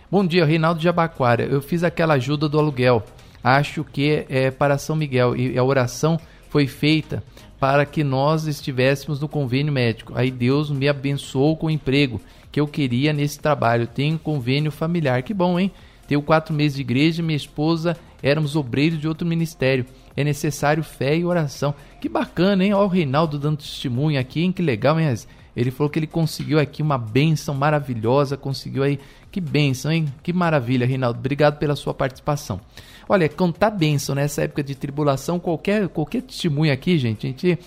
[0.09, 1.43] bom dia, Reinaldo de Abaquara.
[1.43, 3.03] Eu fiz aquela ajuda do aluguel.
[3.43, 6.19] Acho que é para São Miguel e a oração
[6.49, 7.23] foi feita
[7.59, 10.13] para que nós estivéssemos no convênio médico.
[10.15, 13.87] Aí Deus me abençoou com o emprego que eu queria nesse trabalho.
[13.87, 15.23] Tenho convênio familiar.
[15.23, 15.71] Que bom, hein?
[16.09, 19.85] Tenho quatro meses de igreja, minha esposa éramos obreiros de outro ministério.
[20.17, 21.75] É necessário fé e oração.
[22.01, 22.73] Que bacana, hein?
[22.73, 24.51] Olha o Reinaldo dando testemunho aqui, hein?
[24.51, 25.13] Que legal, hein?
[25.55, 28.99] Ele falou que ele conseguiu aqui uma bênção maravilhosa, conseguiu aí.
[29.29, 30.11] Que bênção, hein?
[30.23, 31.19] Que maravilha, Reinaldo.
[31.19, 32.59] Obrigado pela sua participação.
[33.07, 37.59] Olha, contar bênção nessa época de tribulação, qualquer, qualquer testemunho aqui, gente, a gente,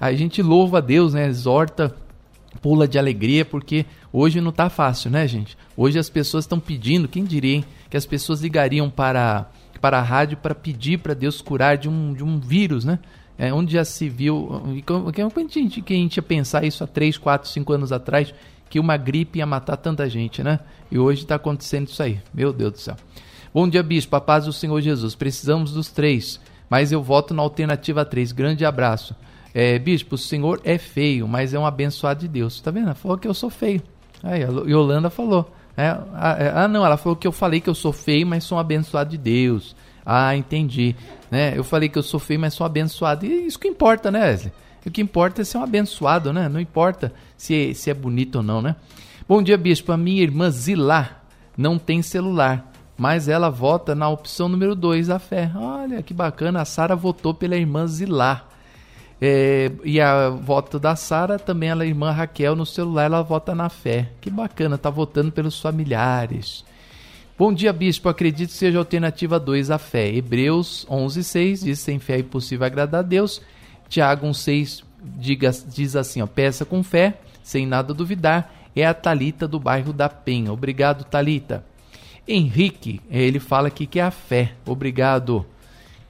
[0.00, 1.26] a gente louva a Deus, né?
[1.26, 1.94] Exorta,
[2.62, 5.58] pula de alegria, porque hoje não tá fácil, né, gente?
[5.76, 7.64] Hoje as pessoas estão pedindo, quem diria, hein?
[7.92, 12.14] Que as pessoas ligariam para, para a rádio para pedir para Deus curar de um,
[12.14, 12.98] de um vírus, né?
[13.36, 14.48] É, onde já se viu.
[15.12, 18.32] Quem, a gente- quem a gente ia pensar isso há 3, 4, 5 anos atrás?
[18.70, 20.58] que uma gripe ia matar tanta gente, né?
[20.90, 22.18] E hoje está acontecendo isso aí.
[22.32, 22.96] Meu Deus do céu.
[23.52, 24.16] Bom dia, bispo.
[24.16, 25.14] A paz do Senhor Jesus.
[25.14, 26.40] Precisamos dos três,
[26.70, 28.32] mas eu voto na alternativa 3.
[28.32, 29.14] Grande abraço.
[29.52, 32.62] É, bispo, o senhor é feio, mas é um abençoado de Deus.
[32.62, 32.94] Tá vendo?
[32.94, 33.82] Falou que eu sou feio.
[34.22, 35.52] Aí a Yolanda falou.
[35.76, 35.96] É,
[36.54, 39.10] ah, não, ela falou que eu falei que eu sou feio, mas sou um abençoado
[39.10, 39.74] de Deus.
[40.04, 40.94] Ah, entendi.
[41.30, 41.56] Né?
[41.56, 43.24] Eu falei que eu sou feio, mas sou abençoado.
[43.24, 44.52] E isso que importa, né, Wesley?
[44.84, 46.48] O que importa é ser um abençoado, né?
[46.48, 48.74] Não importa se, se é bonito ou não, né?
[49.28, 49.92] Bom dia, bispo.
[49.92, 51.22] A minha irmã Zilá
[51.56, 55.50] não tem celular, mas ela vota na opção número 2, a fé.
[55.54, 58.48] Olha que bacana, a Sara votou pela irmã Zilá.
[59.24, 63.68] É, e a voto da Sara também, a irmã Raquel, no celular, ela vota na
[63.68, 64.08] fé.
[64.20, 66.64] Que bacana, tá votando pelos familiares.
[67.38, 68.08] Bom dia, bispo.
[68.08, 70.08] Acredito que seja alternativa 2 a fé.
[70.08, 73.40] Hebreus 11:6 diz: sem fé é impossível agradar a Deus.
[73.88, 74.82] Tiago 1:6
[75.68, 78.52] diz assim, ó: peça com fé, sem nada duvidar.
[78.74, 80.52] É a Talita do bairro da Penha.
[80.52, 81.64] Obrigado, Talita.
[82.26, 84.54] Henrique, ele fala aqui que é a fé.
[84.66, 85.46] Obrigado.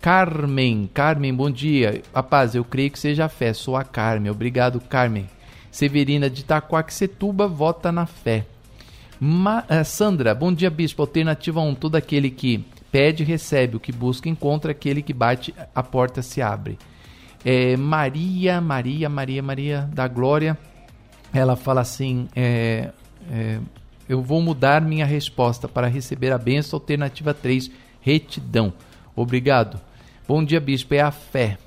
[0.02, 2.02] Carmen, Carmen, bom dia.
[2.12, 3.52] Rapaz, eu creio que seja a fé.
[3.52, 4.32] Sou a Carmen.
[4.32, 5.30] Obrigado, Carmen.
[5.70, 8.44] Severina de Itaquaquecetuba, vota na fé.
[9.20, 11.02] Ma uh, Sandra, bom dia, bispo.
[11.02, 13.76] Alternativa 1, todo aquele que pede, recebe.
[13.76, 14.72] O que busca, encontra.
[14.72, 16.76] Aquele que bate, a porta se abre.
[17.44, 20.58] É, Maria, Maria, Maria, Maria da Glória,
[21.32, 22.90] ela fala assim: é,
[23.30, 23.60] é,
[24.08, 26.76] Eu vou mudar minha resposta para receber a benção.
[26.76, 27.70] Alternativa 3,
[28.00, 28.72] retidão.
[29.14, 29.91] Obrigado.
[30.26, 30.94] Bom dia, bispo.
[30.94, 31.58] É a fé.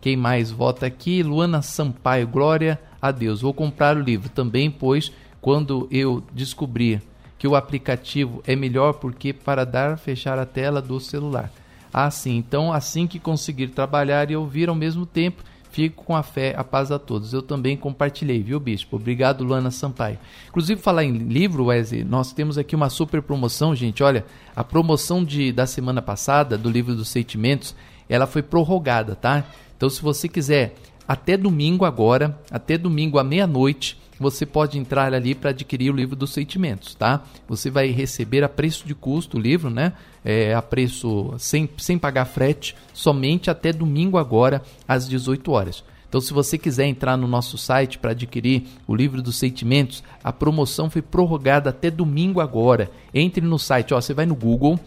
[0.00, 1.22] Quem mais vota aqui?
[1.22, 2.26] Luana Sampaio.
[2.26, 3.42] Glória a Deus.
[3.42, 7.00] Vou comprar o livro também, pois quando eu descobrir
[7.38, 11.48] que o aplicativo é melhor porque para dar fechar a tela do celular.
[11.92, 12.36] Ah, sim.
[12.36, 15.44] Então, assim que conseguir trabalhar e ouvir ao mesmo tempo,
[15.76, 17.34] fico com a fé, a paz a todos.
[17.34, 18.96] Eu também compartilhei, viu, bispo?
[18.96, 20.18] Obrigado, Luana Sampaio.
[20.48, 24.02] Inclusive, falar em livro, Wesley, nós temos aqui uma super promoção, gente.
[24.02, 24.24] Olha,
[24.54, 27.76] a promoção de, da semana passada, do livro dos sentimentos,
[28.08, 29.44] ela foi prorrogada, tá?
[29.76, 30.76] Então, se você quiser,
[31.06, 36.16] até domingo agora, até domingo à meia-noite, você pode entrar ali para adquirir o livro
[36.16, 37.22] dos sentimentos, tá?
[37.48, 39.92] Você vai receber a preço de custo o livro, né?
[40.24, 45.84] É, a preço sem, sem pagar frete, somente até domingo agora às 18 horas.
[46.08, 50.32] Então, se você quiser entrar no nosso site para adquirir o livro dos sentimentos, a
[50.32, 52.90] promoção foi prorrogada até domingo agora.
[53.12, 54.78] Entre no site, ó, você vai no Google,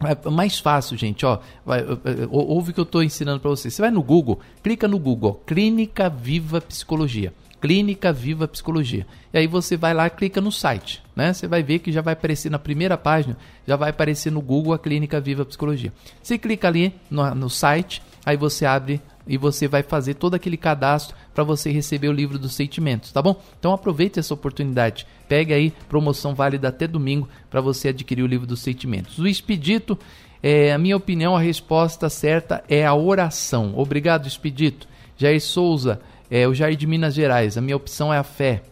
[0.00, 1.38] é mais fácil, gente, ó.
[1.64, 1.84] Vai,
[2.30, 3.70] ouve o que eu estou ensinando para você.
[3.70, 7.32] Você vai no Google, clica no Google, ó, Clínica Viva Psicologia.
[7.60, 9.06] Clínica Viva Psicologia.
[9.32, 11.32] E aí você vai lá, clica no site, né?
[11.32, 13.36] Você vai ver que já vai aparecer na primeira página,
[13.66, 15.92] já vai aparecer no Google a Clínica Viva Psicologia.
[16.22, 20.56] Você clica ali no, no site, aí você abre e você vai fazer todo aquele
[20.56, 23.40] cadastro para você receber o livro dos sentimentos, tá bom?
[23.58, 25.06] Então aproveite essa oportunidade.
[25.28, 29.18] Pegue aí, promoção válida até domingo para você adquirir o livro dos sentimentos.
[29.18, 29.98] O Expedito,
[30.42, 33.74] é, a minha opinião, a resposta certa é a oração.
[33.76, 34.88] Obrigado, Expedito.
[35.18, 38.62] Jair Souza, é, o Jair de Minas Gerais, a minha opção é a fé.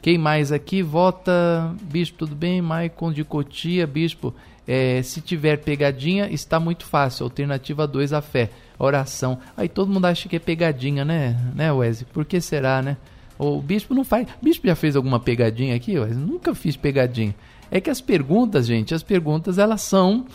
[0.00, 1.74] Quem mais aqui vota?
[1.82, 2.60] Bispo, tudo bem?
[2.60, 4.34] Maicon de Cotia, Bispo.
[4.66, 7.24] É, se tiver pegadinha, está muito fácil.
[7.24, 8.50] Alternativa 2, a fé.
[8.78, 9.38] Oração.
[9.56, 12.08] Aí todo mundo acha que é pegadinha, né, né Wesley?
[12.12, 12.96] Por que será, né?
[13.38, 14.26] O bispo não faz.
[14.42, 16.24] Bispo já fez alguma pegadinha aqui, Wesley?
[16.24, 17.34] Nunca fiz pegadinha.
[17.70, 20.26] É que as perguntas, gente, as perguntas elas são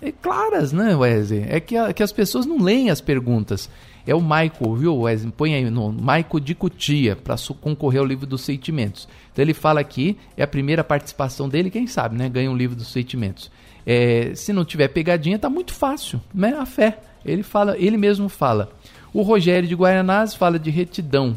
[0.00, 1.46] é, claras, né, Wesley?
[1.48, 3.68] É que, a, que as pessoas não leem as perguntas
[4.06, 5.32] é o Michael, viu, Wesley?
[5.36, 9.08] Põe aí no Michael de Cutia para concorrer ao livro dos sentimentos.
[9.32, 12.28] Então ele fala aqui, é a primeira participação dele, quem sabe, né?
[12.28, 13.50] Ganha um livro dos sentimentos.
[13.84, 16.56] É, se não tiver pegadinha, tá muito fácil, né?
[16.58, 16.98] A fé.
[17.24, 18.70] Ele fala, ele mesmo fala.
[19.12, 21.36] O Rogério de Guaianazes fala de retidão.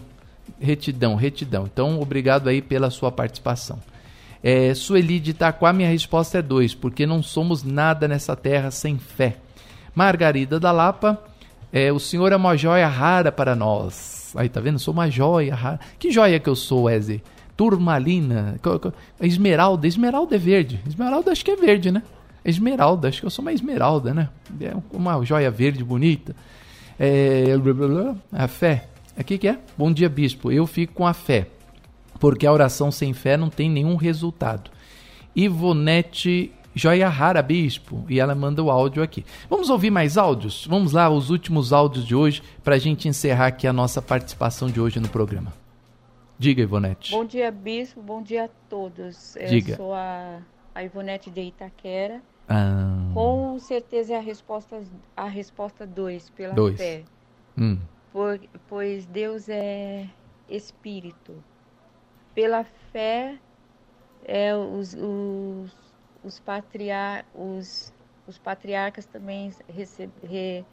[0.60, 1.70] Retidão, retidão.
[1.72, 3.80] Então, obrigado aí pela sua participação.
[4.44, 8.98] É, Sueli de Itaquá, minha resposta é dois, porque não somos nada nessa terra sem
[8.98, 9.38] fé.
[9.94, 11.22] Margarida da Lapa,
[11.72, 14.34] é, o senhor é uma joia rara para nós.
[14.36, 14.80] Aí, tá vendo?
[14.80, 15.80] Sou uma joia rara.
[15.98, 17.22] Que joia que eu sou, Wesley?
[17.56, 18.60] Turmalina.
[19.22, 19.88] Esmeralda.
[19.88, 20.80] Esmeralda é verde.
[20.88, 22.04] Esmeralda acho que é verde, né?
[22.44, 23.08] Esmeralda.
[23.08, 24.30] Acho que eu sou uma esmeralda, né?
[24.62, 26.36] É uma joia verde bonita.
[27.00, 27.46] É,
[28.32, 28.88] a fé.
[29.18, 29.60] O que, que é?
[29.78, 30.52] Bom dia, bispo.
[30.52, 31.48] Eu fico com a fé.
[32.20, 34.72] Porque a oração sem fé não tem nenhum resultado.
[35.36, 39.26] Ivonete Joia Rara Bispo, e ela manda o áudio aqui.
[39.50, 40.66] Vamos ouvir mais áudios?
[40.66, 44.70] Vamos lá, os últimos áudios de hoje, para a gente encerrar aqui a nossa participação
[44.70, 45.52] de hoje no programa.
[46.38, 47.12] Diga, Ivonete.
[47.12, 49.36] Bom dia, Bispo, bom dia a todos.
[49.50, 49.74] Diga.
[49.74, 50.40] Eu sou a,
[50.74, 52.22] a Ivonete de Itaquera.
[52.48, 53.12] Ah.
[53.14, 54.82] Com certeza é a resposta
[55.18, 56.78] a resposta 2, pela Dois.
[56.78, 57.04] fé.
[57.58, 57.78] Hum.
[58.14, 58.40] Por,
[58.70, 60.08] pois Deus é
[60.48, 61.44] espírito.
[62.34, 63.36] pela fé,
[64.26, 65.76] é, os, os,
[66.24, 67.94] os, patriar, os,
[68.28, 70.66] os patriarcas também receb, re,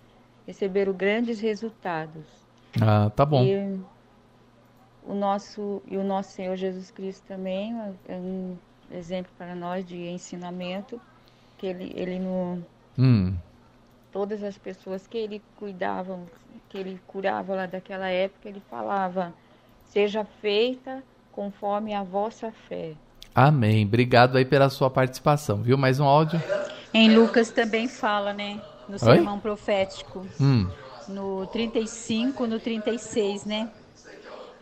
[0.46, 2.24] receberam grandes resultados.
[2.80, 3.44] Ah, tá bom.
[3.44, 3.80] E
[5.06, 7.74] o nosso, e o nosso Senhor Jesus Cristo também
[8.08, 8.56] é um
[8.90, 11.00] exemplo para nós de ensinamento,
[11.58, 12.62] que ele, ele no,
[12.98, 13.36] Hum.
[14.10, 16.18] todas as pessoas que ele cuidava,
[16.68, 19.32] que ele curava lá daquela época, ele falava:
[19.84, 21.02] seja feita
[21.32, 22.94] conforme a vossa fé.
[23.36, 23.84] Amém.
[23.84, 25.76] Obrigado aí pela sua participação, viu?
[25.76, 26.42] Mais um áudio.
[26.94, 28.62] Em Lucas também fala, né?
[28.88, 30.26] No sermão profético.
[30.40, 30.66] Hum.
[31.06, 33.68] No 35, no 36, né?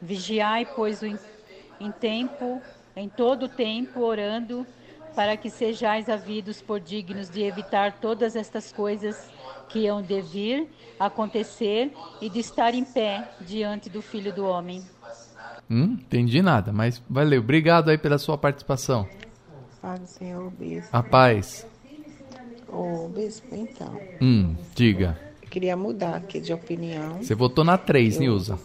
[0.02, 2.60] Vigiai, pois, em tempo,
[2.96, 4.66] em todo tempo, orando,
[5.14, 9.30] para que sejais havidos por dignos de evitar todas estas coisas
[9.68, 10.68] que iam de vir,
[10.98, 14.82] acontecer e de estar em pé diante do Filho do Homem.
[15.70, 17.40] Hum, entendi nada, mas valeu.
[17.40, 19.08] Obrigado aí pela sua participação.
[19.80, 20.88] Fala, Senhor Bispo.
[20.96, 21.66] A paz.
[22.68, 23.98] Ô, Bispo, então.
[24.20, 25.18] Hum, diga.
[25.42, 27.22] Eu queria mudar aqui de opinião.
[27.22, 28.58] Você votou na 3, Eu Nilza.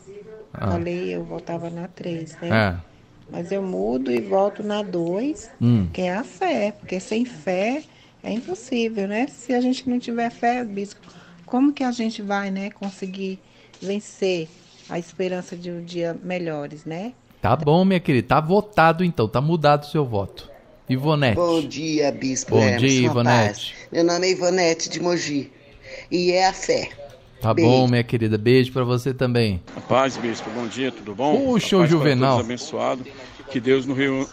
[0.53, 0.71] Ah.
[0.71, 2.49] Falei, eu votava na 3, né?
[2.49, 2.89] É.
[3.31, 5.87] Mas eu mudo e volto na 2, Hum.
[5.93, 6.71] que é a fé.
[6.71, 7.83] Porque sem fé
[8.23, 9.27] é impossível, né?
[9.27, 11.01] Se a gente não tiver fé, Bispo,
[11.45, 13.39] como que a gente vai, né, conseguir
[13.81, 14.47] vencer
[14.89, 17.13] a esperança de um dia melhores, né?
[17.41, 18.27] Tá bom, minha querida.
[18.27, 20.49] Tá votado então, tá mudado o seu voto.
[20.89, 21.35] Ivonete.
[21.35, 23.47] Bom dia, Bispo Bom Emerson, dia, a Ivonete.
[23.47, 23.73] paz.
[23.91, 25.51] Meu nome é Ivonete de Mogi.
[26.11, 26.89] E é a fé.
[27.39, 27.69] Tá Beijo.
[27.69, 28.37] bom, minha querida.
[28.37, 29.61] Beijo pra você também.
[29.87, 30.49] Paz, bispo.
[30.49, 31.37] Bom dia, tudo bom?
[31.45, 32.31] Puxa, o para Juvenal.
[32.37, 33.05] todos abençoado.
[33.49, 33.85] Que Deus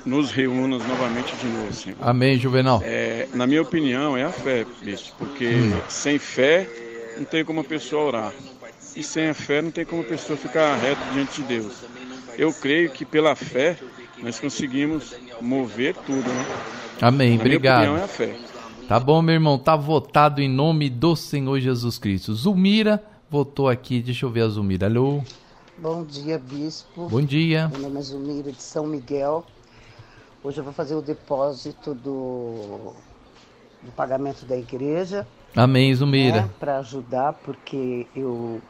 [0.05, 1.97] nos reúna novamente de novo, Senhor.
[2.03, 2.83] Amém, Juvenal.
[2.85, 5.15] É, na minha opinião, é a fé, bispo.
[5.19, 5.81] Porque Hum.
[5.89, 6.69] sem fé
[7.17, 8.33] não tem como a pessoa orar.
[8.97, 11.85] E sem a fé não tem como a pessoa ficar reto diante de Deus.
[12.39, 13.77] Eu creio que pela fé
[14.23, 16.47] nós conseguimos mover tudo, né?
[17.03, 17.81] Amém, Na obrigado.
[17.81, 18.39] Minha opinião, é a fé.
[18.89, 22.33] Tá bom, meu irmão, tá votado em nome do Senhor Jesus Cristo.
[22.33, 24.87] Zulmira votou aqui, deixa eu ver a Zulmira.
[24.87, 25.23] Alô?
[25.77, 27.07] Bom dia, bispo.
[27.09, 27.69] Bom dia.
[27.69, 29.45] Meu nome é Zulmira de São Miguel.
[30.43, 32.95] Hoje eu vou fazer o depósito do,
[33.83, 35.27] do pagamento da igreja.
[35.55, 36.49] Amém, Zulmira.
[36.59, 38.63] Para ajudar, porque eu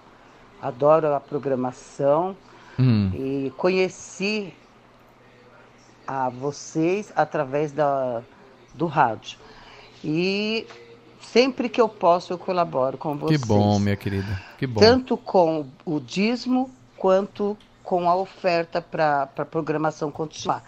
[0.60, 2.36] adoro a programação
[2.78, 3.10] Hum.
[3.14, 4.52] e conheci
[6.06, 8.22] a vocês através da,
[8.74, 9.38] do rádio.
[10.04, 10.66] E
[11.22, 13.40] sempre que eu posso, eu colaboro com Que vocês.
[13.44, 14.40] bom, minha querida.
[14.58, 14.78] Que bom.
[14.80, 20.62] Tanto com o dízimo quanto com a oferta para a programação continuar.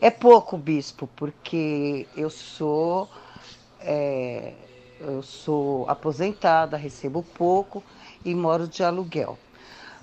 [0.00, 3.08] É pouco, bispo, porque eu sou
[3.80, 4.52] é,
[5.00, 7.82] eu sou aposentada, recebo pouco
[8.26, 9.38] e moro de aluguel.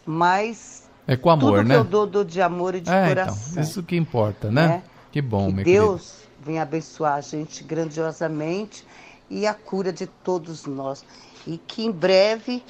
[0.06, 1.76] Mas É com amor, tudo né?
[1.76, 3.52] que eu dou, dou de amor e de é, coração.
[3.52, 4.68] então, isso que importa, né?
[4.68, 4.84] né?
[5.12, 8.84] Que bom, que Deus venha abençoar a gente grandiosamente
[9.30, 11.06] e a cura de todos nós.
[11.46, 12.64] E que em breve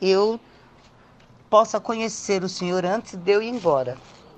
[0.00, 0.40] eu
[1.48, 3.96] possa conhecer o Senhor antes de eu ir embora.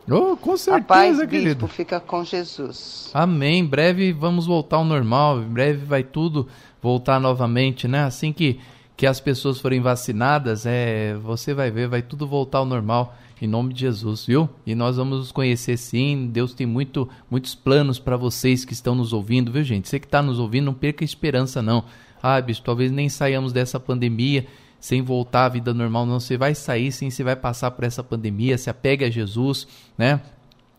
[0.08, 1.66] Oh, com certeza, paz, querido.
[1.66, 3.10] bispo, fica com Jesus.
[3.12, 3.60] Amém.
[3.60, 5.40] Em breve vamos voltar ao normal.
[5.40, 6.46] Em breve vai tudo
[6.80, 8.04] voltar novamente, né?
[8.04, 8.60] Assim que,
[8.96, 13.16] que as pessoas forem vacinadas, é, você vai ver, vai tudo voltar ao normal.
[13.40, 14.48] Em nome de Jesus, viu?
[14.64, 16.30] E nós vamos nos conhecer sim.
[16.32, 19.88] Deus tem muito, muitos planos para vocês que estão nos ouvindo, viu, gente?
[19.88, 21.84] Você que está nos ouvindo, não perca esperança, não.
[22.22, 24.46] Ah, bicho, talvez nem saiamos dessa pandemia
[24.80, 26.18] sem voltar à vida normal, não.
[26.18, 28.56] Você vai sair sim, você vai passar por essa pandemia.
[28.56, 29.68] Se apegue a Jesus,
[29.98, 30.22] né?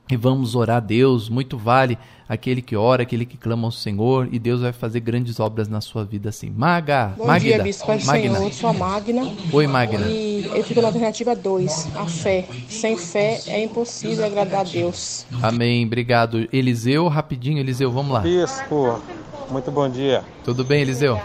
[0.10, 1.98] E vamos orar a Deus, muito vale
[2.30, 5.82] aquele que ora, aquele que clama ao Senhor, e Deus vai fazer grandes obras na
[5.82, 6.50] sua vida assim.
[6.50, 8.36] Maga, Bom Magda, dia, Bispo Pai do Magna.
[8.36, 8.48] Senhor.
[8.48, 9.34] Eu sou a Magna.
[9.52, 10.08] Oi, Magna.
[10.08, 12.46] E eu fico na alternativa 2, a fé.
[12.70, 15.26] Sem fé é impossível agradar a Deus.
[15.42, 16.48] Amém, obrigado.
[16.52, 18.20] Eliseu, rapidinho, Eliseu, vamos lá.
[18.22, 19.02] Bispo,
[19.50, 20.24] muito bom dia.
[20.44, 21.20] Tudo bem, Eliseu?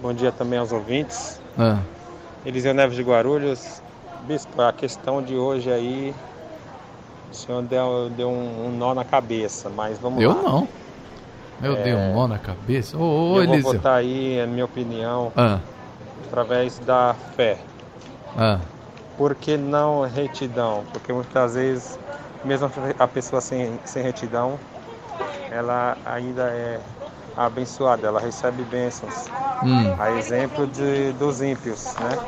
[0.00, 1.40] Bom dia também aos ouvintes.
[1.58, 1.80] Ah,
[2.44, 3.82] Eliseu Neves de Guarulhos.
[4.26, 6.12] Bispo, a questão de hoje aí,
[7.30, 10.42] o senhor deu, deu um, um nó na cabeça, mas vamos eu lá.
[10.42, 10.68] não.
[11.62, 12.96] Eu É, dei um nó na cabeça.
[12.96, 13.72] Ô, ô, eu vou Eliseu.
[13.74, 15.58] votar aí, a minha opinião, Ah,
[16.26, 17.58] através da fé.
[18.36, 18.58] ah,
[19.16, 20.84] Por que não retidão?
[20.92, 21.98] Porque muitas vezes,
[22.44, 24.58] mesmo a pessoa sem, sem retidão,
[25.50, 26.78] ela ainda é
[27.36, 29.26] abençoada, ela recebe bênçãos.
[29.62, 29.94] Hum.
[29.98, 32.18] A exemplo de, dos ímpios, né?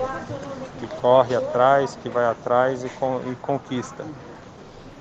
[0.80, 4.04] Que corre atrás, que vai atrás e, con, e conquista.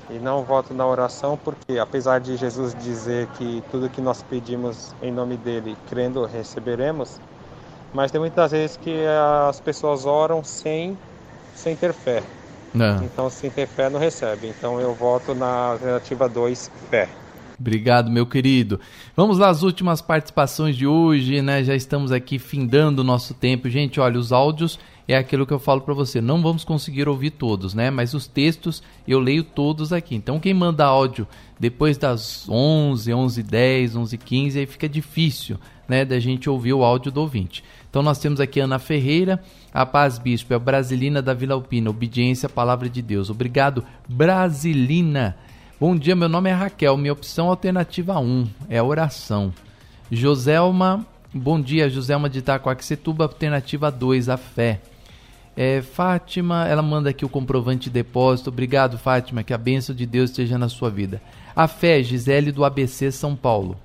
[0.10, 4.96] E não voto na oração porque, apesar de Jesus dizer que tudo que nós pedimos
[5.02, 7.20] em nome dele, crendo, receberemos,
[7.94, 9.06] mas tem muitas vezes que
[9.50, 10.98] as pessoas oram sem,
[11.54, 12.24] sem ter fé.
[12.74, 13.04] Não.
[13.04, 14.48] Então, sem ter fé, não recebe.
[14.48, 17.10] Então, eu voto na alternativa 2, fé.
[17.60, 18.80] Obrigado, meu querido.
[19.16, 21.64] Vamos lá, as últimas participações de hoje, né?
[21.64, 23.68] Já estamos aqui findando o nosso tempo.
[23.68, 26.20] Gente, olha, os áudios é aquilo que eu falo para você.
[26.20, 27.90] Não vamos conseguir ouvir todos, né?
[27.90, 30.16] Mas os textos eu leio todos aqui.
[30.16, 31.26] Então, quem manda áudio
[31.60, 35.58] depois das 11, 11 10, 11 15, aí fica difícil,
[35.88, 37.64] né, da gente ouvir o áudio do ouvinte.
[37.90, 39.42] Então, nós temos aqui Ana Ferreira,
[39.74, 43.30] a Paz Bispo, é a Brasilina da Vila Alpina, obediência à palavra de Deus.
[43.30, 45.38] Obrigado, Brasilina.
[45.80, 49.54] Bom dia, meu nome é Raquel, minha opção alternativa 1 é oração.
[50.12, 54.82] Joselma, bom dia, Joselma de Itacoaxetuba, alternativa 2, a fé.
[55.60, 58.52] É, Fátima, ela manda aqui o comprovante de depósito.
[58.52, 61.20] Obrigado, Fátima, que a bênção de Deus esteja na sua vida.
[61.56, 63.76] A fé, Gisele do ABC São Paulo.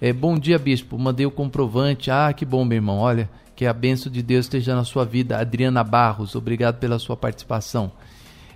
[0.00, 0.98] É, bom dia, bispo.
[0.98, 2.10] Mandei o comprovante.
[2.10, 2.98] Ah, que bom, meu irmão.
[2.98, 5.38] Olha, que a bênção de Deus esteja na sua vida.
[5.38, 7.92] Adriana Barros, obrigado pela sua participação.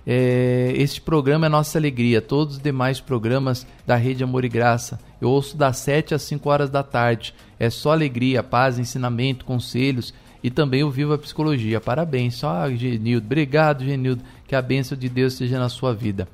[0.05, 2.21] É, este programa é nossa alegria.
[2.21, 4.99] Todos os demais programas da Rede Amor e Graça.
[5.21, 7.33] Eu ouço das 7 às 5 horas da tarde.
[7.57, 11.81] É só alegria, paz, ensinamento, conselhos e também o Viva Psicologia.
[11.81, 12.35] Parabéns.
[12.35, 13.25] Só, Genildo.
[13.25, 14.23] Obrigado, Genildo.
[14.47, 16.27] Que a bênção de Deus esteja na sua vida.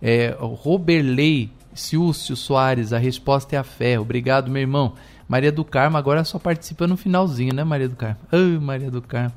[0.00, 3.98] É, Roberley Silcio Soares, a resposta é a fé.
[3.98, 4.94] Obrigado, meu irmão.
[5.28, 8.18] Maria do Carmo agora só participa no finalzinho, né, Maria do Carmo?
[8.30, 9.32] Ai, Maria do Carmo.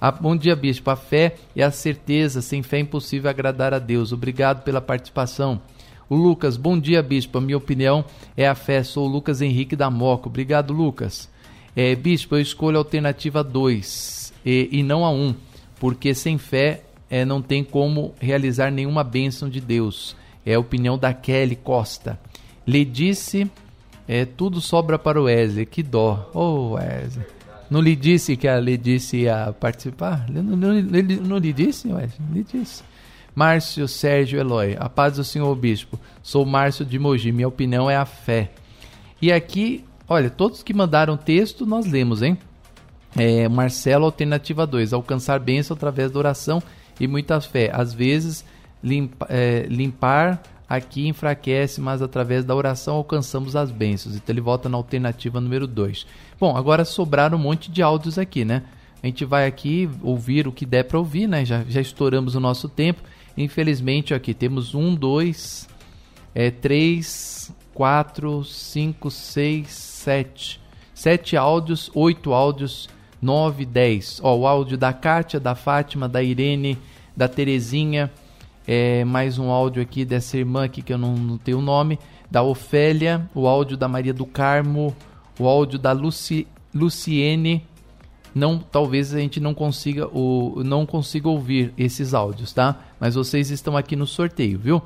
[0.00, 0.90] Ah, bom dia, bispo.
[0.90, 4.12] A fé é a certeza, sem fé é impossível agradar a Deus.
[4.12, 5.60] Obrigado pela participação.
[6.08, 7.38] O Lucas, bom dia, bispo.
[7.38, 8.04] A minha opinião
[8.36, 8.82] é a fé.
[8.82, 10.28] Sou o Lucas Henrique da Moca.
[10.28, 11.30] Obrigado, Lucas.
[11.74, 15.34] É, bispo, eu escolho a alternativa 2 e, e, não a 1, um,
[15.78, 20.16] porque sem fé é, não tem como realizar nenhuma bênção de Deus.
[20.44, 22.18] É a opinião da Kelly Costa.
[22.66, 23.50] Lhe disse,
[24.08, 25.66] é, tudo sobra para o Wesley.
[25.66, 26.30] Que dó.
[26.34, 27.24] Ô, oh, Wesley.
[27.70, 30.28] Não lhe disse que a lhe disse ia participar?
[30.28, 32.28] Não, não, não, não lhe disse, Wesley?
[32.32, 32.82] Lhe disse.
[33.34, 35.98] Márcio Sérgio Eloy, a paz do Senhor Bispo.
[36.22, 38.50] Sou Márcio de Mogi, minha opinião é a fé.
[39.22, 42.36] E aqui, olha, todos que mandaram texto nós lemos, hein?
[43.16, 46.60] É, Marcelo, alternativa 2, alcançar bênção através da oração
[46.98, 47.70] e muita fé.
[47.72, 48.44] Às vezes,
[48.82, 54.16] limpa, é, limpar aqui enfraquece, mas através da oração alcançamos as bênçãos.
[54.16, 56.06] Então ele volta na alternativa número 2.
[56.38, 58.64] Bom, agora sobraram um monte de áudios aqui, né?
[59.02, 61.44] A gente vai aqui ouvir o que der para ouvir, né?
[61.44, 63.00] Já, já estouramos o nosso tempo.
[63.36, 65.68] Infelizmente, aqui temos um, dois,
[66.34, 70.60] é, três, quatro, cinco, seis, sete.
[70.94, 72.88] Sete áudios, oito áudios,
[73.20, 74.18] nove, dez.
[74.22, 76.78] Ó, o áudio da Kátia, da Fátima, da Irene,
[77.14, 78.10] da Terezinha,
[78.66, 81.98] é, mais um áudio aqui dessa irmã aqui que eu não, não tenho o nome,
[82.30, 84.94] da Ofélia, o áudio da Maria do Carmo,
[85.38, 87.66] o áudio da Luci, Luciene.
[88.34, 92.76] Não, talvez a gente não consiga o não consiga ouvir esses áudios, tá?
[92.98, 94.82] Mas vocês estão aqui no sorteio, viu?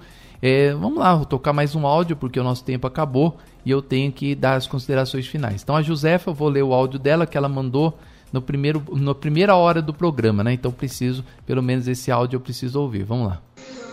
[0.47, 3.81] É, vamos lá, vou tocar mais um áudio porque o nosso tempo acabou e eu
[3.81, 5.63] tenho que dar as considerações finais.
[5.63, 7.99] Então a Josefa, eu vou ler o áudio dela que ela mandou
[8.31, 10.53] no primeiro, na primeira hora do programa, né?
[10.53, 13.05] Então preciso, pelo menos esse áudio eu preciso ouvir.
[13.05, 13.41] Vamos lá.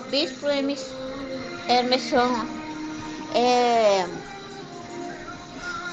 [0.10, 0.46] Bispo
[1.70, 2.46] Emerson,
[3.34, 4.06] é,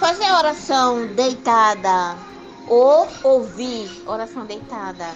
[0.00, 2.16] fazer oração deitada
[2.66, 5.06] ou ouvir oração deitada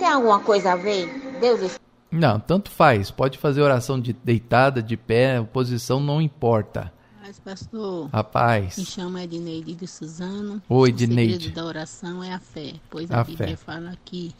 [0.00, 1.38] tem alguma coisa a ver?
[1.40, 1.78] Deus
[2.10, 3.10] Não, tanto faz.
[3.10, 6.92] Pode fazer oração de deitada, de pé, posição não importa.
[7.20, 8.78] Mas, pastor, Rapaz.
[8.78, 10.62] me chama Edneide de Suzano.
[10.68, 11.32] Oi, Edneide.
[11.32, 13.56] O segredo da oração é a fé, pois a, a Bíblia fé.
[13.56, 14.34] fala que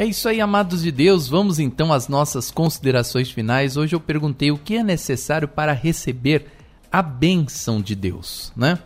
[0.00, 1.26] É isso aí, amados de Deus.
[1.26, 3.76] Vamos então às nossas considerações finais.
[3.76, 6.46] Hoje eu perguntei o que é necessário para receber
[6.90, 8.78] a bênção de Deus, né?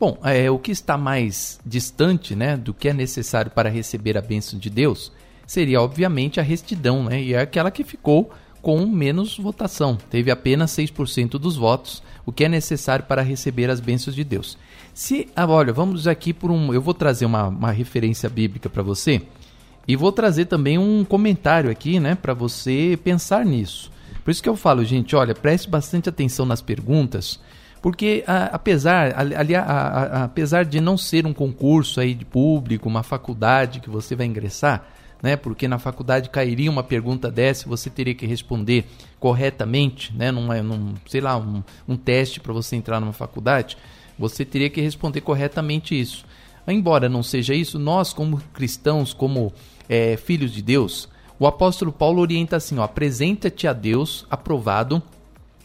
[0.00, 4.20] Bom, é, o que está mais distante, né, do que é necessário para receber a
[4.20, 5.12] bênção de Deus
[5.46, 7.22] seria, obviamente, a retidão, né?
[7.22, 9.96] E é aquela que ficou com menos votação.
[10.10, 14.58] Teve apenas 6% dos votos, o que é necessário para receber as bênçãos de Deus.
[14.92, 18.82] Se, ah, olha, vamos aqui por um, eu vou trazer uma, uma referência bíblica para
[18.82, 19.22] você
[19.86, 23.90] e vou trazer também um comentário aqui, né, para você pensar nisso.
[24.24, 27.38] Por isso que eu falo, gente, olha, preste bastante atenção nas perguntas,
[27.80, 33.78] porque a, apesar, ali, apesar de não ser um concurso aí de público, uma faculdade
[33.78, 34.84] que você vai ingressar,
[35.22, 38.84] né, porque na faculdade cairia uma pergunta dessa, você teria que responder
[39.20, 43.76] corretamente, né, num, num sei lá, um, um teste para você entrar numa faculdade,
[44.18, 46.24] você teria que responder corretamente isso.
[46.66, 49.52] Embora não seja isso, nós como cristãos, como
[49.88, 51.08] é, filhos de Deus,
[51.38, 55.02] o apóstolo Paulo orienta assim: apresenta-te a Deus aprovado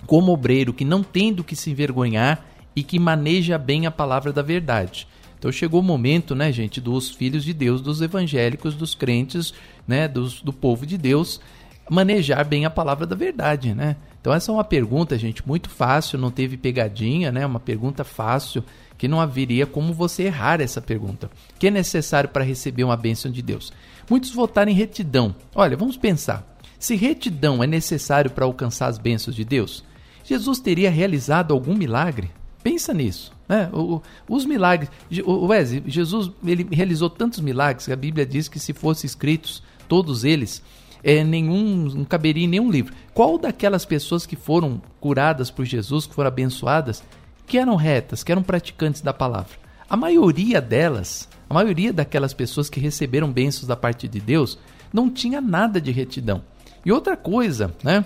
[0.05, 2.45] como obreiro que não tem do que se envergonhar
[2.75, 5.07] e que maneja bem a palavra da verdade.
[5.37, 9.53] Então chegou o momento, né, gente, dos filhos de Deus, dos evangélicos, dos crentes,
[9.87, 11.41] né, dos, do povo de Deus,
[11.89, 13.95] manejar bem a palavra da verdade, né?
[14.19, 17.43] Então essa é uma pergunta, gente, muito fácil, não teve pegadinha, né?
[17.43, 18.63] Uma pergunta fácil
[18.99, 21.29] que não haveria como você errar essa pergunta.
[21.55, 23.73] O que é necessário para receber uma bênção de Deus?
[24.11, 25.33] Muitos votaram em retidão.
[25.55, 26.45] Olha, vamos pensar.
[26.77, 29.85] Se retidão é necessário para alcançar as bênçãos de Deus,
[30.25, 32.29] Jesus teria realizado algum milagre?
[32.61, 33.31] Pensa nisso.
[33.47, 33.69] Né?
[33.71, 34.89] O, os milagres.
[35.23, 39.63] O Wesley, Jesus ele realizou tantos milagres que a Bíblia diz que se fossem escritos
[39.87, 40.61] todos eles,
[41.01, 42.93] é, nenhum não caberia em nenhum livro.
[43.13, 47.01] Qual daquelas pessoas que foram curadas por Jesus, que foram abençoadas,
[47.47, 49.53] que eram retas, que eram praticantes da palavra?
[49.89, 54.57] A maioria delas a maioria daquelas pessoas que receberam bênçãos da parte de Deus
[54.93, 56.41] não tinha nada de retidão.
[56.85, 58.05] E outra coisa, né?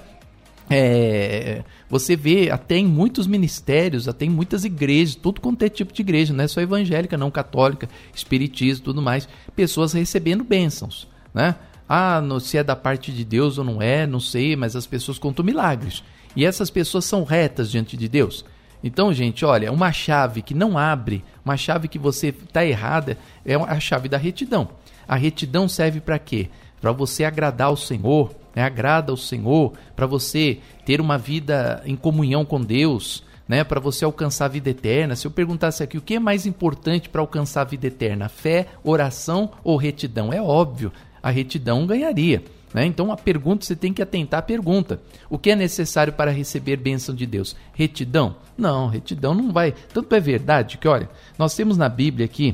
[0.67, 5.93] É, você vê até em muitos ministérios, até em muitas igrejas, tudo quanto é tipo
[5.93, 11.53] de igreja, não é só evangélica, não católica, espiritismo, tudo mais, pessoas recebendo bênçãos, né?
[11.87, 15.19] Ah, se é da parte de Deus ou não é, não sei, mas as pessoas
[15.19, 16.03] contam milagres.
[16.35, 18.43] E essas pessoas são retas diante de Deus.
[18.85, 23.55] Então, gente, olha, uma chave que não abre, uma chave que você está errada, é
[23.55, 24.69] a chave da retidão.
[25.07, 26.49] A retidão serve para quê?
[26.79, 28.61] Para você agradar ao Senhor, né?
[28.61, 33.63] agrada ao Senhor, para você ter uma vida em comunhão com Deus, né?
[33.63, 35.15] para você alcançar a vida eterna.
[35.15, 38.67] Se eu perguntasse aqui o que é mais importante para alcançar a vida eterna, fé,
[38.83, 40.31] oração ou retidão?
[40.31, 40.93] É óbvio,
[41.23, 42.43] a retidão ganharia.
[42.75, 42.85] Né?
[42.85, 44.99] Então a pergunta, você tem que atentar à pergunta.
[45.29, 47.55] O que é necessário para receber bênção de Deus?
[47.73, 48.35] Retidão?
[48.57, 49.73] Não, retidão não vai.
[49.93, 52.53] Tanto é verdade que, olha, nós temos na Bíblia aqui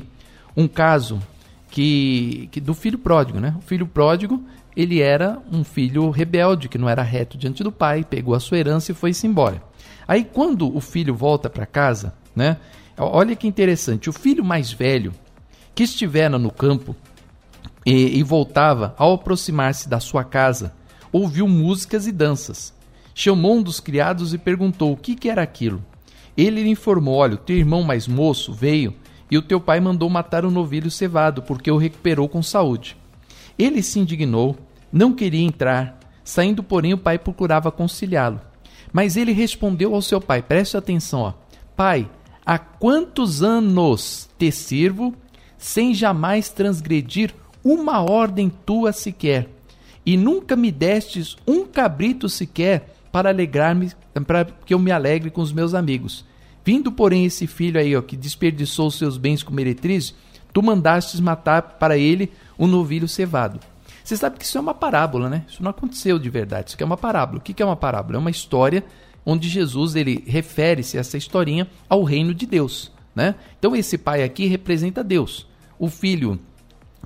[0.56, 1.20] um caso
[1.68, 3.52] que, que do filho pródigo, né?
[3.58, 4.40] O filho pródigo,
[4.76, 8.58] ele era um filho rebelde, que não era reto diante do pai, pegou a sua
[8.58, 9.60] herança e foi-se embora.
[10.06, 12.58] Aí quando o filho volta para casa, né?
[12.96, 15.12] Olha que interessante, o filho mais velho
[15.74, 16.94] que estiver no campo
[17.84, 20.72] e, e voltava, ao aproximar-se da sua casa,
[21.12, 22.72] ouviu músicas e danças.
[23.14, 25.84] Chamou um dos criados e perguntou o que, que era aquilo.
[26.36, 28.94] Ele lhe informou: Olha, o teu irmão mais moço veio
[29.30, 32.96] e o teu pai mandou matar o um novilho cevado, porque o recuperou com saúde.
[33.58, 34.56] Ele se indignou,
[34.90, 38.40] não queria entrar, saindo, porém, o pai procurava conciliá-lo.
[38.92, 41.32] Mas ele respondeu ao seu pai: Preste atenção, ó.
[41.76, 42.08] Pai,
[42.44, 45.14] há quantos anos te sirvo
[45.56, 47.34] sem jamais transgredir
[47.64, 49.48] uma ordem tua sequer,
[50.04, 53.92] e nunca me destes um cabrito sequer para alegrar-me,
[54.26, 56.24] para que eu me alegre com os meus amigos.
[56.64, 60.14] Vindo, porém, esse filho aí, ó, que desperdiçou seus bens com meretriz,
[60.52, 63.60] tu mandastes matar para ele um novilho cevado.
[64.02, 65.44] Você sabe que isso é uma parábola, né?
[65.48, 66.68] Isso não aconteceu de verdade.
[66.68, 67.38] Isso aqui é uma parábola.
[67.38, 68.16] O que é uma parábola?
[68.16, 68.84] É uma história
[69.24, 73.36] onde Jesus ele refere-se essa historinha ao reino de Deus, né?
[73.58, 75.46] Então esse pai aqui representa Deus.
[75.78, 76.40] O filho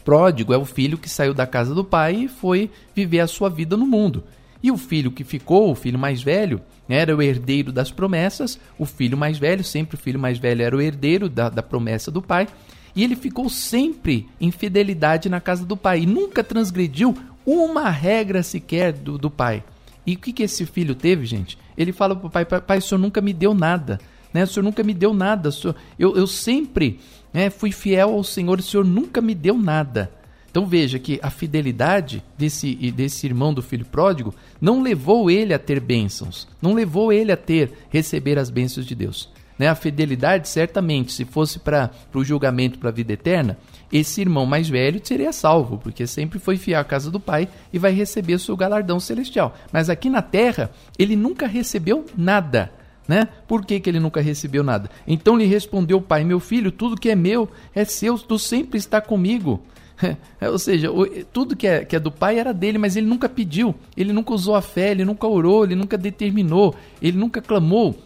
[0.06, 3.50] pródigo é o filho que saiu da casa do pai e foi viver a sua
[3.50, 4.22] vida no mundo.
[4.62, 8.56] E o filho que ficou, o filho mais velho, era o herdeiro das promessas.
[8.78, 12.08] O filho mais velho, sempre o filho mais velho era o herdeiro da, da promessa
[12.08, 12.46] do pai.
[12.94, 17.12] E ele ficou sempre em fidelidade na casa do pai e nunca transgrediu
[17.44, 19.64] uma regra sequer do, do pai.
[20.06, 21.58] E o que, que esse filho teve, gente?
[21.76, 23.98] Ele fala para o pai: Pai, o senhor nunca me deu nada.
[24.32, 24.44] Né?
[24.44, 25.50] O senhor nunca me deu nada.
[25.50, 27.00] Senhor, eu, eu sempre
[27.36, 30.10] né, fui fiel ao Senhor, o senhor nunca me deu nada.
[30.50, 35.58] Então veja que a fidelidade desse, desse irmão do filho pródigo não levou ele a
[35.58, 39.28] ter bênçãos, não levou ele a ter, receber as bênçãos de Deus.
[39.58, 39.68] Né?
[39.68, 43.58] A fidelidade, certamente, se fosse para o julgamento para a vida eterna,
[43.92, 47.78] esse irmão mais velho seria salvo, porque sempre foi fiel à casa do pai e
[47.78, 49.54] vai receber o seu galardão celestial.
[49.70, 52.72] Mas aqui na terra, ele nunca recebeu nada.
[53.08, 53.28] Né?
[53.46, 54.90] Por que, que ele nunca recebeu nada?
[55.06, 58.78] Então lhe respondeu o pai: Meu filho, tudo que é meu é seu, tu sempre
[58.78, 59.62] está comigo.
[60.38, 60.90] É, ou seja,
[61.32, 64.34] tudo que é, que é do pai era dele, mas ele nunca pediu, ele nunca
[64.34, 67.96] usou a fé, ele nunca orou, ele nunca determinou, ele nunca clamou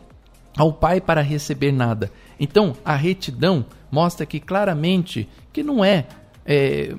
[0.56, 2.10] ao pai para receber nada.
[2.39, 6.06] Então, a retidão mostra que claramente que não é
[6.44, 6.94] é,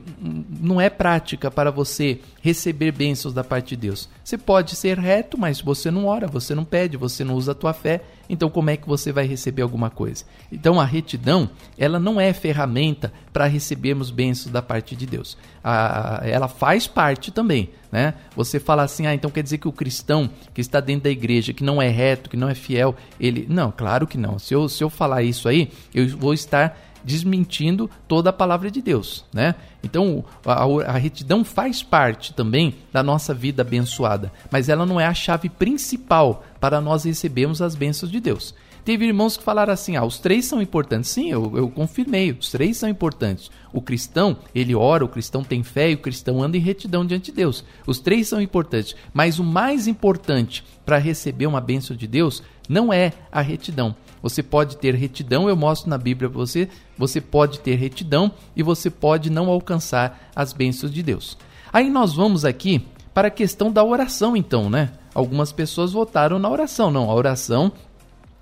[0.59, 4.09] não é prática para você receber bênçãos da parte de Deus.
[4.23, 7.55] Você pode ser reto, mas você não ora, você não pede, você não usa a
[7.55, 10.23] tua fé, então como é que você vai receber alguma coisa?
[10.51, 15.37] Então a retidão, ela não é ferramenta para recebermos bênçãos da parte de Deus.
[15.63, 18.13] A, ela faz parte também, né?
[18.35, 21.53] Você fala assim, ah, então quer dizer que o cristão que está dentro da igreja,
[21.53, 23.45] que não é reto, que não é fiel, ele...
[23.49, 24.39] Não, claro que não.
[24.39, 28.81] Se eu, se eu falar isso aí, eu vou estar desmentindo toda a palavra de
[28.81, 29.55] Deus, né?
[29.83, 35.05] Então, a, a, retidão faz parte também da nossa vida abençoada, mas ela não é
[35.05, 38.53] a chave principal para nós recebermos as bênçãos de Deus.
[38.83, 41.11] Teve irmãos que falaram assim: ah, os três são importantes.
[41.11, 43.51] Sim, eu, eu confirmei, os três são importantes.
[43.71, 47.25] O cristão, ele ora, o cristão tem fé e o cristão anda em retidão diante
[47.25, 47.63] de Deus.
[47.85, 52.41] Os três são importantes, mas o mais importante para receber uma bênção de Deus
[52.71, 56.69] não é a retidão, você pode ter retidão, eu mostro na Bíblia para você.
[56.97, 61.37] Você pode ter retidão e você pode não alcançar as bênçãos de Deus.
[61.73, 64.91] Aí nós vamos aqui para a questão da oração, então, né?
[65.13, 66.91] Algumas pessoas votaram na oração.
[66.91, 67.71] Não, a oração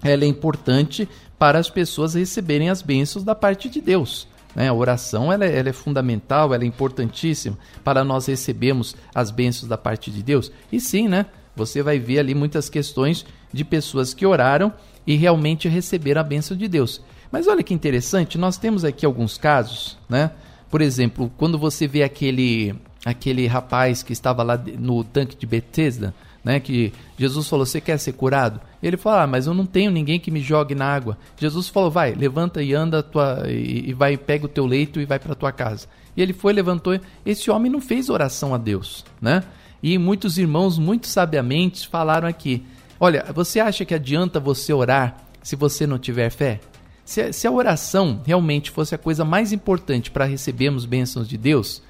[0.04, 1.08] ela é importante
[1.38, 4.28] para as pessoas receberem as bênçãos da parte de Deus.
[4.56, 4.68] Né?
[4.68, 9.70] A oração ela é, ela é, fundamental, ela é importantíssima para nós recebermos as bênçãos
[9.70, 10.52] da parte de Deus.
[10.72, 11.26] E sim, né?
[11.56, 14.74] Você vai ver ali muitas questões de pessoas que oraram
[15.06, 17.02] e realmente receber a bênção de Deus.
[17.32, 20.32] Mas olha que interessante, nós temos aqui alguns casos, né?
[20.70, 26.14] Por exemplo, quando você vê aquele aquele rapaz que estava lá no tanque de Betesda,
[26.44, 29.90] né, que Jesus falou: "Você quer ser curado?" Ele falou: "Ah, mas eu não tenho
[29.90, 33.94] ninguém que me jogue na água." Jesus falou: "Vai, levanta e anda tua e, e
[33.94, 37.00] vai pega o teu leito e vai para tua casa." E ele foi, levantou.
[37.26, 39.44] Esse homem não fez oração a Deus, né?
[39.82, 42.64] E muitos irmãos muito sabiamente falaram aqui:
[43.00, 46.60] Olha, você acha que adianta você orar se você não tiver fé?
[47.06, 51.82] Se, se a oração realmente fosse a coisa mais importante para recebermos bênçãos de Deus,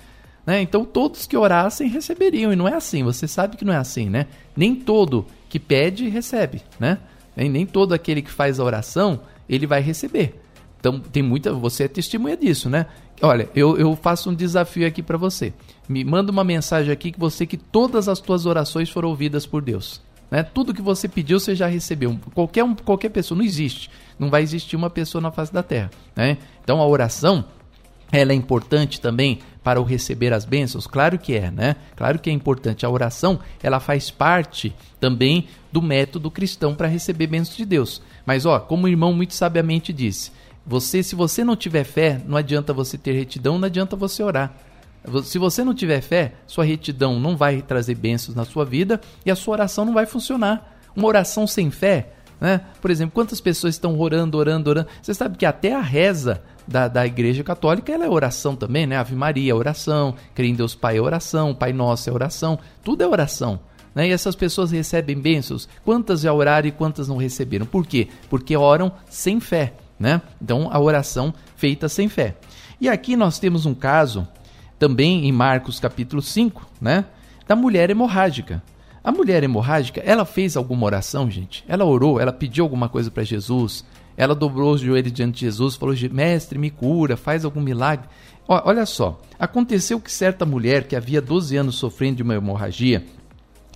[0.45, 0.61] né?
[0.61, 4.10] Então todos que orassem receberiam, e não é assim, você sabe que não é assim,
[4.10, 4.27] né?
[4.56, 6.99] Nem todo que pede recebe, né?
[7.36, 10.40] Nem todo aquele que faz a oração, ele vai receber.
[10.80, 12.86] Então tem muita, você é testemunha disso, né?
[13.22, 15.53] Olha, eu, eu faço um desafio aqui para você.
[15.88, 19.61] Me manda uma mensagem aqui que você que todas as tuas orações foram ouvidas por
[19.61, 20.02] Deus.
[20.30, 20.43] Né?
[20.43, 22.18] Tudo que você pediu, você já recebeu.
[22.34, 23.89] Qualquer, um, qualquer pessoa, não existe.
[24.18, 25.89] Não vai existir uma pessoa na face da terra.
[26.15, 26.38] Né?
[26.64, 27.45] Então a oração,
[28.11, 30.88] ela é importante também para o receber as bênçãos?
[30.88, 31.76] Claro que é, né?
[31.95, 32.85] Claro que é importante.
[32.85, 38.01] A oração, ela faz parte também do método cristão para receber bênçãos de Deus.
[38.26, 40.31] Mas, ó, como o irmão muito sabiamente disse,
[40.65, 44.53] você, se você não tiver fé, não adianta você ter retidão, não adianta você orar.
[45.24, 49.32] Se você não tiver fé, sua retidão não vai trazer bênçãos na sua vida e
[49.32, 50.78] a sua oração não vai funcionar.
[50.96, 52.62] Uma oração sem fé, né?
[52.82, 54.90] Por exemplo, quantas pessoas estão orando, orando, orando?
[55.02, 58.98] Você sabe que até a reza da, da Igreja Católica ela é oração também, né?
[58.98, 63.02] Ave Maria é oração, crer em Deus Pai é oração, Pai Nosso é oração, tudo
[63.02, 63.60] é oração.
[63.94, 64.10] Né?
[64.10, 65.68] E essas pessoas recebem bênçãos.
[65.84, 67.66] Quantas já oraram e quantas não receberam?
[67.66, 68.08] Por quê?
[68.30, 69.74] Porque oram sem fé.
[70.00, 70.22] Né?
[70.42, 72.38] Então, a oração feita sem fé.
[72.80, 74.26] E aqui nós temos um caso
[74.80, 77.06] também em Marcos capítulo 5, né?
[77.45, 78.64] Da mulher hemorrágica.
[79.03, 81.64] A mulher hemorrágica, ela fez alguma oração, gente?
[81.68, 83.85] Ela orou, ela pediu alguma coisa para Jesus,
[84.15, 88.07] ela dobrou os joelhos diante de Jesus, falou: Mestre, me cura, faz algum milagre.
[88.47, 93.06] Olha só, aconteceu que certa mulher que havia 12 anos sofrendo de uma hemorragia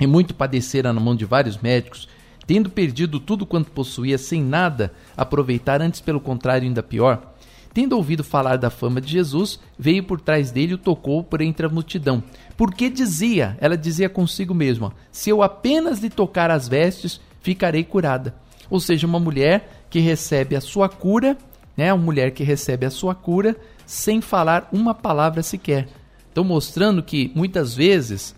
[0.02, 2.10] e muito padecera na mão de vários médicos,
[2.48, 7.33] tendo perdido tudo quanto possuía sem nada aproveitar, antes pelo contrário, ainda pior,
[7.74, 11.42] Tendo ouvido falar da fama de Jesus, veio por trás dele e o tocou por
[11.42, 12.24] entre a multidão.
[12.56, 18.36] Porque dizia, ela dizia consigo mesma: Se eu apenas lhe tocar as vestes, ficarei curada.
[18.70, 21.38] Ou seja, uma mulher que recebe a sua cura,
[21.76, 23.56] né, uma mulher que recebe a sua cura
[23.86, 25.88] sem falar uma palavra sequer.
[26.32, 28.36] Então, mostrando que muitas vezes,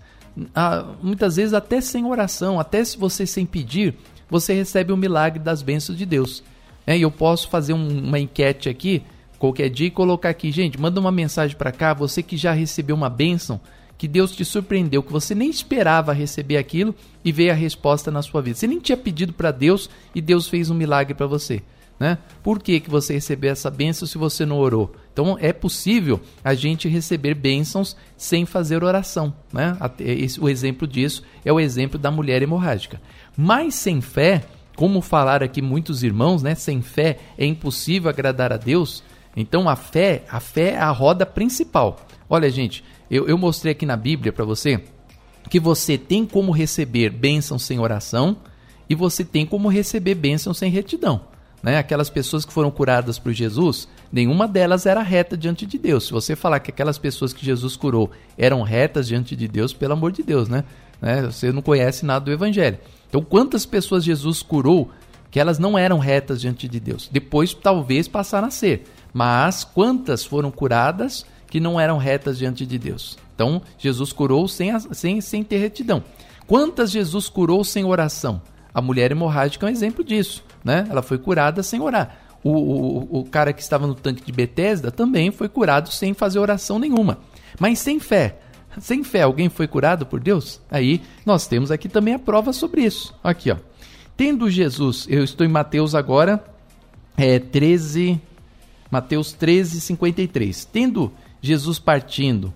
[1.02, 3.95] muitas vezes até sem oração, até se você sem pedir,
[4.30, 6.44] você recebe o milagre das bênçãos de Deus.
[6.88, 9.02] É, e eu posso fazer um, uma enquete aqui,
[9.45, 12.95] qualquer dia, e colocar aqui, gente, manda uma mensagem para cá, você que já recebeu
[12.95, 13.59] uma bênção,
[13.97, 16.93] que Deus te surpreendeu, que você nem esperava receber aquilo
[17.23, 18.57] e veio a resposta na sua vida.
[18.57, 21.61] Você nem tinha pedido para Deus e Deus fez um milagre para você.
[21.97, 22.17] Né?
[22.43, 24.93] Por que, que você recebeu essa bênção se você não orou?
[25.13, 29.34] Então é possível a gente receber bênçãos sem fazer oração.
[29.53, 29.77] Né?
[30.41, 33.01] O exemplo disso é o exemplo da mulher hemorrágica.
[33.38, 34.43] Mas sem fé,
[34.76, 36.53] como falaram aqui muitos irmãos, né?
[36.53, 39.01] sem fé é impossível agradar a Deus.
[39.36, 42.06] Então a fé, a fé é a roda principal.
[42.30, 44.82] Olha, gente, eu, eu mostrei aqui na Bíblia para você
[45.49, 48.38] que você tem como receber bênção sem oração
[48.90, 51.22] e você tem como receber bênção sem retidão.
[51.62, 51.78] Né?
[51.78, 56.06] Aquelas pessoas que foram curadas por Jesus, nenhuma delas era reta diante de Deus.
[56.06, 59.94] Se você falar que aquelas pessoas que Jesus curou eram retas diante de Deus, pelo
[59.94, 60.64] amor de Deus, né?
[61.02, 61.24] né?
[61.24, 62.78] Você não conhece nada do Evangelho.
[63.10, 64.91] Então, quantas pessoas Jesus curou
[65.32, 67.10] que elas não eram retas diante de Deus?
[67.12, 68.84] Depois, talvez, passaram a ser.
[69.15, 73.17] Mas quantas foram curadas que não eram retas diante de Deus?
[73.33, 76.03] Então, Jesus curou sem, sem, sem ter retidão.
[76.45, 78.41] Quantas Jesus curou sem oração?
[78.73, 80.87] A mulher hemorrágica é um exemplo disso né?
[80.89, 82.17] Ela foi curada sem orar.
[82.43, 86.39] O, o, o cara que estava no tanque de Betesda também foi curado sem fazer
[86.39, 87.19] oração nenhuma.
[87.59, 88.39] Mas sem fé.
[88.79, 90.59] Sem fé, alguém foi curado por Deus?
[90.69, 93.15] Aí nós temos aqui também a prova sobre isso.
[93.23, 93.57] Aqui, ó.
[94.17, 96.43] Tendo Jesus, eu estou em Mateus agora,
[97.15, 98.19] é 13,
[98.95, 100.63] Mateus 13, 53.
[100.63, 101.11] Tendo
[101.41, 102.53] Jesus partindo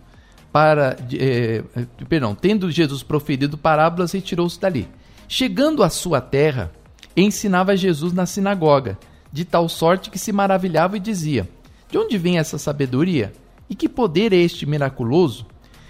[0.53, 1.61] para, é,
[2.07, 4.87] perdão, tendo Jesus proferido parábolas, retirou-se dali.
[5.27, 6.71] Chegando à sua terra,
[7.15, 8.97] ensinava Jesus na sinagoga,
[9.33, 11.47] de tal sorte que se maravilhava e dizia:
[11.91, 13.33] De onde vem essa sabedoria?
[13.69, 15.45] E que poder é este miraculoso?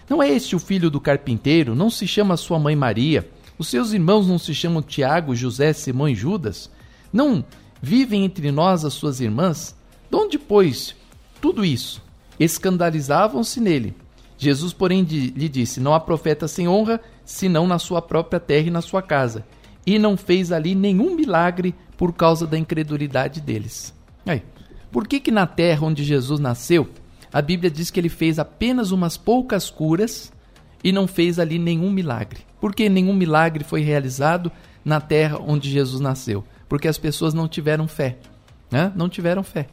[0.09, 1.76] Não é este o filho do carpinteiro?
[1.76, 3.30] Não se chama sua mãe Maria?
[3.55, 6.71] Os seus irmãos não se chamam Tiago, José, Simão e Judas?
[7.13, 7.45] Não
[7.80, 9.77] vivem entre nós as suas irmãs?
[10.10, 10.95] De onde, pois,
[11.41, 12.02] tudo isso?
[12.40, 13.95] Escandalizavam-se nele.
[14.38, 18.72] Jesus, porém, lhe disse: Não há profeta sem honra, senão na sua própria terra e
[18.72, 19.45] na sua casa
[19.86, 23.91] e não fez ali nenhum milagre por causa da incredulidade deles.
[24.26, 24.44] Aí,
[24.91, 26.88] por que que na terra onde Jesus nasceu,
[27.34, 30.31] a Bíblia diz que ele fez apenas umas poucas curas
[30.84, 32.41] e não fez ali nenhum milagre?
[32.61, 34.52] Por que nenhum milagre foi realizado
[34.86, 36.44] na terra onde Jesus nasceu?
[36.68, 38.18] Porque as pessoas não tiveram fé,
[38.69, 38.91] né?
[38.95, 39.68] Não tiveram fé.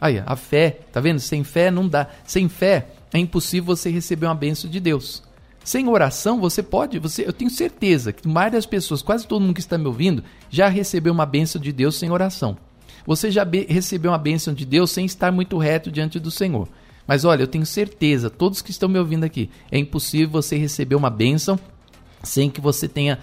[0.00, 1.18] Aí, a fé, tá vendo?
[1.18, 2.08] Sem fé não dá.
[2.24, 5.22] Sem fé é impossível você receber uma bênção de Deus.
[5.64, 9.60] Sem oração, você pode, você, eu tenho certeza que várias pessoas, quase todo mundo que
[9.60, 12.56] está me ouvindo, já recebeu uma bênção de Deus sem oração.
[13.06, 16.68] Você já recebeu uma bênção de Deus sem estar muito reto diante do Senhor.
[17.06, 20.94] Mas olha, eu tenho certeza, todos que estão me ouvindo aqui, é impossível você receber
[20.94, 21.58] uma bênção
[22.22, 23.18] sem que você tenha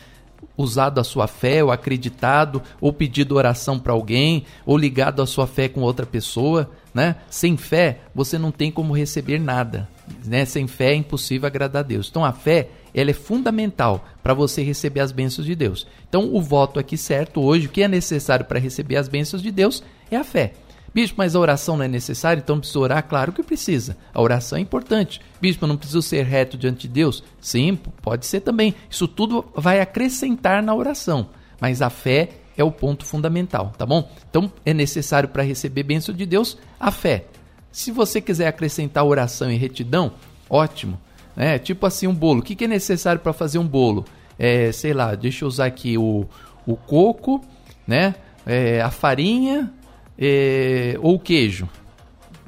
[0.58, 5.48] usado a sua fé, ou acreditado, ou pedido oração para alguém, ou ligado a sua
[5.48, 7.18] fé com outra pessoa, né?
[7.30, 9.88] Sem fé, você não tem como receber nada.
[10.26, 10.46] Né?
[10.46, 12.08] Sem fé é impossível agradar a Deus.
[12.10, 15.86] Então a fé ela é fundamental para você receber as bênçãos de Deus.
[16.08, 19.52] Então o voto aqui certo hoje, o que é necessário para receber as bênçãos de
[19.52, 20.54] Deus é a fé.
[20.96, 23.04] Bispo, mas a oração não é necessária, então precisa orar?
[23.04, 23.98] Claro que precisa.
[24.14, 25.20] A oração é importante.
[25.42, 27.22] Bispo, não preciso ser reto diante de Deus?
[27.42, 28.74] Sim, pode ser também.
[28.90, 31.28] Isso tudo vai acrescentar na oração.
[31.60, 34.10] Mas a fé é o ponto fundamental, tá bom?
[34.30, 37.26] Então é necessário para receber bênção de Deus a fé.
[37.74, 40.14] Se você quiser acrescentar oração e retidão,
[40.50, 40.98] ótimo.
[41.36, 42.40] É, tipo assim, um bolo.
[42.40, 44.06] O que, que é necessário para fazer um bolo?
[44.40, 46.26] É, sei lá, deixa eu usar aqui o,
[46.66, 47.44] o coco,
[47.86, 48.16] né?
[48.46, 49.74] É, a farinha
[50.18, 51.68] é, ou queijo.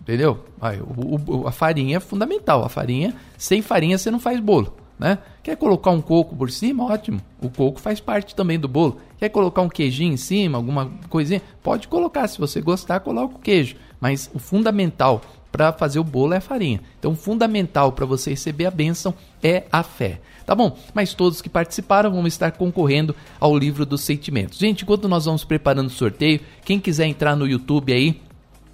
[0.02, 0.46] Entendeu?
[0.62, 2.64] Aí, o, o, a farinha é fundamental.
[2.64, 4.74] A farinha, sem farinha você não faz bolo.
[4.98, 5.18] Né?
[5.44, 6.86] Quer colocar um coco por cima?
[6.86, 7.22] Ótimo.
[7.42, 8.98] O coco faz parte também do bolo.
[9.20, 11.42] Quer colocar um queijinho em cima, alguma coisinha?
[11.62, 12.28] Pode colocar.
[12.28, 15.22] Se você gostar, coloca o queijo mas o fundamental
[15.52, 16.82] para fazer o bolo é a farinha.
[17.00, 20.20] Então, o fundamental para você receber a bênção é a fé.
[20.48, 20.78] Tá bom?
[20.94, 24.58] Mas todos que participaram vão estar concorrendo ao livro dos sentimentos.
[24.58, 28.22] Gente, enquanto nós vamos preparando o sorteio, quem quiser entrar no YouTube aí,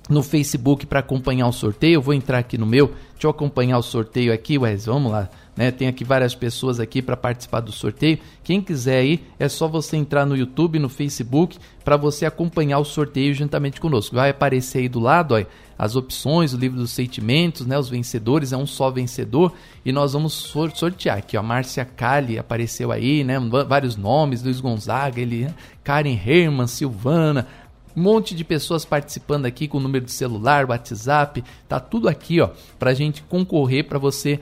[0.09, 3.77] no Facebook para acompanhar o sorteio, eu vou entrar aqui no meu, deixa eu acompanhar
[3.77, 5.29] o sorteio aqui, Wes, vamos lá.
[5.55, 5.71] Né?
[5.71, 8.17] Tem aqui várias pessoas aqui para participar do sorteio.
[8.43, 12.85] Quem quiser aí, é só você entrar no YouTube, no Facebook, para você acompanhar o
[12.85, 14.15] sorteio juntamente conosco.
[14.15, 15.43] Vai aparecer aí do lado, ó,
[15.77, 17.77] as opções, o livro dos sentimentos, né?
[17.77, 19.53] Os vencedores, é um só vencedor.
[19.85, 20.33] E nós vamos
[20.73, 21.43] sortear aqui, ó.
[21.43, 23.37] Márcia Kali apareceu aí, né?
[23.67, 25.47] Vários nomes, Luiz Gonzaga, ele?
[25.83, 27.47] Karen Herman, Silvana,
[27.95, 32.41] Um monte de pessoas participando aqui com o número de celular, WhatsApp, tá tudo aqui,
[32.41, 32.49] ó,
[32.79, 34.39] pra gente concorrer para você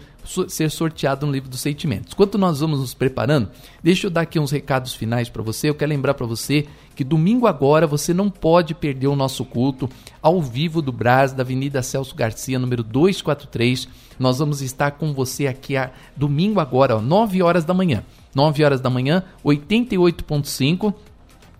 [0.47, 2.13] ser sorteado no livro dos sentimentos.
[2.13, 3.49] Enquanto nós vamos nos preparando,
[3.83, 5.69] deixa eu dar aqui uns recados finais para você.
[5.69, 9.89] Eu quero lembrar para você que domingo agora você não pode perder o nosso culto
[10.21, 13.87] ao vivo do Brás, da Avenida Celso Garcia, número 243.
[14.19, 18.03] Nós vamos estar com você aqui a, domingo agora, ó, 9 horas da manhã.
[18.33, 20.93] 9 horas da manhã, 88.5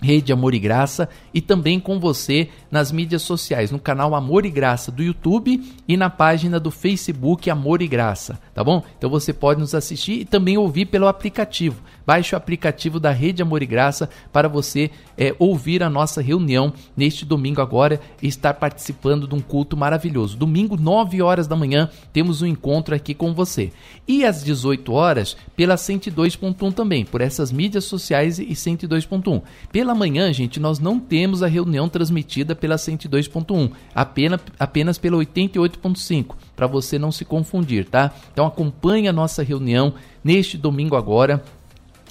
[0.02, 4.50] Rede Amor e Graça e também com você nas mídias sociais, no canal Amor e
[4.50, 8.84] Graça do YouTube e na página do Facebook Amor e Graça, tá bom?
[8.98, 11.84] Então você pode nos assistir e também ouvir pelo aplicativo.
[12.06, 16.74] Baixe o aplicativo da Rede Amor e Graça para você é, ouvir a nossa reunião
[16.96, 20.38] neste domingo agora e estar participando de um culto maravilhoso.
[20.38, 23.72] Domingo, 9 horas da manhã, temos um encontro aqui com você.
[24.08, 29.42] E às 18 horas, pela 102.1 também, por essas mídias sociais e 102.1.
[29.72, 36.36] Pela manhã, gente, nós não temos a reunião transmitida pela 102.1, apenas, apenas pela 88.5,
[36.56, 38.14] para você não se confundir, tá?
[38.32, 41.44] Então acompanhe a nossa reunião neste domingo agora,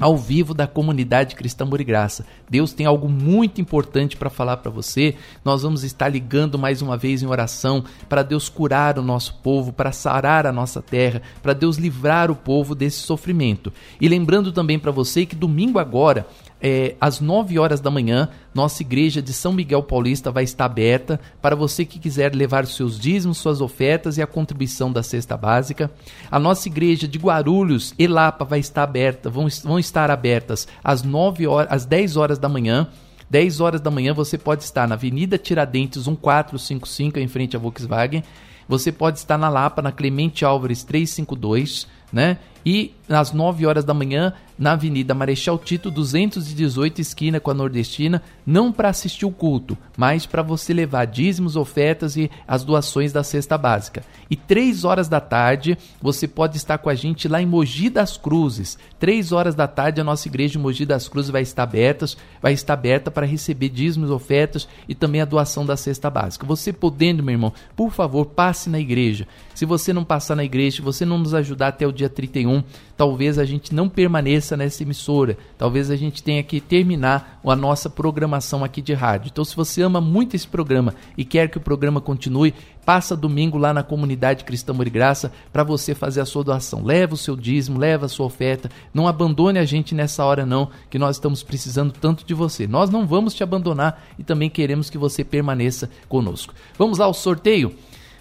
[0.01, 2.25] ao vivo da comunidade Cristã Amor e Graça.
[2.49, 5.15] Deus tem algo muito importante para falar para você.
[5.45, 9.73] Nós vamos estar ligando mais uma vez em oração para Deus curar o nosso povo,
[9.73, 13.73] para sarar a nossa terra, para Deus livrar o povo desse sofrimento.
[14.01, 16.27] E lembrando também para você que domingo agora
[16.63, 21.19] é, às 9 horas da manhã, nossa igreja de São Miguel Paulista vai estar aberta
[21.41, 25.91] para você que quiser levar seus dízimos, suas ofertas e a contribuição da cesta básica.
[26.31, 31.47] A nossa igreja de Guarulhos, Elapa, vai estar aberta, vão, vão estar abertas às 9
[31.47, 32.89] horas, às 10 horas da manhã.
[33.31, 38.25] 10 horas da manhã você pode estar na Avenida Tiradentes 1455, em frente à Volkswagen.
[38.69, 42.39] Você pode estar na Lapa, na Clemente Álvares 352, né?
[42.65, 48.23] E às 9 horas da manhã, na Avenida Marechal Tito, 218, esquina com a Nordestina,
[48.47, 53.25] não para assistir o culto, mas para você levar dízimos, ofertas e as doações da
[53.25, 54.05] cesta básica.
[54.31, 58.17] E 3 horas da tarde, você pode estar com a gente lá em Mogi das
[58.17, 58.79] Cruzes.
[58.99, 62.07] 3 horas da tarde, a nossa igreja de Mogi das Cruzes vai estar aberta,
[62.41, 66.47] vai estar aberta para receber dízimos, ofertas e também a doação da cesta básica.
[66.47, 69.27] Você podendo, meu irmão, por favor, passe na igreja.
[69.55, 72.50] Se você não passar na igreja, se você não nos ajudar até o dia 31,
[72.97, 75.37] talvez a gente não permaneça nessa emissora.
[75.57, 79.31] Talvez a gente tenha que terminar a nossa programação aqui de rádio.
[79.33, 82.55] Então, se você ama muito esse programa e quer que o programa continue,
[82.85, 86.85] passa domingo lá na comunidade Cristã Amor Graça para você fazer a sua doação.
[86.85, 88.71] Leva o seu dízimo, leva a sua oferta.
[88.93, 92.67] Não abandone a gente nessa hora não, que nós estamos precisando tanto de você.
[92.67, 96.53] Nós não vamos te abandonar e também queremos que você permaneça conosco.
[96.77, 97.73] Vamos lá ao sorteio?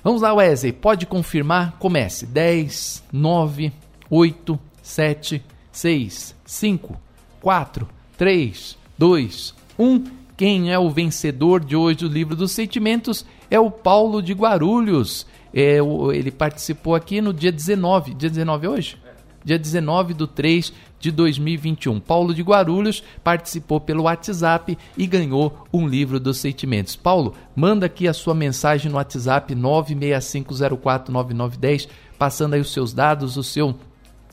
[0.02, 1.76] Vamos lá, Wesley, pode confirmar?
[1.78, 2.26] Comece.
[2.26, 3.74] 10, 9,
[4.10, 7.00] 8, 7, 6, 5,
[7.42, 7.88] 4,
[8.18, 10.04] 3, 2, 1.
[10.36, 15.28] Quem é o vencedor de hoje do livro dos sentimentos é o Paulo de Guarulhos.
[15.54, 15.78] É,
[16.14, 18.14] ele participou aqui no dia 19.
[18.14, 18.98] Dia 19 é hoje?
[19.44, 22.00] Dia 19 do 3 de 2021.
[22.00, 26.96] Paulo de Guarulhos participou pelo WhatsApp e ganhou um livro dos sentimentos.
[26.96, 31.88] Paulo, manda aqui a sua mensagem no WhatsApp 965049910,
[32.18, 33.76] passando aí os seus dados, o seu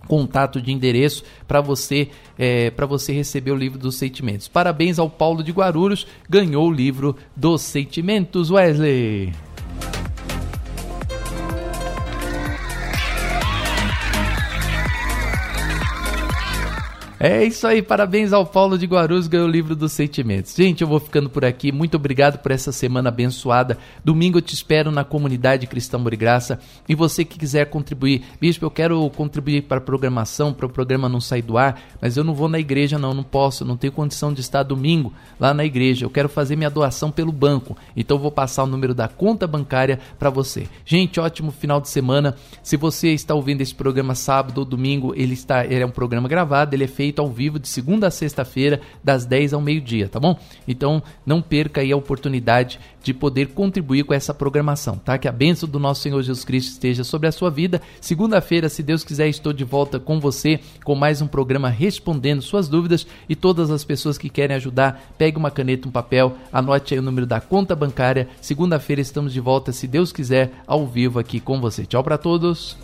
[0.06, 2.08] contato de endereço para você
[2.38, 4.48] é, para você receber o livro dos sentimentos.
[4.48, 9.45] Parabéns ao Paulo de Guarulhos, ganhou o livro dos sentimentos, Wesley.
[17.28, 20.54] É isso aí, parabéns ao Paulo de Guarulhos, ganhou o livro dos sentimentos.
[20.54, 21.72] Gente, eu vou ficando por aqui.
[21.72, 23.76] Muito obrigado por essa semana abençoada.
[24.04, 26.60] Domingo eu te espero na comunidade Cristã Amor e Graça.
[26.88, 31.08] E você que quiser contribuir, bispo, eu quero contribuir para a programação, para o programa
[31.08, 33.92] não sair do ar, mas eu não vou na igreja, não, não posso, não tenho
[33.92, 36.06] condição de estar domingo lá na igreja.
[36.06, 37.76] Eu quero fazer minha doação pelo banco.
[37.96, 40.68] Então eu vou passar o número da conta bancária para você.
[40.84, 42.36] Gente, ótimo final de semana.
[42.62, 46.28] Se você está ouvindo esse programa sábado ou domingo, ele está, ele é um programa
[46.28, 50.08] gravado, ele é feito feito ao vivo de segunda a sexta-feira, das 10 ao meio-dia,
[50.08, 50.38] tá bom?
[50.68, 55.16] Então não perca aí a oportunidade de poder contribuir com essa programação, tá?
[55.16, 57.80] Que a bênção do nosso Senhor Jesus Cristo esteja sobre a sua vida.
[58.00, 62.68] Segunda-feira, se Deus quiser, estou de volta com você com mais um programa respondendo suas
[62.68, 67.00] dúvidas e todas as pessoas que querem ajudar, pegue uma caneta, um papel, anote aí
[67.00, 68.28] o número da conta bancária.
[68.40, 71.86] Segunda-feira estamos de volta, se Deus quiser, ao vivo aqui com você.
[71.86, 72.76] Tchau para todos.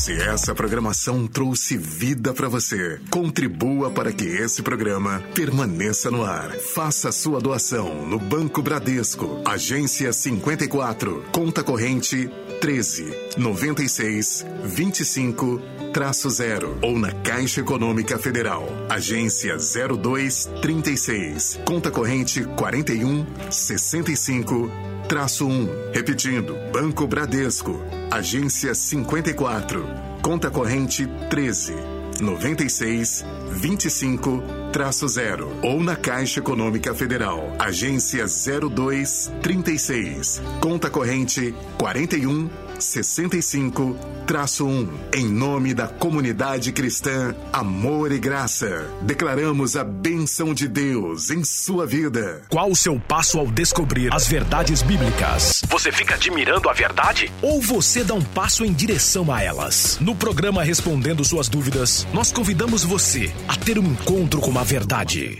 [0.00, 6.52] Se essa programação trouxe vida para você, contribua para que esse programa permaneça no ar.
[6.52, 12.30] Faça sua doação no Banco Bradesco, agência 54, conta corrente
[12.60, 15.62] 13 96 25
[15.92, 18.68] traço-zero ou na Caixa Econômica Federal.
[18.88, 21.58] Agência 0236.
[21.64, 24.70] Conta corrente 41 65
[25.08, 25.92] traço 1.
[25.92, 27.80] Repetindo, Banco Bradesco.
[28.10, 29.86] Agência 54.
[30.22, 34.42] Conta corrente 13 96 25
[34.72, 37.54] traço 0 ou na Caixa Econômica Federal.
[37.58, 40.40] Agência 0236.
[40.60, 42.48] Conta corrente 41
[42.80, 43.96] 65
[44.26, 44.88] traço 1.
[45.14, 51.86] Em nome da comunidade cristã Amor e Graça, declaramos a benção de Deus em sua
[51.86, 52.42] vida.
[52.48, 55.62] Qual o seu passo ao descobrir as verdades bíblicas?
[55.68, 57.30] Você fica admirando a verdade?
[57.42, 59.98] Ou você dá um passo em direção a elas?
[60.00, 65.38] No programa Respondendo Suas Dúvidas, nós convidamos você a ter um encontro com a verdade.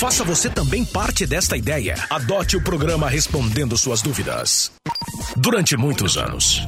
[0.00, 1.94] Faça você também parte desta ideia.
[2.08, 4.72] Adote o programa Respondendo Suas Dúvidas.
[5.36, 6.66] Durante muitos anos,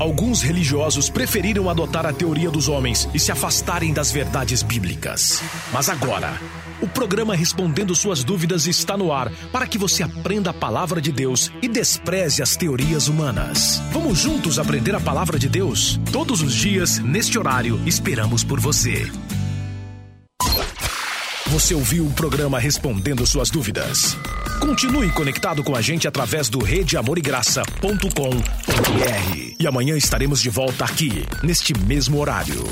[0.00, 5.40] alguns religiosos preferiram adotar a teoria dos homens e se afastarem das verdades bíblicas.
[5.72, 6.36] Mas agora,
[6.80, 11.12] o programa Respondendo Suas Dúvidas está no ar para que você aprenda a palavra de
[11.12, 13.80] Deus e despreze as teorias humanas.
[13.92, 16.00] Vamos juntos aprender a palavra de Deus?
[16.10, 19.08] Todos os dias, neste horário, esperamos por você.
[21.52, 24.16] Você ouviu o programa Respondendo Suas Dúvidas.
[24.58, 29.54] Continue conectado com a gente através do redeamorigraça.com.br.
[29.60, 32.64] E amanhã estaremos de volta aqui, neste mesmo horário.